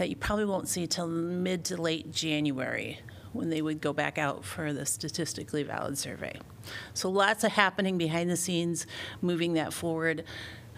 that 0.00 0.08
you 0.08 0.16
probably 0.16 0.46
won't 0.46 0.66
see 0.66 0.86
till 0.86 1.06
mid 1.06 1.62
to 1.62 1.76
late 1.76 2.10
January 2.10 2.98
when 3.34 3.50
they 3.50 3.60
would 3.60 3.82
go 3.82 3.92
back 3.92 4.16
out 4.16 4.42
for 4.42 4.72
the 4.72 4.86
statistically 4.86 5.62
valid 5.62 5.98
survey. 5.98 6.40
So 6.94 7.10
lots 7.10 7.44
of 7.44 7.52
happening 7.52 7.98
behind 7.98 8.30
the 8.30 8.36
scenes, 8.38 8.86
moving 9.20 9.52
that 9.52 9.74
forward, 9.74 10.24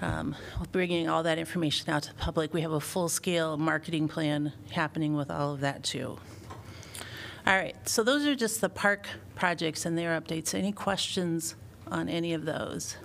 um, 0.01 0.35
bringing 0.73 1.09
all 1.09 1.23
that 1.23 1.39
information 1.39 1.89
out 1.89 2.03
to 2.03 2.09
the 2.09 2.17
public. 2.17 2.53
We 2.53 2.63
have 2.63 2.73
a 2.73 2.81
full-scale 2.81 3.59
marketing 3.59 4.09
plan 4.09 4.55
happening 4.73 5.15
with 5.15 5.31
all 5.31 5.55
of 5.55 5.61
that 5.61 5.85
too. 5.85 6.19
All 7.47 7.55
right, 7.55 7.77
so 7.89 8.03
those 8.03 8.27
are 8.27 8.35
just 8.35 8.61
the 8.61 8.69
park 8.69 9.07
projects 9.37 9.87
and 9.87 9.97
their 9.97 10.21
updates. 10.21 10.53
Any 10.53 10.73
questions 10.73 11.55
on 11.87 12.09
any 12.09 12.35
of 12.35 12.45
those? 12.45 12.97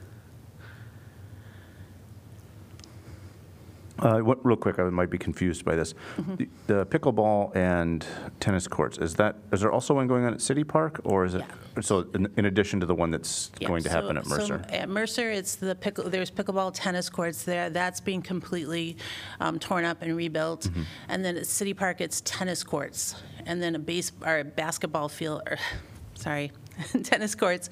Uh, 4.00 4.20
what, 4.20 4.44
real 4.46 4.56
quick, 4.58 4.80
I 4.80 4.84
might 4.84 5.10
be 5.10 5.18
confused 5.18 5.66
by 5.66 5.76
this. 5.76 5.94
Mm-hmm. 6.18 6.36
The- 6.36 6.48
The 6.68 6.86
pickleball 6.86 7.56
and 7.56 8.06
tennis 8.40 8.68
courts, 8.68 8.98
is 8.98 9.16
that, 9.16 9.36
is 9.52 9.62
there 9.62 9.72
also 9.72 9.94
one 9.96 10.08
going 10.08 10.26
on 10.26 10.34
at 10.34 10.42
City 10.42 10.64
Park? 10.64 11.00
Or 11.04 11.26
is 11.26 11.34
it, 11.34 11.44
so 11.82 12.06
in 12.14 12.30
in 12.38 12.46
addition 12.46 12.80
to 12.82 12.86
the 12.86 12.94
one 12.96 13.10
that's 13.12 13.52
Yeah, 13.60 13.68
going 13.70 13.84
to 13.84 13.90
happen 13.90 14.16
so- 14.16 14.20
at 14.22 14.28
Mercer? 14.28 14.66
So 14.70 14.76
at 14.76 14.90
Mercer, 14.90 15.32
it's 15.32 15.56
the 15.56 15.76
pickle, 15.76 16.10
there's 16.10 16.30
pickleball 16.32 16.72
tennis 16.74 17.10
courts 17.10 17.44
there. 17.44 17.70
That's 17.70 18.00
being 18.00 18.22
completely 18.22 18.98
um, 19.40 19.58
torn 19.60 19.86
up 19.86 20.02
and 20.02 20.16
rebuilt. 20.16 20.62
Mm-hmm. 20.64 20.82
And 21.10 21.26
then 21.26 21.38
at 21.38 21.48
City 21.48 21.74
Park, 21.74 22.02
it's 22.02 22.22
tennis 22.22 22.64
courts. 22.64 23.16
And 23.46 23.62
then 23.62 23.76
a 23.76 23.80
base, 23.80 24.12
or 24.26 24.40
a 24.40 24.44
basketball 24.44 25.10
field, 25.10 25.42
or, 25.50 25.58
sorry, 26.16 26.52
tennis 27.04 27.36
courts 27.36 27.70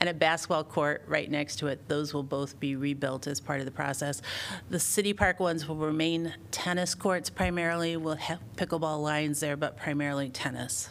and 0.00 0.08
a 0.08 0.14
basketball 0.14 0.64
court 0.64 1.04
right 1.06 1.30
next 1.30 1.56
to 1.56 1.66
it. 1.68 1.88
Those 1.88 2.12
will 2.14 2.22
both 2.22 2.58
be 2.60 2.76
rebuilt 2.76 3.26
as 3.26 3.40
part 3.40 3.60
of 3.60 3.66
the 3.66 3.72
process. 3.72 4.22
The 4.70 4.80
City 4.80 5.12
Park 5.12 5.40
ones 5.40 5.66
will 5.68 5.76
remain 5.76 6.34
tennis 6.50 6.94
courts 6.94 7.30
primarily. 7.30 7.96
We'll 7.96 8.16
have 8.16 8.40
pickleball 8.56 9.02
lines 9.02 9.40
there, 9.40 9.56
but 9.56 9.76
primarily 9.76 10.28
tennis. 10.28 10.90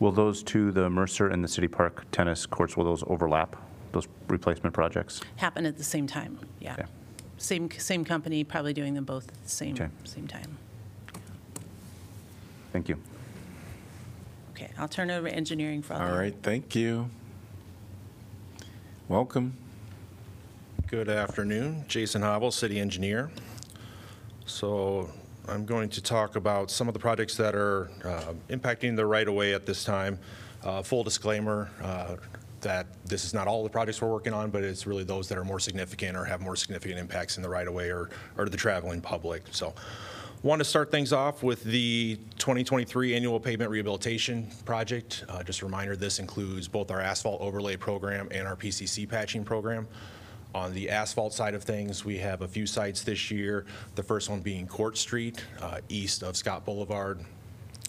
Will 0.00 0.12
those 0.12 0.42
two, 0.42 0.70
the 0.70 0.88
Mercer 0.88 1.28
and 1.28 1.42
the 1.42 1.48
City 1.48 1.68
Park 1.68 2.04
tennis 2.12 2.46
courts, 2.46 2.76
will 2.76 2.84
those 2.84 3.02
overlap, 3.08 3.56
those 3.92 4.06
replacement 4.28 4.74
projects? 4.74 5.20
Happen 5.36 5.66
at 5.66 5.76
the 5.76 5.84
same 5.84 6.06
time, 6.06 6.38
yeah. 6.60 6.74
Okay. 6.74 6.84
Same, 7.38 7.70
same 7.70 8.04
company, 8.04 8.44
probably 8.44 8.72
doing 8.72 8.94
them 8.94 9.04
both 9.04 9.28
at 9.28 9.42
the 9.42 9.50
same, 9.50 9.74
Okay. 9.74 9.88
same 10.04 10.26
time. 10.26 10.56
Thank 12.72 12.88
you. 12.88 12.96
Okay, 14.60 14.72
I'll 14.76 14.88
turn 14.88 15.08
it 15.08 15.16
over 15.16 15.28
to 15.28 15.34
engineering 15.34 15.82
for 15.82 15.94
all 15.94 16.00
All 16.00 16.08
that. 16.08 16.18
right, 16.18 16.34
thank 16.42 16.74
you. 16.74 17.08
Welcome. 19.06 19.56
Good 20.88 21.08
afternoon, 21.08 21.84
Jason 21.86 22.22
Havel, 22.22 22.50
City 22.50 22.80
Engineer. 22.80 23.30
So 24.46 25.10
I'm 25.46 25.64
going 25.64 25.88
to 25.90 26.02
talk 26.02 26.34
about 26.34 26.72
some 26.72 26.88
of 26.88 26.94
the 26.94 26.98
projects 26.98 27.36
that 27.36 27.54
are 27.54 27.88
uh, 28.04 28.32
impacting 28.50 28.96
the 28.96 29.06
right-of-way 29.06 29.54
at 29.54 29.64
this 29.64 29.84
time. 29.84 30.18
Uh, 30.64 30.82
Full 30.82 31.04
disclaimer 31.04 31.70
uh, 31.80 32.16
that 32.60 32.88
this 33.04 33.24
is 33.24 33.32
not 33.32 33.46
all 33.46 33.62
the 33.62 33.70
projects 33.70 34.02
we're 34.02 34.10
working 34.10 34.34
on, 34.34 34.50
but 34.50 34.64
it's 34.64 34.88
really 34.88 35.04
those 35.04 35.28
that 35.28 35.38
are 35.38 35.44
more 35.44 35.60
significant 35.60 36.16
or 36.16 36.24
have 36.24 36.40
more 36.40 36.56
significant 36.56 36.98
impacts 36.98 37.36
in 37.36 37.44
the 37.44 37.48
right-of-way 37.48 37.90
or 37.92 38.10
or 38.36 38.44
to 38.46 38.50
the 38.50 38.56
traveling 38.56 39.00
public. 39.00 39.44
So 39.52 39.72
Want 40.44 40.60
to 40.60 40.64
start 40.64 40.92
things 40.92 41.12
off 41.12 41.42
with 41.42 41.64
the 41.64 42.16
2023 42.38 43.16
Annual 43.16 43.40
Pavement 43.40 43.72
Rehabilitation 43.72 44.46
Project. 44.64 45.24
Uh, 45.28 45.42
Just 45.42 45.62
a 45.62 45.64
reminder, 45.64 45.96
this 45.96 46.20
includes 46.20 46.68
both 46.68 46.92
our 46.92 47.00
asphalt 47.00 47.40
overlay 47.40 47.76
program 47.76 48.28
and 48.30 48.46
our 48.46 48.54
PCC 48.54 49.08
patching 49.08 49.42
program. 49.42 49.88
On 50.54 50.72
the 50.72 50.90
asphalt 50.90 51.34
side 51.34 51.54
of 51.54 51.64
things, 51.64 52.04
we 52.04 52.18
have 52.18 52.42
a 52.42 52.48
few 52.48 52.68
sites 52.68 53.02
this 53.02 53.32
year, 53.32 53.66
the 53.96 54.02
first 54.04 54.30
one 54.30 54.38
being 54.38 54.68
Court 54.68 54.96
Street, 54.96 55.44
uh, 55.60 55.80
east 55.88 56.22
of 56.22 56.36
Scott 56.36 56.64
Boulevard. 56.64 57.18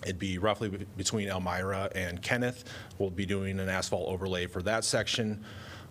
It'd 0.02 0.18
be 0.18 0.40
roughly 0.40 0.70
between 0.98 1.30
Elmira 1.30 1.92
and 1.94 2.20
Kenneth. 2.20 2.64
We'll 2.98 3.12
be 3.12 3.28
doing 3.28 3.60
an 3.60 3.70
asphalt 3.70 4.10
overlay 4.10 4.48
for 4.48 4.64
that 4.64 4.84
section. 4.84 5.46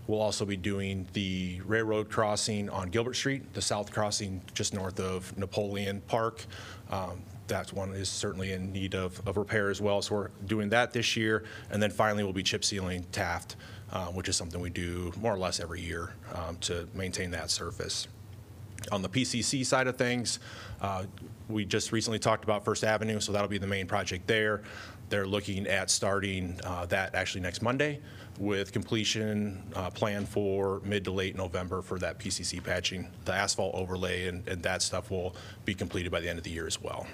We'll 0.09 0.22
also 0.22 0.46
be 0.46 0.56
doing 0.56 1.06
the 1.12 1.61
railroad 1.66 2.09
crossing 2.09 2.70
on 2.70 2.88
Gilbert 2.88 3.14
Street, 3.14 3.52
the 3.52 3.61
south 3.61 3.92
crossing 3.92 4.40
just 4.54 4.72
north 4.72 4.98
of 4.98 5.36
Napoleon 5.36 6.00
Park. 6.09 6.46
Um, 6.90 7.22
That 7.48 7.72
one 7.74 7.92
is 7.92 8.09
certainly 8.09 8.52
in 8.52 8.72
need 8.72 8.94
of, 8.94 9.26
of 9.26 9.36
repair 9.36 9.70
as 9.70 9.80
well, 9.80 10.02
so 10.02 10.14
we're 10.14 10.28
doing 10.46 10.70
that 10.70 10.92
this 10.92 11.16
year. 11.16 11.44
And 11.70 11.82
then 11.82 11.90
finally, 11.90 12.22
we'll 12.22 12.32
be 12.32 12.42
chip 12.42 12.64
sealing 12.64 13.04
Taft, 13.12 13.56
uh, 13.92 14.06
which 14.06 14.28
is 14.28 14.36
something 14.36 14.61
we 14.61 14.70
do 14.70 15.12
more 15.20 15.34
or 15.34 15.38
less 15.38 15.61
every 15.61 15.80
year 15.80 16.14
um, 16.34 16.56
to 16.62 16.88
maintain 16.94 17.30
that 17.32 17.50
surface. 17.50 18.09
On 18.92 19.02
the 19.02 19.09
PCC 19.09 19.64
side 19.64 19.86
of 19.88 19.96
things, 19.96 20.40
uh, 20.80 21.04
we 21.48 21.64
just 21.64 21.92
recently 21.92 22.18
talked 22.18 22.44
about 22.44 22.64
First 22.64 22.84
Avenue, 22.84 23.20
so 23.20 23.32
that'll 23.32 23.48
be 23.48 23.59
the 23.59 23.66
main 23.66 23.86
project 23.86 24.26
there. 24.26 24.62
They're 25.11 25.26
looking 25.26 25.66
at 25.66 25.90
starting 25.90 26.59
uh, 26.64 26.86
that 26.86 27.14
actually 27.14 27.40
next 27.42 27.61
Monday 27.62 28.00
with 28.39 28.72
completion 28.72 29.62
uh, 29.74 29.91
planned 29.91 30.28
for 30.28 30.80
mid 30.84 31.05
to 31.05 31.11
late 31.11 31.36
November 31.36 31.82
for 31.82 31.99
that 31.99 32.18
PCC 32.18 32.62
patching. 32.62 33.09
The 33.24 33.32
asphalt 33.34 33.74
overlay 33.74 34.28
and 34.28 34.47
and 34.49 34.62
that 34.62 34.82
stuff 34.82 35.11
will 35.11 35.34
be 35.64 35.74
completed 35.74 36.12
by 36.12 36.20
the 36.20 36.28
end 36.28 36.39
of 36.39 36.45
the 36.45 36.51
year 36.51 36.66
as 36.66 36.80
well. 36.80 37.07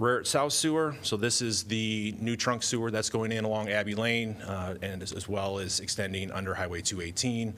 Rohret 0.00 0.26
South 0.26 0.52
Sewer, 0.52 0.96
so 1.02 1.16
this 1.16 1.40
is 1.40 1.62
the 1.64 2.16
new 2.18 2.34
trunk 2.36 2.64
sewer 2.64 2.90
that's 2.90 3.08
going 3.08 3.30
in 3.30 3.44
along 3.44 3.68
Abbey 3.68 3.94
Lane 3.94 4.32
uh, 4.42 4.74
and 4.82 5.02
as- 5.02 5.12
as 5.12 5.28
well 5.28 5.60
as 5.60 5.78
extending 5.78 6.32
under 6.32 6.52
Highway 6.52 6.82
218. 6.82 7.54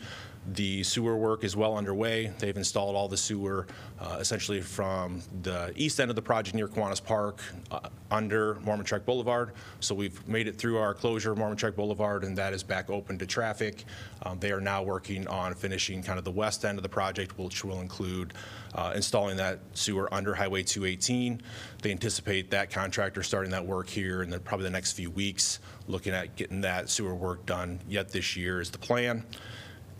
The 0.53 0.85
sewer 0.85 1.17
work 1.17 1.43
is 1.43 1.57
well 1.57 1.77
underway. 1.77 2.33
They've 2.39 2.57
installed 2.57 2.95
all 2.95 3.09
the 3.09 3.17
sewer 3.17 3.67
uh, 3.99 4.19
essentially 4.21 4.61
from 4.61 5.21
the 5.43 5.73
east 5.75 5.99
end 5.99 6.09
of 6.09 6.15
the 6.15 6.23
project 6.23 6.55
near 6.55 6.69
Kiwanis 6.69 7.03
Park 7.03 7.41
uh, 7.73 7.81
under 8.13 8.55
Mormon 8.61 8.87
Trek 8.87 9.05
Boulevard. 9.05 9.53
So 9.81 9.93
we've 9.95 10.27
made 10.29 10.47
it 10.47 10.57
through 10.57 10.79
our 10.79 10.95
closure 10.95 11.33
of 11.33 11.39
Mormon 11.39 11.57
Trek 11.57 11.75
Boulevard 11.75 12.23
and 12.23 12.39
that 12.39 12.53
is 12.53 12.63
back 12.63 12.91
open 12.91 13.19
to 13.19 13.27
traffic. 13.27 13.85
Um, 14.23 14.39
They 14.39 14.53
are 14.53 14.61
now 14.61 14.85
working 14.85 15.27
on 15.27 15.55
finishing 15.55 16.01
kind 16.01 16.19
of 16.19 16.25
the 16.25 16.31
west 16.31 16.65
end 16.65 16.79
of 16.79 16.85
the 16.85 16.89
project, 16.89 17.37
which 17.39 17.65
will 17.65 17.81
include 17.81 18.33
uh, 18.75 18.93
installing 18.95 19.37
that 19.39 19.59
sewer 19.75 20.13
under 20.15 20.35
Highway 20.35 20.63
218. 20.63 21.43
They 21.83 21.91
anticipate 21.91 22.51
that 22.51 22.71
contractor 22.71 23.25
starting 23.25 23.51
that 23.51 23.67
work 23.67 23.89
here 23.89 24.23
in 24.23 24.31
the, 24.31 24.39
probably 24.39 24.65
the 24.65 24.71
next 24.71 24.93
few 24.93 25.11
weeks, 25.11 25.59
looking 25.89 26.13
at 26.13 26.37
getting 26.37 26.61
that 26.61 26.89
sewer 26.89 27.15
work 27.15 27.45
done 27.47 27.81
yet 27.89 28.11
this 28.11 28.37
year 28.37 28.61
is 28.61 28.71
the 28.71 28.79
plan. 28.79 29.25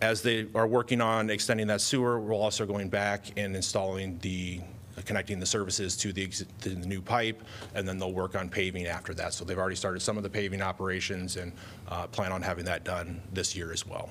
As 0.01 0.21
they 0.21 0.47
are 0.55 0.67
working 0.67 1.01
on 1.01 1.31
extending 1.31 1.67
that 1.69 1.81
sewer, 1.81 2.21
we're 2.21 2.35
also 2.35 2.67
going 2.67 2.91
back 2.91 3.27
and 3.39 3.57
installing 3.57 4.19
the, 4.19 4.61
connecting 5.07 5.41
the 5.41 5.47
services 5.47 5.97
to 5.97 6.13
the, 6.13 6.27
to 6.27 6.69
the 6.69 6.87
new 6.87 7.01
pipe, 7.01 7.43
and 7.75 7.89
then 7.89 7.99
they'll 7.99 8.13
work 8.13 8.37
on 8.37 8.51
paving 8.51 8.87
after 8.87 9.15
that. 9.15 9.33
So 9.33 9.45
they've 9.45 9.59
already 9.59 9.77
started 9.77 10.01
some 10.01 10.19
of 10.19 10.23
the 10.23 10.29
paving 10.29 10.61
operations 10.61 11.37
and 11.37 11.53
uh, 11.89 12.07
plan 12.09 12.31
on 12.31 12.43
having 12.43 12.67
that 12.67 12.85
done 12.85 13.23
this 13.33 13.57
year 13.57 13.73
as 13.73 13.87
well. 13.87 14.11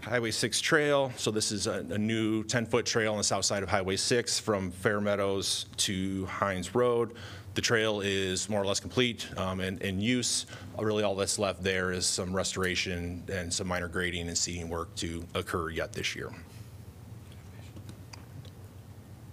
Highway 0.00 0.30
6 0.30 0.60
Trail, 0.62 1.12
so 1.16 1.30
this 1.30 1.52
is 1.52 1.66
a, 1.66 1.84
a 1.90 1.98
new 1.98 2.42
10-foot 2.44 2.86
trail 2.86 3.12
on 3.12 3.18
the 3.18 3.24
south 3.24 3.44
side 3.44 3.62
of 3.62 3.68
Highway 3.68 3.96
6 3.96 4.40
from 4.40 4.70
Fair 4.70 5.00
Meadows 5.00 5.66
to 5.76 6.24
Heinz 6.24 6.74
Road. 6.74 7.14
The 7.54 7.60
trail 7.60 8.00
is 8.00 8.48
more 8.48 8.62
or 8.62 8.66
less 8.66 8.80
complete 8.80 9.28
um, 9.36 9.60
and 9.60 9.82
in 9.82 10.00
use. 10.00 10.46
Really, 10.78 11.02
all 11.02 11.16
that's 11.16 11.38
left 11.38 11.62
there 11.62 11.92
is 11.92 12.06
some 12.06 12.34
restoration 12.34 13.24
and 13.30 13.52
some 13.52 13.66
minor 13.66 13.88
grading 13.88 14.28
and 14.28 14.38
seeding 14.38 14.68
work 14.68 14.94
to 14.96 15.24
occur 15.34 15.70
yet 15.70 15.92
this 15.92 16.14
year. 16.14 16.30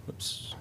Oops. 0.09 0.55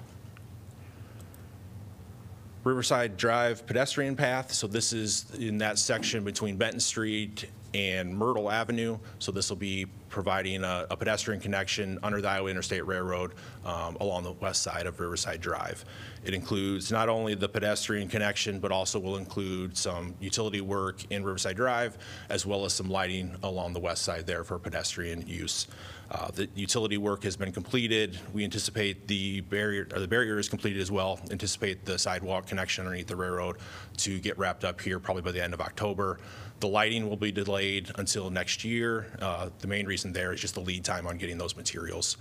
Riverside 2.62 3.16
Drive 3.16 3.64
pedestrian 3.64 4.16
path, 4.16 4.52
so 4.52 4.66
this 4.66 4.92
is 4.92 5.30
in 5.38 5.58
that 5.58 5.78
section 5.78 6.24
between 6.24 6.56
Benton 6.56 6.80
Street 6.80 7.48
and 7.74 8.16
Myrtle 8.16 8.50
Avenue. 8.50 8.98
So 9.20 9.30
this 9.30 9.48
will 9.48 9.56
be 9.56 9.86
providing 10.20 10.64
a 10.64 10.86
a 10.88 10.96
pedestrian 10.96 11.38
connection 11.38 11.98
under 12.02 12.22
the 12.22 12.28
Iowa 12.28 12.48
Interstate 12.48 12.86
Railroad 12.86 13.32
um, 13.66 13.98
along 14.00 14.22
the 14.22 14.32
west 14.32 14.62
side 14.62 14.86
of 14.86 14.98
Riverside 14.98 15.42
Drive. 15.42 15.84
It 16.24 16.32
includes 16.32 16.90
not 16.90 17.10
only 17.10 17.34
the 17.34 17.48
pedestrian 17.48 18.08
connection, 18.08 18.58
but 18.58 18.72
also 18.72 18.98
will 18.98 19.18
include 19.18 19.76
some 19.76 20.14
utility 20.18 20.62
work 20.62 21.04
in 21.10 21.22
Riverside 21.22 21.56
Drive, 21.56 21.98
as 22.30 22.46
well 22.46 22.64
as 22.64 22.72
some 22.72 22.88
lighting 22.88 23.36
along 23.42 23.74
the 23.74 23.80
west 23.80 24.02
side 24.02 24.26
there 24.26 24.42
for 24.42 24.58
pedestrian 24.58 25.20
use. 25.26 25.66
Uh, 26.10 26.30
The 26.38 26.48
utility 26.54 26.96
work 26.96 27.22
has 27.24 27.36
been 27.36 27.52
completed. 27.52 28.18
We 28.32 28.42
anticipate 28.44 29.06
the 29.06 29.42
barrier, 29.42 29.86
or 29.92 30.00
the 30.00 30.08
barrier 30.08 30.38
is 30.38 30.48
completed 30.48 30.80
as 30.80 30.90
well. 30.90 31.20
Anticipate 31.30 31.84
the 31.84 31.98
sidewalk 31.98 32.46
connection 32.46 32.86
underneath 32.86 33.08
the 33.08 33.16
railroad 33.16 33.56
to 33.98 34.18
get 34.18 34.38
wrapped 34.38 34.64
up 34.64 34.80
here 34.80 34.98
probably 34.98 35.22
by 35.22 35.32
the 35.32 35.42
end 35.44 35.52
of 35.52 35.60
October. 35.60 36.18
The 36.60 36.68
lighting 36.68 37.06
will 37.08 37.18
be 37.18 37.32
delayed 37.32 37.90
until 37.96 38.30
next 38.30 38.64
year. 38.64 39.06
Uh, 39.20 39.50
The 39.62 39.66
main 39.66 39.86
reason 39.86 40.05
there 40.12 40.32
is 40.32 40.40
just 40.40 40.54
the 40.54 40.60
lead 40.60 40.84
time 40.84 41.06
on 41.06 41.16
getting 41.16 41.38
those 41.38 41.56
materials. 41.56 42.16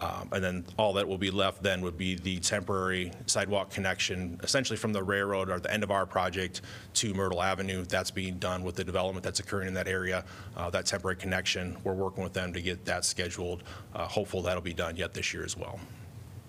Um, 0.00 0.28
And 0.30 0.44
then 0.44 0.64
all 0.76 0.92
that 0.92 1.08
will 1.08 1.18
be 1.18 1.30
left 1.32 1.60
then 1.62 1.80
would 1.80 1.98
be 1.98 2.14
the 2.14 2.38
temporary 2.38 3.10
sidewalk 3.26 3.70
connection, 3.70 4.38
essentially 4.44 4.76
from 4.76 4.92
the 4.92 5.02
railroad 5.02 5.50
or 5.50 5.58
the 5.58 5.72
end 5.72 5.82
of 5.82 5.90
our 5.90 6.06
project 6.06 6.62
to 6.94 7.12
Myrtle 7.14 7.42
Avenue. 7.42 7.84
That's 7.84 8.12
being 8.12 8.38
done 8.38 8.62
with 8.62 8.76
the 8.76 8.84
development 8.84 9.24
that's 9.24 9.40
occurring 9.40 9.66
in 9.66 9.74
that 9.74 9.88
area, 9.88 10.24
uh, 10.56 10.70
that 10.70 10.86
temporary 10.86 11.16
connection. 11.16 11.76
We're 11.82 11.94
working 11.94 12.22
with 12.22 12.32
them 12.32 12.52
to 12.52 12.62
get 12.62 12.84
that 12.84 13.04
scheduled. 13.04 13.64
Uh, 13.92 14.06
Hopeful 14.06 14.40
that'll 14.42 14.62
be 14.62 14.72
done 14.74 14.96
yet 14.96 15.14
this 15.14 15.34
year 15.34 15.44
as 15.44 15.56
well. 15.56 15.80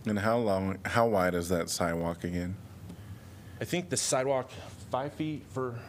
And 0.05 0.19
how 0.19 0.37
long, 0.37 0.77
how 0.85 1.07
wide 1.07 1.33
is 1.33 1.49
that 1.49 1.69
sidewalk 1.69 2.23
again? 2.23 2.55
I 3.59 3.65
think 3.65 3.89
the 3.89 3.97
sidewalk, 3.97 4.51
five 4.91 5.11
feet 5.13 5.43
for, 5.49 5.79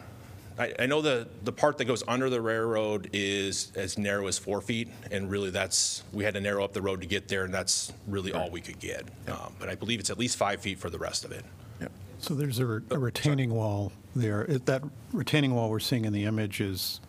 I, 0.61 0.73
I 0.79 0.85
know 0.85 1.01
the, 1.01 1.27
the 1.43 1.51
part 1.51 1.77
that 1.79 1.85
goes 1.85 2.03
under 2.07 2.29
the 2.29 2.39
railroad 2.39 3.09
is 3.13 3.71
as 3.75 3.97
narrow 3.97 4.27
as 4.27 4.37
four 4.37 4.61
feet, 4.61 4.89
and 5.09 5.29
really 5.29 5.49
that's, 5.49 6.03
we 6.13 6.23
had 6.23 6.35
to 6.35 6.41
narrow 6.41 6.63
up 6.63 6.73
the 6.73 6.81
road 6.83 7.01
to 7.01 7.07
get 7.07 7.27
there, 7.27 7.45
and 7.45 7.53
that's 7.53 7.91
really 8.07 8.31
all 8.31 8.49
we 8.51 8.61
could 8.61 8.79
get. 8.79 9.05
Um, 9.27 9.53
But 9.59 9.69
I 9.69 9.75
believe 9.75 9.99
it's 9.99 10.11
at 10.11 10.19
least 10.19 10.37
five 10.37 10.61
feet 10.61 10.77
for 10.77 10.89
the 10.91 10.99
rest 10.99 11.25
of 11.25 11.31
it. 11.31 11.43
Yep. 11.79 11.91
So 12.19 12.35
there's 12.35 12.59
a 12.59 12.65
re- 12.65 12.81
a 12.91 12.99
retaining 12.99 13.51
wall 13.55 13.91
there. 14.15 14.43
It- 14.43 14.67
That 14.67 14.83
retaining 15.11 15.55
wall 15.55 15.69
we're 15.71 15.79
seeing 15.79 16.05
in 16.05 16.13
the 16.13 16.25
image 16.25 16.61
is 16.61 17.01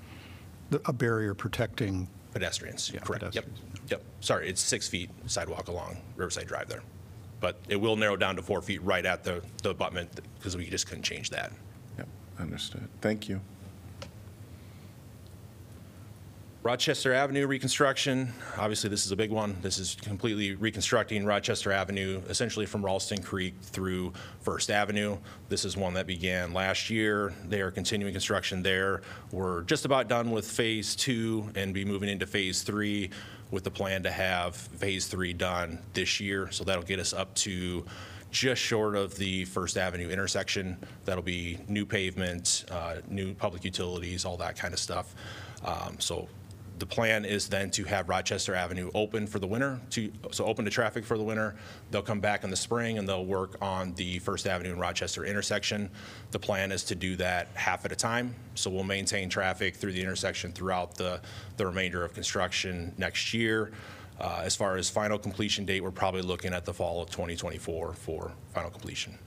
the- 0.70 0.80
a 0.86 0.92
barrier 0.94 1.34
protecting, 1.34 2.08
Pedestrians, 2.32 2.90
Yeah, 2.94 3.00
correct, 3.00 3.34
yep, 3.34 3.44
pedestrians. 3.44 3.90
yep. 3.90 4.02
Sorry, 4.20 4.48
it's 4.48 4.62
six 4.62 4.88
feet 4.88 5.10
sidewalk 5.26 5.68
along 5.68 5.98
Riverside 6.16 6.46
Drive 6.46 6.68
there. 6.68 6.82
But 7.40 7.58
it 7.68 7.76
will 7.76 7.96
narrow 7.96 8.16
down 8.16 8.36
to 8.36 8.42
four 8.42 8.62
feet 8.62 8.82
right 8.82 9.04
at 9.04 9.24
the, 9.24 9.42
the 9.62 9.70
abutment, 9.70 10.08
because 10.38 10.56
we 10.56 10.70
just 10.70 10.86
couldn't 10.86 11.02
change 11.02 11.28
that. 11.30 11.52
Understood. 12.42 12.88
Thank 13.00 13.28
you. 13.28 13.40
Rochester 16.64 17.12
Avenue 17.12 17.48
reconstruction, 17.48 18.32
obviously 18.56 18.88
this 18.88 19.04
is 19.04 19.10
a 19.10 19.16
big 19.16 19.32
one. 19.32 19.56
This 19.62 19.78
is 19.78 19.96
completely 20.00 20.54
reconstructing 20.54 21.24
Rochester 21.24 21.72
Avenue, 21.72 22.20
essentially 22.28 22.66
from 22.66 22.84
Ralston 22.84 23.20
Creek 23.20 23.54
through 23.62 24.12
First 24.42 24.70
Avenue. 24.70 25.18
This 25.48 25.64
is 25.64 25.76
one 25.76 25.94
that 25.94 26.06
began 26.06 26.52
last 26.52 26.88
year. 26.88 27.34
They 27.48 27.60
are 27.62 27.72
continuing 27.72 28.12
construction 28.12 28.62
there. 28.62 29.02
We're 29.32 29.62
just 29.62 29.84
about 29.84 30.06
done 30.06 30.30
with 30.30 30.48
Phase 30.48 30.94
Two 30.94 31.50
and 31.56 31.74
be 31.74 31.84
moving 31.84 32.08
into 32.08 32.26
Phase 32.26 32.62
Three 32.62 33.10
with 33.50 33.64
the 33.64 33.70
plan 33.70 34.04
to 34.04 34.10
have 34.12 34.54
Phase 34.54 35.08
Three 35.08 35.32
done 35.32 35.80
this 35.94 36.20
year. 36.20 36.50
So 36.52 36.62
that'll 36.62 36.84
get 36.84 37.00
us 37.00 37.12
up 37.12 37.34
to 37.36 37.84
just 38.32 38.60
short 38.60 38.96
of 38.96 39.14
the 39.16 39.44
First 39.44 39.76
Avenue 39.76 40.08
intersection. 40.08 40.76
That'll 41.04 41.22
be 41.22 41.58
new 41.68 41.86
pavement, 41.86 42.64
uh, 42.70 42.96
new 43.08 43.34
public 43.34 43.62
utilities, 43.64 44.24
all 44.24 44.38
that 44.38 44.56
kind 44.56 44.74
of 44.74 44.80
stuff. 44.80 45.14
Um, 45.64 45.96
So 46.00 46.28
The 46.78 46.86
plan 46.86 47.24
is 47.24 47.48
then 47.48 47.70
to 47.72 47.84
have 47.84 48.08
Rochester 48.08 48.56
Avenue 48.56 48.90
open 48.92 49.28
for 49.28 49.38
the 49.38 49.46
winter, 49.46 49.80
to, 49.90 50.10
so 50.32 50.46
open 50.46 50.64
to 50.64 50.70
traffic 50.70 51.04
for 51.04 51.16
the 51.16 51.22
winter. 51.22 51.54
They'll 51.92 52.02
come 52.02 52.18
back 52.18 52.42
in 52.42 52.50
the 52.50 52.56
spring 52.56 52.98
and 52.98 53.08
they'll 53.08 53.24
work 53.24 53.56
on 53.62 53.94
the 53.94 54.18
First 54.18 54.48
Avenue 54.48 54.72
and 54.72 54.80
Rochester 54.80 55.24
intersection. 55.24 55.90
The 56.32 56.40
plan 56.40 56.72
is 56.72 56.82
to 56.84 56.96
do 56.96 57.14
that 57.16 57.48
half 57.54 57.84
at 57.84 57.92
a 57.92 57.94
time, 57.94 58.34
so 58.56 58.68
we'll 58.68 58.82
maintain 58.82 59.28
traffic 59.28 59.76
through 59.76 59.92
the 59.92 60.00
intersection 60.00 60.50
throughout 60.50 60.96
the, 60.96 61.20
the 61.56 61.66
remainder 61.66 62.04
of 62.04 62.14
construction 62.14 62.92
next 62.98 63.32
year. 63.32 63.70
Uh, 64.22 64.40
As 64.44 64.54
far 64.54 64.76
as 64.76 64.88
final 64.88 65.18
completion 65.18 65.64
date, 65.64 65.82
we're 65.82 65.90
probably 65.90 66.22
looking 66.22 66.54
at 66.54 66.64
the 66.64 66.72
fall 66.72 67.02
of 67.02 67.10
2024 67.10 67.94
for 67.94 68.32
final 68.54 68.70
completion. 68.70 69.18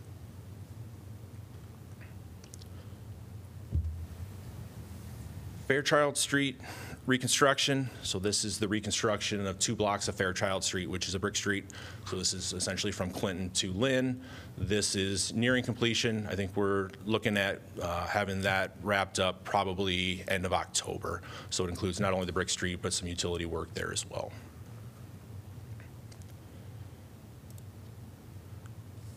Fairchild 5.67 6.15
Street 6.15 6.61
reconstruction. 7.07 7.89
So 8.03 8.19
this 8.19 8.45
is 8.45 8.57
the 8.57 8.67
reconstruction 8.67 9.45
of 9.45 9.59
two 9.59 9.75
blocks 9.75 10.07
of 10.07 10.15
Fairchild 10.15 10.63
Street, 10.63 10.89
which 10.89 11.07
is 11.07 11.13
a 11.13 11.19
brick 11.19 11.35
street. 11.35 11.65
So 12.05 12.15
this 12.15 12.33
is 12.33 12.53
essentially 12.53 12.91
from 12.91 13.11
Clinton 13.11 13.49
to 13.51 13.73
Linn. 13.73 14.21
This 14.57 14.95
is 14.95 15.33
nearing 15.33 15.63
completion. 15.63 16.27
I 16.31 16.35
think 16.35 16.55
we're 16.55 16.89
looking 17.05 17.37
at 17.37 17.61
uh, 17.81 18.07
having 18.07 18.41
that 18.43 18.75
wrapped 18.81 19.19
up 19.19 19.43
probably 19.43 20.23
end 20.29 20.45
of 20.45 20.53
October. 20.53 21.21
So 21.49 21.65
it 21.65 21.69
includes 21.69 21.99
not 21.99 22.13
only 22.13 22.25
the 22.25 22.33
brick 22.33 22.49
street, 22.49 22.79
but 22.81 22.93
some 22.93 23.07
utility 23.07 23.45
work 23.45 23.73
there 23.73 23.91
as 23.91 24.09
well. 24.09 24.31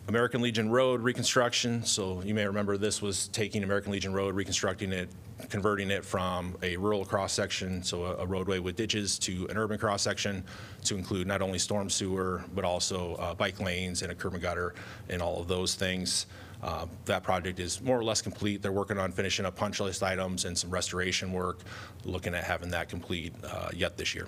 American 0.08 0.40
Legion 0.40 0.70
Road 0.70 1.02
reconstruction. 1.02 1.84
So 1.84 2.22
you 2.22 2.34
may 2.34 2.46
remember 2.46 2.78
this 2.78 3.02
was 3.02 3.28
taking 3.28 3.62
American 3.62 3.92
Legion 3.92 4.14
Road, 4.14 4.34
reconstructing 4.34 4.90
it, 4.90 5.10
converting 5.50 5.90
it 5.90 6.02
from 6.02 6.56
a 6.62 6.78
rural 6.78 7.04
cross-section, 7.04 7.82
so 7.82 8.04
a- 8.04 8.16
a 8.16 8.26
roadway 8.26 8.58
with 8.58 8.74
ditches, 8.74 9.18
to 9.20 9.46
an 9.50 9.58
urban 9.58 9.78
cross-section 9.78 10.44
to 10.84 10.96
include 10.96 11.26
not 11.26 11.42
only 11.42 11.58
storm 11.58 11.90
sewer, 11.90 12.42
but 12.54 12.64
also 12.64 13.16
uh, 13.16 13.34
bike 13.34 13.60
lanes 13.60 14.00
and 14.00 14.10
a 14.10 14.14
curb 14.14 14.32
and 14.32 14.42
gutter 14.42 14.74
and 15.10 15.20
all 15.20 15.42
of 15.42 15.46
those 15.46 15.74
things. 15.74 16.24
Uh, 16.62 16.86
That 17.04 17.22
project 17.22 17.60
is 17.60 17.82
more 17.82 17.98
or 17.98 18.02
less 18.02 18.22
complete. 18.22 18.62
They're 18.62 18.72
working 18.72 18.98
on 18.98 19.12
finishing 19.12 19.44
up 19.44 19.56
punch 19.56 19.78
list 19.78 20.02
items 20.02 20.46
and 20.46 20.56
some 20.56 20.70
restoration 20.70 21.32
work, 21.32 21.60
looking 22.06 22.34
at 22.34 22.44
having 22.44 22.70
that 22.70 22.88
complete 22.88 23.34
uh, 23.44 23.68
yet 23.74 23.98
this 23.98 24.14
year. 24.14 24.26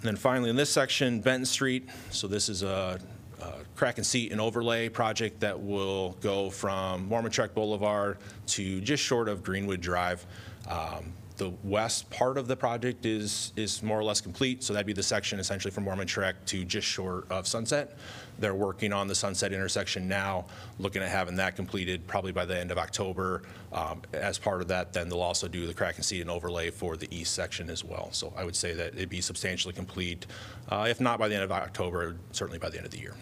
And 0.00 0.08
then 0.08 0.16
finally, 0.16 0.48
in 0.48 0.56
this 0.56 0.70
section, 0.70 1.20
Benton 1.20 1.44
Street, 1.44 1.88
so 2.10 2.26
this 2.26 2.48
is 2.48 2.62
a 2.62 2.98
a 3.40 3.54
crack 3.74 3.98
and 3.98 4.06
seat 4.06 4.32
and 4.32 4.40
overlay 4.40 4.88
project 4.88 5.40
that 5.40 5.58
will 5.58 6.12
go 6.20 6.50
from 6.50 7.06
Mormon 7.06 7.32
Boulevard 7.54 8.18
to 8.48 8.80
just 8.80 9.02
short 9.02 9.28
of 9.28 9.42
Greenwood 9.42 9.80
Drive. 9.80 10.26
Um, 10.68 11.12
The 11.40 11.54
west 11.64 12.10
part 12.10 12.36
of 12.36 12.48
the 12.48 12.56
project 12.56 13.06
is, 13.06 13.54
is 13.56 13.82
more 13.82 13.98
or 13.98 14.04
less 14.04 14.20
complete, 14.20 14.62
so 14.62 14.74
that'd 14.74 14.86
be 14.86 14.92
the 14.92 15.02
section 15.02 15.40
essentially 15.40 15.70
from 15.70 15.84
Mormon 15.84 16.06
Trek 16.06 16.36
to 16.44 16.66
just 16.66 16.86
short 16.86 17.32
of 17.32 17.46
Sunset. 17.46 17.96
They're 18.38 18.54
working 18.54 18.92
on 18.92 19.08
the 19.08 19.14
Sunset 19.14 19.50
intersection 19.50 20.06
now, 20.06 20.44
looking 20.78 21.00
at 21.00 21.08
having 21.08 21.36
that 21.36 21.56
completed 21.56 22.06
probably 22.06 22.30
by 22.30 22.44
the 22.44 22.58
end 22.58 22.70
of 22.70 22.76
October. 22.76 23.40
Um, 23.72 24.02
As 24.12 24.38
part 24.38 24.60
of 24.60 24.68
that, 24.68 24.92
then 24.92 25.08
they'll 25.08 25.22
also 25.22 25.48
do 25.48 25.66
the 25.66 25.72
crack 25.72 25.96
and 25.96 26.04
seat 26.04 26.20
and 26.20 26.28
overlay 26.28 26.68
for 26.68 26.98
the 26.98 27.08
east 27.10 27.32
section 27.32 27.70
as 27.70 27.82
well. 27.82 28.10
So 28.12 28.34
I 28.36 28.44
would 28.44 28.54
say 28.54 28.74
that 28.74 28.88
it'd 28.88 29.08
be 29.08 29.22
substantially 29.22 29.72
complete, 29.72 30.26
uh, 30.68 30.88
if 30.90 31.00
not 31.00 31.18
by 31.18 31.28
the 31.28 31.36
end 31.36 31.44
of 31.44 31.52
October, 31.52 32.16
certainly 32.32 32.58
by 32.58 32.68
the 32.68 32.76
end 32.76 32.84
of 32.84 32.92
the 32.92 32.98
year. 32.98 33.14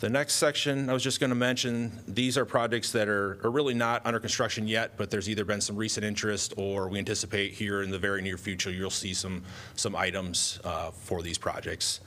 The 0.00 0.08
next 0.08 0.34
section, 0.34 0.88
I 0.88 0.92
was 0.92 1.02
just 1.02 1.18
going 1.18 1.30
to 1.30 1.36
mention, 1.36 1.90
these 2.06 2.38
are 2.38 2.44
projects 2.44 2.92
that 2.92 3.08
are, 3.08 3.40
are 3.42 3.50
really 3.50 3.74
not 3.74 4.06
under 4.06 4.20
construction 4.20 4.68
yet, 4.68 4.96
but 4.96 5.10
there's 5.10 5.28
either 5.28 5.44
been 5.44 5.60
some 5.60 5.74
recent 5.74 6.06
interest 6.06 6.54
or 6.56 6.86
we 6.88 7.00
anticipate 7.00 7.52
here 7.52 7.82
in 7.82 7.90
the 7.90 7.98
very 7.98 8.22
near 8.22 8.38
future, 8.38 8.70
you'll 8.70 8.90
see 8.90 9.12
some, 9.12 9.42
some 9.74 9.96
items 9.96 10.60
uh, 10.62 10.92
for 10.92 11.20
these 11.20 11.36
projects. 11.36 12.00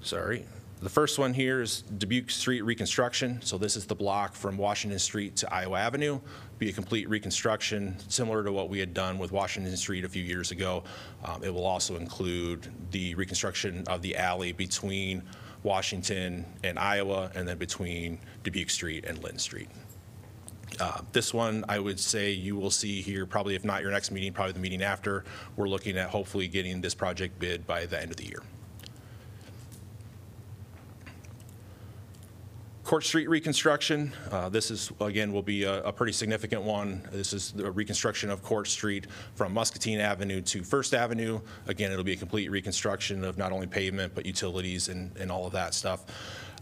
Sorry. 0.00 0.46
The 0.80 0.88
first 0.88 1.18
one 1.18 1.34
here 1.34 1.60
is 1.60 1.82
Dubuque 1.82 2.30
Street 2.30 2.62
reconstruction. 2.62 3.38
So 3.42 3.58
this 3.58 3.76
is 3.76 3.84
the 3.84 3.94
block 3.94 4.34
from 4.34 4.56
Washington 4.56 4.98
Street 4.98 5.36
to 5.36 5.52
Iowa 5.52 5.80
Avenue. 5.80 6.20
Be 6.58 6.70
a 6.70 6.72
complete 6.72 7.06
reconstruction, 7.10 7.96
similar 8.08 8.42
to 8.44 8.50
what 8.50 8.70
we 8.70 8.78
had 8.78 8.94
done 8.94 9.18
with 9.18 9.30
Washington 9.30 9.76
Street 9.76 10.06
a 10.06 10.08
few 10.08 10.22
years 10.22 10.52
ago. 10.52 10.84
Um, 11.22 11.44
It 11.44 11.52
will 11.52 11.66
also 11.66 11.96
include 11.96 12.68
the 12.92 13.14
reconstruction 13.14 13.84
of 13.88 14.00
the 14.00 14.16
alley 14.16 14.52
between 14.52 15.22
Washington 15.64 16.46
and 16.62 16.78
Iowa, 16.78 17.32
and 17.34 17.48
then 17.48 17.58
between 17.58 18.18
Dubuque 18.44 18.70
Street 18.70 19.04
and 19.04 19.20
Linn 19.24 19.38
Street. 19.38 19.68
Uh, 20.78 21.00
This 21.12 21.34
one, 21.34 21.64
I 21.68 21.78
would 21.78 21.98
say 21.98 22.30
you 22.30 22.54
will 22.56 22.70
see 22.70 23.00
here, 23.02 23.26
probably 23.26 23.54
if 23.56 23.64
not 23.64 23.82
your 23.82 23.90
next 23.90 24.10
meeting, 24.12 24.32
probably 24.32 24.52
the 24.52 24.60
meeting 24.60 24.82
after. 24.82 25.24
We're 25.56 25.68
looking 25.68 25.96
at 25.98 26.10
hopefully 26.10 26.46
getting 26.46 26.80
this 26.80 26.94
project 26.94 27.38
bid 27.38 27.66
by 27.66 27.86
the 27.86 28.00
end 28.00 28.10
of 28.12 28.16
the 28.16 28.26
year. 28.26 28.42
Court 32.84 33.02
Street 33.02 33.30
reconstruction, 33.30 34.12
uh, 34.30 34.50
this 34.50 34.70
is, 34.70 34.92
again, 35.00 35.32
will 35.32 35.42
be 35.42 35.64
a 35.64 35.82
a 35.84 35.92
pretty 35.92 36.12
significant 36.12 36.62
one. 36.62 37.02
This 37.10 37.32
is 37.32 37.52
the 37.52 37.70
reconstruction 37.70 38.28
of 38.28 38.42
Court 38.42 38.68
Street 38.68 39.06
from 39.36 39.54
Muscatine 39.54 40.00
Avenue 40.00 40.42
to 40.42 40.62
First 40.62 40.92
Avenue. 40.92 41.40
Again, 41.66 41.92
it'll 41.92 42.04
be 42.04 42.12
a 42.12 42.16
complete 42.16 42.50
reconstruction 42.50 43.24
of 43.24 43.38
not 43.38 43.52
only 43.52 43.66
pavement, 43.66 44.14
but 44.14 44.26
utilities 44.26 44.88
and 44.88 45.16
and 45.16 45.32
all 45.32 45.46
of 45.46 45.52
that 45.54 45.72
stuff. 45.72 46.04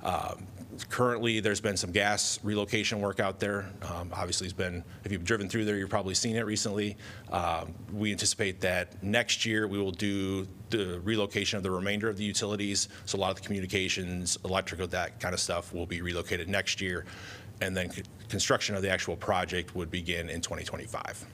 Um, 0.02 0.46
Currently, 0.88 1.40
there's 1.40 1.60
been 1.60 1.76
some 1.76 1.92
gas 1.92 2.40
relocation 2.42 3.00
work 3.00 3.20
out 3.20 3.38
there. 3.38 3.70
Um, 3.82 4.10
Obviously, 4.14 4.46
it's 4.46 4.54
been, 4.54 4.82
if 5.04 5.12
you've 5.12 5.22
driven 5.22 5.46
through 5.46 5.66
there, 5.66 5.76
you've 5.76 5.90
probably 5.90 6.14
seen 6.14 6.34
it 6.34 6.46
recently. 6.46 6.96
Um, 7.30 7.74
We 7.92 8.10
anticipate 8.10 8.60
that 8.62 9.02
next 9.02 9.44
year, 9.44 9.68
we 9.68 9.78
will 9.78 9.92
do 9.92 10.48
the 10.70 10.98
relocation 11.00 11.58
of 11.58 11.62
the 11.62 11.70
remainder 11.70 12.08
of 12.08 12.16
the 12.16 12.24
utilities. 12.24 12.88
So 13.04 13.18
a 13.18 13.20
lot 13.20 13.30
of 13.30 13.36
the 13.36 13.42
communications, 13.42 14.38
electrical, 14.46 14.86
that 14.88 15.20
kind 15.20 15.34
of 15.34 15.40
stuff 15.40 15.74
will 15.74 15.86
be 15.86 16.00
relocated 16.00 16.48
next 16.48 16.80
year. 16.80 17.04
And 17.60 17.76
then 17.76 17.90
construction 18.30 18.74
of 18.74 18.80
the 18.80 18.90
actual 18.90 19.14
project 19.14 19.76
would 19.76 19.90
begin 19.90 20.30
in 20.30 20.40
2025. 20.40 21.26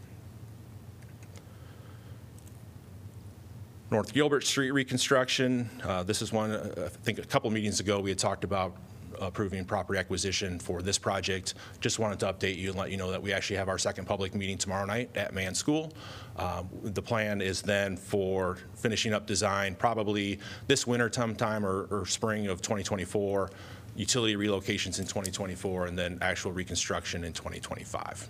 North 3.91 4.13
Gilbert 4.13 4.45
Street 4.45 4.73
reconstruction, 4.73 5.69
uh, 5.83 6.03
this 6.03 6.21
is 6.21 6.31
one, 6.31 6.51
uh, 6.51 6.85
I 6.87 6.89
think 6.89 7.19
a 7.19 7.25
couple 7.25 7.51
meetings 7.51 7.81
ago, 7.81 8.01
we 8.01 8.11
had 8.11 8.19
talked 8.19 8.45
about 8.45 8.77
approving 9.19 9.65
property 9.65 9.99
acquisition 9.99 10.59
for 10.59 10.83
this 10.83 10.99
project. 10.99 11.55
Just 11.81 11.99
wanted 11.99 12.21
to 12.21 12.27
update 12.33 12.59
you 12.59 12.69
and 12.69 12.79
let 12.79 12.91
you 12.91 12.99
know 12.99 13.11
that 13.11 13.21
we 13.21 13.33
actually 13.33 13.57
have 13.57 13.69
our 13.69 13.79
second 13.79 14.05
public 14.05 14.35
meeting 14.35 14.59
tomorrow 14.59 14.85
night 14.85 15.11
at 15.17 15.33
Mann 15.33 15.55
School. 15.55 15.93
Um, 16.37 16.69
The 16.85 17.01
plan 17.01 17.41
is 17.41 17.63
then 17.63 17.97
for 17.97 18.59
finishing 18.77 19.15
up 19.15 19.27
design 19.27 19.75
probably 19.75 20.39
this 20.67 20.87
winter 20.87 21.11
sometime 21.11 21.65
or 21.65 21.89
or 21.91 22.05
spring 22.05 22.47
of 22.47 22.61
2024, 22.61 23.51
utility 23.97 24.37
relocations 24.37 24.99
in 24.99 25.07
2024, 25.07 25.87
and 25.87 25.99
then 25.99 26.19
actual 26.21 26.53
reconstruction 26.53 27.25
in 27.25 27.33
2025. 27.33 28.29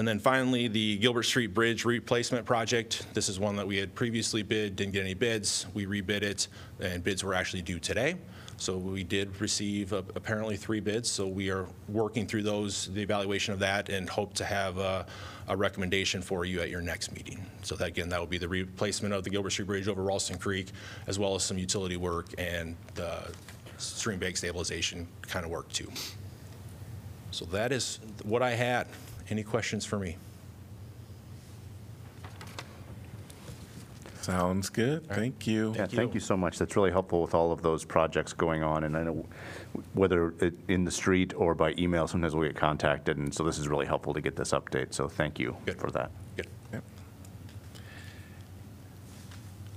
And 0.00 0.08
then 0.08 0.18
finally, 0.18 0.66
the 0.66 0.96
Gilbert 0.96 1.24
Street 1.24 1.48
Bridge 1.48 1.84
replacement 1.84 2.46
project. 2.46 3.04
This 3.12 3.28
is 3.28 3.38
one 3.38 3.54
that 3.56 3.66
we 3.66 3.76
had 3.76 3.94
previously 3.94 4.42
bid, 4.42 4.74
didn't 4.74 4.94
get 4.94 5.02
any 5.02 5.12
bids. 5.12 5.66
We 5.74 5.84
rebid 5.84 6.22
it, 6.22 6.48
and 6.80 7.04
bids 7.04 7.22
were 7.22 7.34
actually 7.34 7.60
due 7.60 7.78
today. 7.78 8.16
So 8.56 8.78
we 8.78 9.04
did 9.04 9.38
receive 9.42 9.92
uh, 9.92 10.00
apparently 10.14 10.56
three 10.56 10.80
bids, 10.80 11.10
so 11.10 11.26
we 11.26 11.50
are 11.50 11.66
working 11.86 12.26
through 12.26 12.44
those, 12.44 12.86
the 12.94 13.02
evaluation 13.02 13.52
of 13.52 13.58
that, 13.58 13.90
and 13.90 14.08
hope 14.08 14.32
to 14.36 14.44
have 14.46 14.78
a, 14.78 15.04
a 15.48 15.54
recommendation 15.54 16.22
for 16.22 16.46
you 16.46 16.62
at 16.62 16.70
your 16.70 16.80
next 16.80 17.12
meeting. 17.12 17.44
So 17.60 17.74
that, 17.74 17.88
again, 17.88 18.08
that 18.08 18.18
will 18.18 18.26
be 18.26 18.38
the 18.38 18.48
replacement 18.48 19.12
of 19.12 19.22
the 19.22 19.28
Gilbert 19.28 19.50
Street 19.50 19.66
Bridge 19.66 19.86
over 19.86 20.02
Ralston 20.02 20.38
Creek, 20.38 20.68
as 21.08 21.18
well 21.18 21.34
as 21.34 21.42
some 21.42 21.58
utility 21.58 21.98
work 21.98 22.24
and 22.38 22.74
the 22.94 23.30
stream 23.76 24.18
bank 24.18 24.38
stabilization 24.38 25.06
kind 25.20 25.44
of 25.44 25.50
work 25.50 25.70
too. 25.74 25.92
So 27.32 27.44
that 27.44 27.70
is 27.70 28.00
what 28.22 28.42
I 28.42 28.52
had. 28.52 28.86
Any 29.30 29.42
questions 29.44 29.84
for 29.86 29.98
me? 29.98 30.16
Sounds 34.20 34.68
good. 34.68 35.08
Thank 35.08 35.46
you. 35.46 35.72
Yeah, 35.76 35.86
thank 35.86 36.12
you 36.14 36.20
so 36.20 36.36
much. 36.36 36.58
That's 36.58 36.76
really 36.76 36.90
helpful 36.90 37.22
with 37.22 37.34
all 37.34 37.52
of 37.52 37.62
those 37.62 37.84
projects 37.84 38.32
going 38.32 38.62
on. 38.62 38.84
And 38.84 38.96
I 38.96 39.02
know 39.04 39.24
whether 39.94 40.34
it- 40.40 40.58
in 40.68 40.84
the 40.84 40.90
street 40.90 41.32
or 41.34 41.54
by 41.54 41.74
email, 41.78 42.06
sometimes 42.06 42.34
we 42.36 42.46
get 42.48 42.56
contacted, 42.56 43.16
and 43.16 43.32
so 43.34 43.44
this 43.44 43.58
is 43.58 43.66
really 43.66 43.86
helpful 43.86 44.12
to 44.12 44.20
get 44.20 44.36
this 44.36 44.50
update. 44.50 44.92
So 44.92 45.08
thank 45.08 45.38
you 45.38 45.56
Good. 45.64 45.78
for 45.80 45.90
that. 45.92 46.10
Good. 46.36 46.48
Yep. 46.72 46.84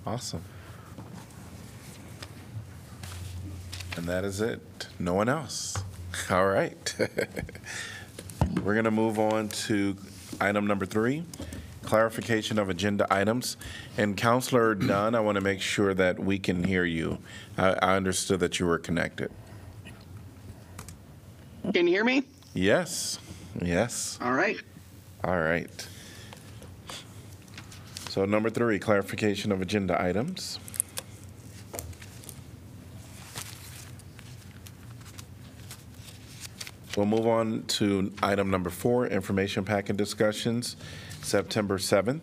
Awesome. 0.05 0.43
And 3.95 4.05
that 4.07 4.25
is 4.25 4.41
it. 4.41 4.87
No 4.99 5.13
one 5.13 5.29
else. 5.29 5.77
All 6.29 6.47
right. 6.47 6.95
We're 8.61 8.73
going 8.73 8.85
to 8.85 8.91
move 8.91 9.19
on 9.19 9.49
to 9.49 9.95
item 10.39 10.67
number 10.67 10.85
three, 10.85 11.23
clarification 11.81 12.59
of 12.59 12.69
agenda 12.69 13.07
items. 13.09 13.57
And 13.97 14.15
Councilor 14.15 14.75
Dunn, 14.75 15.15
I 15.15 15.19
want 15.19 15.35
to 15.35 15.41
make 15.41 15.61
sure 15.61 15.93
that 15.93 16.19
we 16.19 16.39
can 16.39 16.63
hear 16.63 16.85
you. 16.85 17.17
I, 17.57 17.73
I 17.81 17.95
understood 17.95 18.39
that 18.41 18.59
you 18.59 18.65
were 18.65 18.77
connected. 18.77 19.31
Can 21.73 21.87
you 21.87 21.93
hear 21.93 22.03
me? 22.03 22.23
Yes, 22.53 23.19
yes. 23.61 24.19
All 24.21 24.33
right. 24.33 24.61
All 25.23 25.39
right. 25.39 25.87
So 28.09 28.25
number 28.25 28.49
three, 28.49 28.77
clarification 28.77 29.51
of 29.51 29.61
agenda 29.61 29.99
items. 29.99 30.59
We'll 36.95 37.07
move 37.07 37.25
on 37.25 37.63
to 37.63 38.13
item 38.21 38.51
number 38.51 38.69
four, 38.69 39.07
information 39.07 39.65
packet 39.65 39.97
discussions, 39.97 40.75
September 41.23 41.79
7th. 41.79 42.21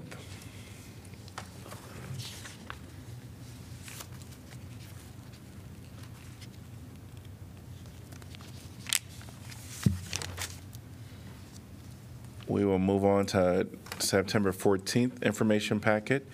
We 12.46 12.64
will 12.64 12.78
move 12.78 13.04
on 13.04 13.26
to 13.26 13.66
September 13.98 14.52
14th 14.52 15.20
information 15.22 15.80
packet. 15.80 16.28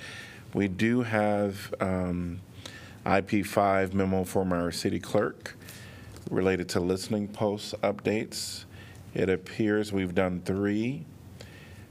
We 0.53 0.69
do 0.69 1.03
have 1.03 1.75
um, 1.81 2.41
IP5 3.07 3.95
memo 3.95 4.25
from 4.25 4.53
our 4.53 4.71
city 4.71 5.01
clerk 5.01 5.57
related 6.31 6.69
to 6.71 6.81
listening 6.81 7.29
post 7.29 7.75
updates. 7.83 8.65
It 9.15 9.31
appears 9.31 9.93
we've 9.93 10.15
done 10.15 10.43
three 10.45 11.05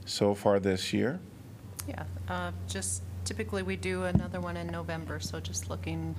so 0.04 0.34
far 0.34 0.60
this 0.60 0.92
year. 0.92 1.18
Yeah, 1.88 2.04
uh, 2.28 2.52
just 2.68 3.02
typically 3.24 3.62
we 3.62 3.76
do 3.76 4.04
another 4.04 4.40
one 4.40 4.56
in 4.56 4.68
November, 4.68 5.20
so 5.20 5.40
just 5.40 5.68
looking 5.70 6.14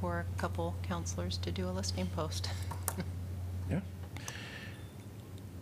for 0.00 0.20
a 0.20 0.40
couple 0.40 0.74
counselors 0.82 1.38
to 1.38 1.50
do 1.50 1.68
a 1.68 1.70
listening 1.70 2.06
post. 2.08 2.48
Yeah. 3.70 3.80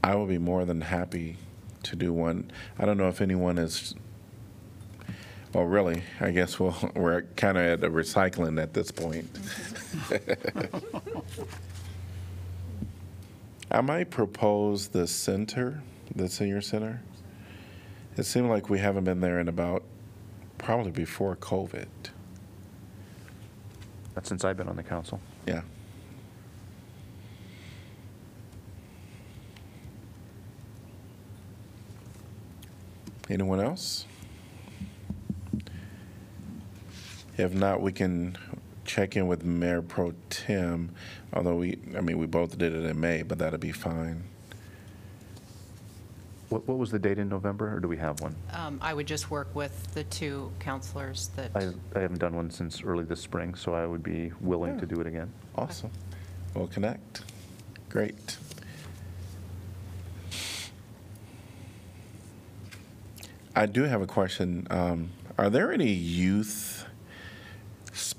I 0.03 0.15
will 0.15 0.27
be 0.27 0.39
more 0.39 0.65
than 0.65 0.81
happy 0.81 1.37
to 1.85 1.95
do 1.95 2.13
one. 2.13 2.51
I 2.79 2.87
don't 2.87 2.97
know 2.97 3.09
if 3.09 3.21
anyone 3.21 3.59
is, 3.59 3.95
well, 5.53 5.65
really, 5.65 6.03
I 6.21 6.31
guess 6.31 6.61
we'll, 6.61 6.77
we're 6.95 7.23
kind 7.37 7.59
of 7.59 7.65
at 7.65 7.81
the 7.81 7.89
recycling 7.89 8.63
at 8.63 8.73
this 8.73 8.91
point. 8.91 9.29
I 13.71 13.81
might 13.81 14.11
propose 14.11 14.89
the 14.89 15.07
center, 15.07 15.83
the 16.15 16.29
senior 16.29 16.61
center. 16.61 17.03
It 18.17 18.25
seemed 18.25 18.49
like 18.49 18.69
we 18.69 18.81
haven't 18.81 19.05
been 19.05 19.21
there 19.21 19.39
in 19.39 19.49
about, 19.49 19.85
probably 20.59 20.91
before 20.91 21.37
COVID. 21.37 21.87
That's 24.15 24.29
since 24.29 24.45
I've 24.45 24.57
been 24.57 24.69
on 24.69 24.77
the 24.77 24.83
council. 24.83 25.21
Yeah. 25.47 25.63
Anyone 33.29 33.61
else? 33.61 34.05
If 37.41 37.55
not, 37.55 37.81
we 37.81 37.91
can 37.91 38.37
check 38.85 39.17
in 39.17 39.27
with 39.27 39.45
Mayor 39.45 39.81
Pro 39.81 40.13
Tem, 40.29 40.91
although 41.33 41.57
we, 41.57 41.79
I 41.97 42.03
mean, 42.03 42.19
we 42.19 42.27
both 42.27 42.59
did 42.59 42.75
it 42.75 42.85
in 42.85 43.01
May, 43.01 43.23
but 43.23 43.39
that'll 43.39 43.59
be 43.59 43.73
fine. 43.73 44.25
What, 46.51 46.69
what 46.69 46.77
was 46.77 46.91
the 46.91 46.99
date 46.99 47.19
in 47.19 47.31
November, 47.31 47.75
or 47.75 47.81
do 47.81 47.89
we 47.89 47.97
have 47.97 48.21
one? 48.21 48.35
Um, 48.53 48.79
I 48.83 48.93
would 48.93 49.07
just 49.07 49.31
work 49.31 49.49
with 49.55 49.95
the 49.95 50.05
two 50.05 50.53
counselors 50.59 51.31
that, 51.37 51.51
I, 51.55 51.71
I 51.99 52.03
haven't 52.03 52.19
done 52.19 52.37
one 52.37 52.51
since 52.51 52.83
early 52.83 53.05
this 53.05 53.23
spring, 53.23 53.55
so 53.55 53.73
I 53.73 53.87
would 53.87 54.03
be 54.03 54.33
willing 54.43 54.79
to 54.79 54.85
do 54.85 55.01
it 55.01 55.07
again. 55.07 55.33
Awesome. 55.57 55.91
We'll 56.55 56.67
connect. 56.67 57.23
Great. 57.89 58.37
I 63.57 63.65
do 63.65 63.85
have 63.85 64.03
a 64.03 64.07
question. 64.07 64.67
Um, 64.69 65.11
Are 65.39 65.49
there 65.49 65.73
any 65.73 65.91
youth 65.91 66.87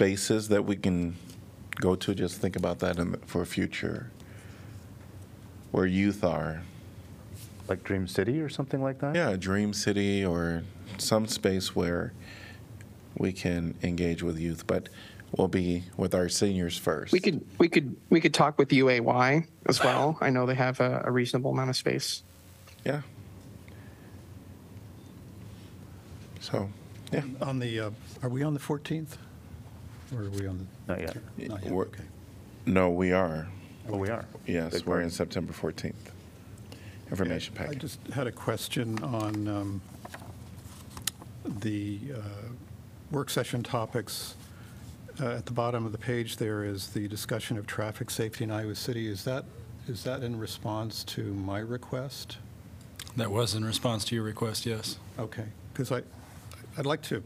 spaces 0.02 0.47
that 0.47 0.66
we 0.66 0.76
can 0.76 1.16
go 1.76 1.93
to? 1.93 2.16
Just 2.16 2.41
think 2.41 2.56
about 2.56 2.80
that 2.80 2.97
in 2.97 3.12
the, 3.12 3.18
for 3.20 3.45
future. 3.45 4.10
Where 5.70 5.86
youth 5.86 6.24
are. 6.24 6.64
Like 7.68 7.84
Dream 7.84 8.08
City 8.08 8.41
or 8.41 8.49
something 8.49 8.82
like 8.82 8.99
that? 8.99 9.14
Yeah, 9.16 9.36
Dream 9.38 9.74
City 9.74 10.26
or 10.26 10.64
some 10.97 11.28
space 11.28 11.76
where 11.76 12.14
we 13.16 13.32
can 13.32 13.76
engage 13.84 14.24
with 14.24 14.39
youth, 14.39 14.66
but 14.66 14.89
we'll 15.38 15.47
be 15.47 15.84
with 15.97 16.16
our 16.16 16.28
seniors 16.30 16.78
first. 16.80 17.14
We 17.14 17.20
could 17.20 17.45
we 17.60 17.70
could 17.70 17.95
we 18.10 18.20
could 18.20 18.34
talk 18.34 18.58
with 18.58 18.70
UAY 18.70 19.45
as 19.68 19.84
well. 19.84 20.18
I 20.20 20.32
know 20.32 20.47
they 20.47 20.56
have 20.56 20.80
a, 20.80 21.04
a 21.06 21.12
reasonable 21.12 21.52
amount 21.52 21.70
of 21.70 21.76
space. 21.76 22.24
Yeah. 22.84 23.02
So, 26.39 26.70
yeah. 27.14 27.22
On 27.39 27.60
the, 27.60 27.80
uh, 27.80 27.91
are 28.24 28.30
we 28.30 28.41
on 28.41 28.56
the 28.56 28.60
14th? 28.60 29.18
Or 30.16 30.24
are 30.24 30.30
we 30.30 30.47
on 30.47 30.68
the? 30.88 30.91
Not 30.93 31.01
yet. 31.01 31.16
Not 31.49 31.64
yet, 31.64 31.72
We're- 31.72 31.88
okay. 31.89 32.03
No, 32.66 32.89
we 32.89 33.12
are. 33.12 33.47
Oh, 33.89 33.97
we 33.97 34.09
are. 34.09 34.26
Yes, 34.45 34.74
Big 34.74 34.86
we're 34.86 34.95
part. 34.95 35.03
in 35.05 35.09
September 35.09 35.53
14th. 35.53 35.93
Information 37.09 37.53
package. 37.55 37.70
I 37.70 37.74
packet. 37.74 37.82
just 37.82 38.07
had 38.14 38.28
a 38.28 38.32
question 38.32 39.01
on 39.03 39.47
um, 39.47 39.82
the 41.45 41.99
uh, 42.16 42.20
work 43.12 43.30
session 43.30 43.64
topics. 43.64 44.36
Uh, 45.20 45.30
At 45.32 45.45
the 45.45 45.51
bottom 45.51 45.86
of 45.86 45.91
the 45.91 45.97
page, 45.97 46.38
there 46.38 46.64
is 46.64 46.89
the 46.89 47.07
discussion 47.07 47.57
of 47.57 47.68
traffic 47.68 48.09
safety 48.09 48.43
in 48.43 48.51
Iowa 48.51 48.76
City. 48.76 49.07
Is 49.07 49.24
that, 49.26 49.43
is 49.88 50.03
that 50.03 50.24
in 50.24 50.39
response 50.39 51.03
to 51.05 51.24
my 51.34 51.59
request? 51.59 52.38
That 53.18 53.30
was 53.32 53.55
in 53.55 53.66
response 53.66 54.05
to 54.05 54.16
your 54.16 54.24
request, 54.24 54.66
yes. 54.66 54.97
Okay, 55.20 55.45
because 55.74 55.91
I, 55.91 56.01
I'd 56.78 56.86
like 56.86 57.01
to 57.03 57.22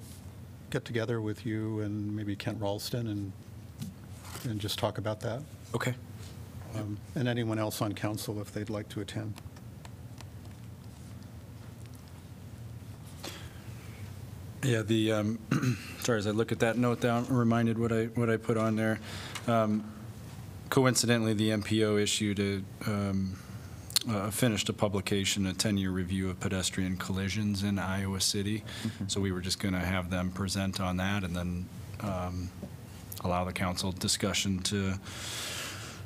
get 0.70 0.86
together 0.86 1.22
with 1.22 1.46
you 1.46 1.80
and 1.82 2.16
maybe 2.16 2.36
Kent 2.36 2.60
Ralston 2.62 3.08
and, 3.08 3.32
and 4.44 4.60
just 4.60 4.78
talk 4.80 4.98
about 4.98 5.20
that. 5.22 5.42
Okay. 5.74 5.94
Um, 6.76 6.98
And 7.16 7.28
anyone 7.28 7.58
else 7.60 7.82
on 7.82 7.94
council 7.94 8.42
if 8.42 8.54
they'd 8.54 8.70
like 8.70 8.90
to 8.90 9.02
attend. 9.02 9.34
Yeah, 14.64 14.82
the, 14.82 15.12
um, 15.12 15.40
sorry, 16.00 16.18
as 16.18 16.28
I 16.28 16.32
look 16.32 16.52
at 16.52 16.60
that 16.60 16.78
note 16.78 17.00
down, 17.00 17.26
I'm 17.30 17.38
reminded 17.38 17.78
what 17.78 17.92
I, 17.92 18.06
what 18.06 18.30
I 18.30 18.38
put 18.38 18.58
on 18.58 18.76
there. 18.76 19.00
Um, 19.48 19.84
Coincidentally, 20.72 21.34
the 21.34 21.52
MPO 21.52 22.02
issued 22.02 22.40
a, 22.40 22.90
um, 22.90 23.38
uh, 24.10 24.30
finished 24.30 24.70
a 24.70 24.74
publication, 24.74 25.48
a 25.48 25.54
10-year 25.54 25.92
review 25.92 26.30
of 26.30 26.40
pedestrian 26.40 26.98
collisions 26.98 27.64
in 27.64 27.80
Iowa 27.80 28.22
City. 28.22 28.64
So 29.08 29.20
we 29.22 29.32
were 29.32 29.42
just 29.42 29.60
going 29.60 29.74
to 29.74 29.80
have 29.80 30.10
them 30.10 30.32
present 30.32 30.80
on 30.80 30.98
that 30.98 31.24
and 31.24 31.36
then 31.36 31.66
um, 32.02 32.50
allow 33.24 33.44
the 33.46 33.54
council 33.54 33.92
discussion 33.92 34.60
to, 34.60 34.94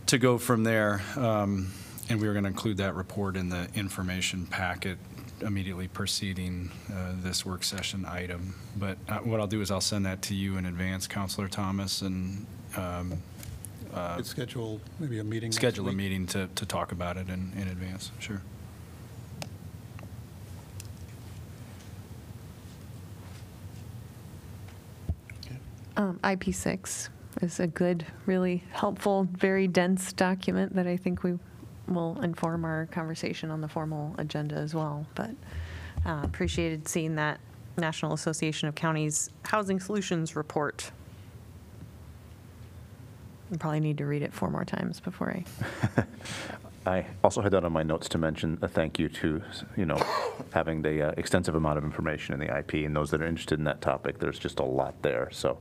to 0.08 0.18
go 0.18 0.38
from 0.38 0.64
there. 0.64 1.02
Um, 1.16 1.72
And 2.10 2.20
we 2.20 2.26
were 2.28 2.34
going 2.34 2.46
to 2.46 2.50
include 2.50 2.78
that 2.78 2.96
report 2.96 3.38
in 3.38 3.50
the 3.50 3.68
information 3.76 4.48
packet 4.48 4.98
immediately 5.42 5.88
preceding 5.88 6.72
uh, 6.92 7.12
this 7.22 7.46
work 7.46 7.64
session 7.64 8.04
item. 8.06 8.56
But 8.78 8.98
uh, 9.08 9.20
what 9.20 9.40
I'll 9.40 9.48
do 9.48 9.62
is 9.62 9.70
I'll 9.70 9.80
send 9.80 10.06
that 10.08 10.22
to 10.24 10.34
you 10.36 10.58
in 10.58 10.66
advance, 10.66 11.06
Councilor 11.08 11.48
Thomas, 11.48 12.02
and 12.02 12.46
um, 12.76 13.22
Could 13.94 14.26
schedule 14.26 14.80
maybe 15.00 15.20
a 15.20 15.24
meeting 15.24 15.50
next 15.50 15.58
schedule 15.58 15.86
a 15.86 15.90
week. 15.90 15.98
meeting 15.98 16.28
to, 16.28 16.48
to 16.56 16.66
talk 16.66 16.92
about 16.92 17.18
it 17.18 17.30
in, 17.30 17.52
in 17.56 17.68
advance, 17.68 18.12
sure. 18.20 18.42
Um, 25.98 26.18
IP6 26.24 27.10
is 27.42 27.60
a 27.60 27.68
good, 27.68 28.06
really 28.26 28.64
helpful, 28.72 29.28
very 29.34 29.68
dense 29.68 30.14
document 30.14 30.74
that 30.76 30.88
I 30.88 30.96
think 30.96 31.24
we 31.24 31.38
will 31.90 32.20
inform 32.22 32.64
our 32.64 32.86
conversation 32.86 33.52
on 33.52 33.60
the 33.60 33.68
formal 33.68 34.16
agenda 34.18 34.56
as 34.56 34.74
well. 34.74 35.06
But 35.16 35.32
uh, 36.06 36.22
appreciated 36.24 36.88
seeing 36.88 37.16
that 37.16 37.42
National 37.78 38.14
Association 38.14 38.68
of 38.70 38.76
Counties 38.76 39.30
Housing 39.44 39.80
Solutions 39.80 40.36
report. 40.36 40.92
I 43.52 43.58
probably 43.58 43.80
need 43.80 43.98
to 43.98 44.06
read 44.06 44.22
it 44.22 44.34
four 44.34 44.50
more 44.50 44.66
times 44.66 45.00
before 45.00 45.32
I. 45.32 46.04
I 46.86 47.06
also 47.24 47.42
had 47.42 47.52
that 47.52 47.64
on 47.64 47.74
my 47.74 47.84
notes 47.84 48.08
to 48.10 48.18
mention 48.18 48.58
a 48.62 48.68
thank 48.68 49.00
you 49.00 49.10
to, 49.10 49.42
you 49.76 49.86
know, 49.86 50.02
having 50.54 50.82
the 50.82 51.10
uh, 51.10 51.14
extensive 51.18 51.56
amount 51.56 51.78
of 51.78 51.84
information 51.84 52.34
in 52.34 52.40
the 52.40 52.58
IP, 52.58 52.86
and 52.86 52.96
those 52.96 53.12
that 53.12 53.22
are 53.22 53.26
interested 53.26 53.60
in 53.60 53.66
that 53.66 53.82
topic, 53.82 54.20
there's 54.20 54.40
just 54.40 54.60
a 54.60 54.64
lot 54.64 55.02
there. 55.02 55.30
So 55.32 55.60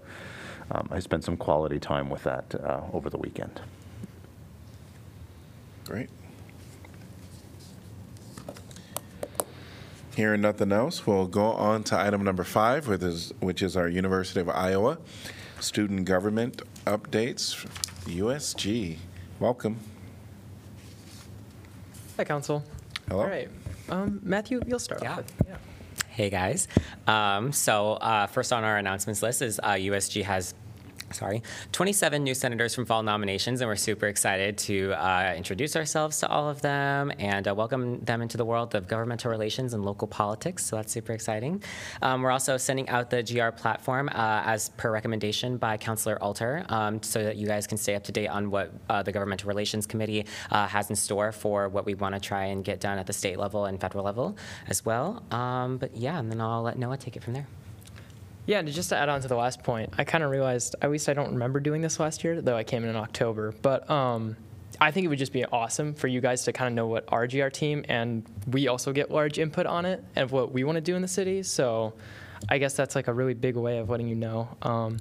um, 0.70 0.88
I 0.90 1.00
spent 1.00 1.24
some 1.24 1.36
quality 1.36 1.80
time 1.80 2.08
with 2.08 2.22
that 2.24 2.54
uh, 2.54 2.82
over 2.92 3.10
the 3.10 3.18
weekend. 3.18 3.60
Great. 5.84 6.08
Hearing 10.14 10.40
nothing 10.40 10.72
else, 10.72 11.06
we'll 11.06 11.26
go 11.26 11.52
on 11.52 11.84
to 11.84 11.98
item 11.98 12.24
number 12.24 12.44
five, 12.44 12.88
which 12.88 13.02
is, 13.02 13.32
which 13.40 13.62
is 13.62 13.76
our 13.76 13.88
University 13.88 14.40
of 14.40 14.48
Iowa 14.48 14.98
Student 15.60 16.04
Government 16.04 16.62
Updates, 16.86 17.66
USG. 18.06 18.96
Welcome. 19.40 19.76
Hi, 22.16 22.24
Council. 22.24 22.64
Hello. 23.08 23.22
All 23.22 23.28
right. 23.28 23.48
Um, 23.88 24.20
Matthew, 24.22 24.60
you'll 24.66 24.78
start 24.78 25.02
Yeah. 25.02 25.12
off 25.12 25.16
with. 25.18 25.32
Yeah. 25.48 25.56
Hey 26.08 26.30
guys. 26.30 26.66
Um, 27.06 27.52
so 27.52 27.92
uh, 27.94 28.26
first 28.26 28.52
on 28.52 28.64
our 28.64 28.76
announcements 28.76 29.22
list 29.22 29.40
is 29.42 29.60
uh, 29.62 29.72
USG 29.74 30.22
has. 30.24 30.54
Sorry, 31.10 31.42
27 31.72 32.22
new 32.22 32.34
senators 32.34 32.74
from 32.74 32.84
fall 32.84 33.02
nominations, 33.02 33.60
and 33.60 33.68
we're 33.68 33.76
super 33.76 34.06
excited 34.06 34.58
to 34.58 34.92
uh, 34.92 35.34
introduce 35.34 35.74
ourselves 35.74 36.20
to 36.20 36.28
all 36.28 36.50
of 36.50 36.60
them 36.60 37.10
and 37.18 37.48
uh, 37.48 37.54
welcome 37.54 38.00
them 38.00 38.20
into 38.20 38.36
the 38.36 38.44
world 38.44 38.74
of 38.74 38.86
governmental 38.86 39.30
relations 39.30 39.72
and 39.72 39.84
local 39.84 40.06
politics. 40.06 40.66
So 40.66 40.76
that's 40.76 40.92
super 40.92 41.12
exciting. 41.12 41.62
Um, 42.02 42.22
we're 42.22 42.30
also 42.30 42.58
sending 42.58 42.88
out 42.90 43.08
the 43.08 43.22
GR 43.22 43.50
platform 43.50 44.10
uh, 44.10 44.42
as 44.44 44.68
per 44.70 44.92
recommendation 44.92 45.56
by 45.56 45.78
Councillor 45.78 46.22
Alter, 46.22 46.66
um, 46.68 47.02
so 47.02 47.24
that 47.24 47.36
you 47.36 47.46
guys 47.46 47.66
can 47.66 47.78
stay 47.78 47.94
up 47.94 48.04
to 48.04 48.12
date 48.12 48.28
on 48.28 48.50
what 48.50 48.72
uh, 48.90 49.02
the 49.02 49.12
Governmental 49.12 49.48
Relations 49.48 49.86
Committee 49.86 50.26
uh, 50.50 50.66
has 50.66 50.90
in 50.90 50.96
store 50.96 51.32
for 51.32 51.68
what 51.70 51.86
we 51.86 51.94
want 51.94 52.14
to 52.14 52.20
try 52.20 52.46
and 52.46 52.64
get 52.64 52.80
done 52.80 52.98
at 52.98 53.06
the 53.06 53.14
state 53.14 53.38
level 53.38 53.64
and 53.64 53.80
federal 53.80 54.04
level 54.04 54.36
as 54.66 54.84
well. 54.84 55.22
Um, 55.30 55.78
but 55.78 55.96
yeah, 55.96 56.18
and 56.18 56.30
then 56.30 56.40
I'll 56.40 56.62
let 56.62 56.78
Noah 56.78 56.98
take 56.98 57.16
it 57.16 57.24
from 57.24 57.32
there. 57.32 57.46
Yeah, 58.48 58.60
and 58.60 58.68
just 58.72 58.88
to 58.88 58.96
add 58.96 59.10
on 59.10 59.20
to 59.20 59.28
the 59.28 59.36
last 59.36 59.62
point, 59.62 59.92
I 59.98 60.04
kind 60.04 60.24
of 60.24 60.30
realized, 60.30 60.74
at 60.80 60.90
least 60.90 61.10
I 61.10 61.12
don't 61.12 61.32
remember 61.32 61.60
doing 61.60 61.82
this 61.82 62.00
last 62.00 62.24
year, 62.24 62.40
though 62.40 62.56
I 62.56 62.64
came 62.64 62.82
in 62.82 62.88
in 62.88 62.96
October. 62.96 63.52
But 63.60 63.88
um, 63.90 64.38
I 64.80 64.90
think 64.90 65.04
it 65.04 65.08
would 65.08 65.18
just 65.18 65.34
be 65.34 65.44
awesome 65.44 65.92
for 65.92 66.08
you 66.08 66.22
guys 66.22 66.44
to 66.44 66.52
kind 66.54 66.66
of 66.66 66.74
know 66.74 66.86
what 66.86 67.04
our 67.08 67.26
GR 67.26 67.48
team 67.48 67.84
and 67.90 68.24
we 68.46 68.68
also 68.68 68.90
get 68.94 69.10
large 69.10 69.38
input 69.38 69.66
on 69.66 69.84
it 69.84 70.02
and 70.16 70.30
what 70.30 70.50
we 70.50 70.64
want 70.64 70.76
to 70.76 70.80
do 70.80 70.96
in 70.96 71.02
the 71.02 71.08
city. 71.08 71.42
So 71.42 71.92
I 72.48 72.56
guess 72.56 72.72
that's 72.72 72.94
like 72.94 73.08
a 73.08 73.12
really 73.12 73.34
big 73.34 73.54
way 73.54 73.80
of 73.80 73.90
letting 73.90 74.08
you 74.08 74.14
know. 74.14 74.48
Um, 74.62 74.98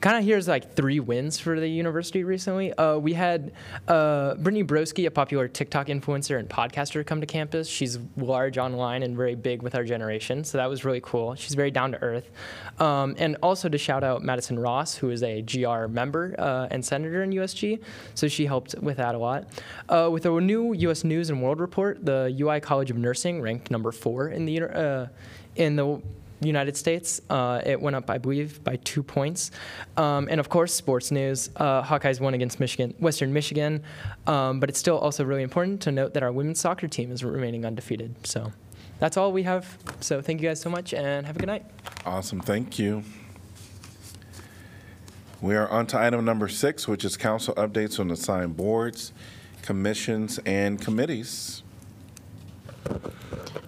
kind 0.00 0.16
of 0.16 0.24
here's 0.24 0.48
like 0.48 0.74
three 0.74 1.00
wins 1.00 1.38
for 1.38 1.58
the 1.58 1.68
university 1.68 2.24
recently. 2.24 2.72
Uh, 2.74 2.98
we 2.98 3.14
had 3.14 3.52
uh, 3.86 4.34
Brittany 4.34 4.64
Broski, 4.64 5.06
a 5.06 5.10
popular 5.10 5.48
TikTok 5.48 5.88
influencer 5.88 6.38
and 6.38 6.48
podcaster, 6.48 7.04
come 7.04 7.20
to 7.20 7.26
campus. 7.26 7.68
She's 7.68 7.98
large 8.16 8.58
online 8.58 9.02
and 9.02 9.16
very 9.16 9.34
big 9.34 9.62
with 9.62 9.74
our 9.74 9.84
generation, 9.84 10.44
so 10.44 10.58
that 10.58 10.68
was 10.68 10.84
really 10.84 11.00
cool. 11.00 11.34
She's 11.34 11.54
very 11.54 11.70
down 11.70 11.92
to 11.92 12.02
earth. 12.02 12.30
Um, 12.78 13.14
and 13.18 13.36
also 13.42 13.68
to 13.68 13.78
shout 13.78 14.04
out 14.04 14.22
Madison 14.22 14.58
Ross, 14.58 14.94
who 14.94 15.10
is 15.10 15.22
a 15.22 15.42
GR 15.42 15.86
member 15.86 16.34
uh, 16.38 16.68
and 16.70 16.84
senator 16.84 17.22
in 17.22 17.30
USG, 17.30 17.80
so 18.14 18.28
she 18.28 18.46
helped 18.46 18.74
with 18.80 18.98
that 18.98 19.14
a 19.14 19.18
lot. 19.18 19.48
Uh, 19.88 20.08
with 20.12 20.26
a 20.26 20.40
new 20.40 20.72
U.S. 20.72 21.04
News 21.04 21.30
and 21.30 21.42
World 21.42 21.60
Report, 21.60 22.04
the 22.04 22.34
UI 22.40 22.60
College 22.60 22.90
of 22.90 22.96
Nursing 22.96 23.40
ranked 23.40 23.70
number 23.70 23.92
four 23.92 24.28
in 24.28 24.44
the 24.44 24.62
uh, 24.62 25.06
in 25.56 25.76
the 25.76 26.00
United 26.46 26.76
States. 26.76 27.20
Uh, 27.28 27.60
it 27.64 27.80
went 27.80 27.96
up, 27.96 28.08
I 28.10 28.18
believe, 28.18 28.62
by 28.62 28.76
two 28.76 29.02
points. 29.02 29.50
Um, 29.96 30.28
and 30.30 30.38
of 30.38 30.48
course, 30.48 30.72
sports 30.72 31.10
news. 31.10 31.50
Uh, 31.56 31.82
Hawkeyes 31.82 32.20
won 32.20 32.34
against 32.34 32.60
Michigan, 32.60 32.94
Western 32.98 33.32
Michigan. 33.32 33.82
Um, 34.26 34.60
but 34.60 34.68
it's 34.68 34.78
still 34.78 34.98
also 34.98 35.24
really 35.24 35.42
important 35.42 35.80
to 35.82 35.92
note 35.92 36.14
that 36.14 36.22
our 36.22 36.32
women's 36.32 36.60
soccer 36.60 36.88
team 36.88 37.10
is 37.10 37.24
remaining 37.24 37.64
undefeated. 37.64 38.14
So 38.26 38.52
that's 38.98 39.16
all 39.16 39.32
we 39.32 39.42
have. 39.44 39.78
So 40.00 40.22
thank 40.22 40.40
you 40.40 40.48
guys 40.48 40.60
so 40.60 40.70
much 40.70 40.94
and 40.94 41.26
have 41.26 41.36
a 41.36 41.38
good 41.38 41.46
night. 41.46 41.64
Awesome, 42.06 42.40
thank 42.40 42.78
you. 42.78 43.02
We 45.40 45.54
are 45.54 45.68
on 45.68 45.86
to 45.88 45.98
item 45.98 46.24
number 46.24 46.48
six, 46.48 46.88
which 46.88 47.04
is 47.04 47.16
council 47.16 47.54
updates 47.54 48.00
on 48.00 48.10
assigned 48.10 48.56
boards, 48.56 49.12
commissions, 49.62 50.38
and 50.44 50.80
committees. 50.80 51.62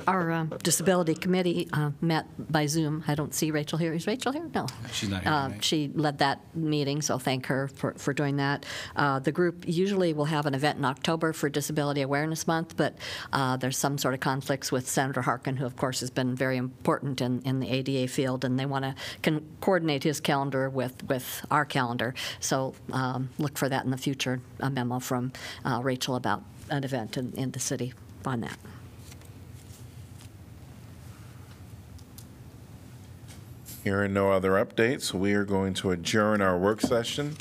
Our 0.07 0.33
um, 0.33 0.53
Disability 0.63 1.15
Committee 1.15 1.69
uh, 1.73 1.91
met 2.01 2.27
by 2.53 2.67
Zoom. 2.67 3.05
I 3.07 3.15
don't 3.15 3.35
see 3.35 3.51
Rachel 3.51 3.79
here. 3.79 3.93
Is 3.93 4.07
Rachel 4.07 4.33
here? 4.33 4.49
No. 4.55 4.67
She's 4.93 5.09
not 5.09 5.23
here 5.23 5.33
Uh. 5.33 5.51
She 5.61 5.91
led 5.95 6.19
that 6.19 6.41
meeting, 6.55 7.03
so 7.03 7.19
thank 7.19 7.47
her 7.47 7.69
for, 7.69 7.93
for 7.95 8.13
doing 8.13 8.37
that. 8.37 8.67
Uh, 8.97 9.19
The 9.19 9.33
group 9.33 9.65
usually 9.67 10.13
will 10.13 10.27
have 10.27 10.47
an 10.47 10.55
event 10.55 10.79
in 10.79 10.85
October 10.85 11.33
for 11.33 11.49
Disability 11.49 12.03
Awareness 12.03 12.47
Month, 12.47 12.77
but 12.77 12.97
uh, 13.33 13.57
there's 13.57 13.77
some 13.77 13.99
sort 13.99 14.15
of 14.15 14.21
conflicts 14.21 14.73
with 14.73 14.89
Senator 14.89 15.23
Harkin, 15.23 15.57
who 15.57 15.67
of 15.67 15.77
course 15.77 16.01
has 16.01 16.11
been 16.11 16.35
very 16.35 16.57
important 16.57 17.21
in, 17.21 17.41
in 17.43 17.61
the 17.61 17.69
ADA 17.69 18.09
field, 18.09 18.45
and 18.45 18.59
they 18.59 18.67
want 18.67 18.85
to 18.85 18.95
can 19.23 19.47
coordinate 19.61 20.03
his 20.03 20.21
calendar 20.21 20.69
with, 20.71 21.03
with 21.09 21.45
our 21.51 21.65
calendar. 21.65 22.15
So 22.41 22.75
um, 22.93 23.31
look 23.39 23.59
for 23.59 23.69
that 23.69 23.85
in 23.85 23.91
the 23.91 23.99
future, 23.99 24.41
a 24.61 24.71
memo 24.71 24.99
from 24.99 25.33
uh, 25.65 25.81
Rachel 25.83 26.17
about 26.17 26.43
an 26.71 26.85
event 26.85 27.17
in, 27.17 27.33
in 27.35 27.51
the 27.51 27.61
city 27.61 27.93
on 28.25 28.41
that. 28.41 28.59
Hearing 33.83 34.13
no 34.13 34.31
other 34.31 34.53
updates, 34.63 35.15
we 35.15 35.33
are 35.33 35.45
going 35.45 35.73
to 35.75 35.91
adjourn 35.91 36.43
our 36.43 36.59
work 36.59 36.83
session, 36.83 37.39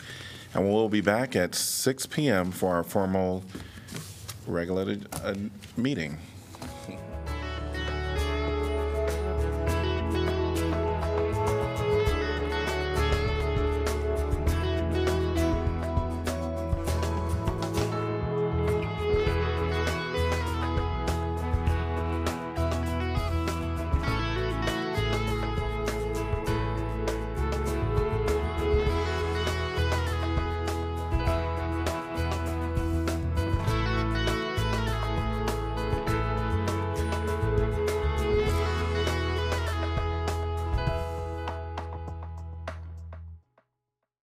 and 0.53 0.69
we'll 0.69 0.87
be 0.87 1.01
back 1.01 1.35
at 1.35 1.53
6 1.53 2.05
PM 2.05 2.51
for 2.51 2.75
our 2.75 2.83
formal 2.83 3.43
regulated 4.47 5.07
uh, 5.21 5.35
meeting. 5.75 6.17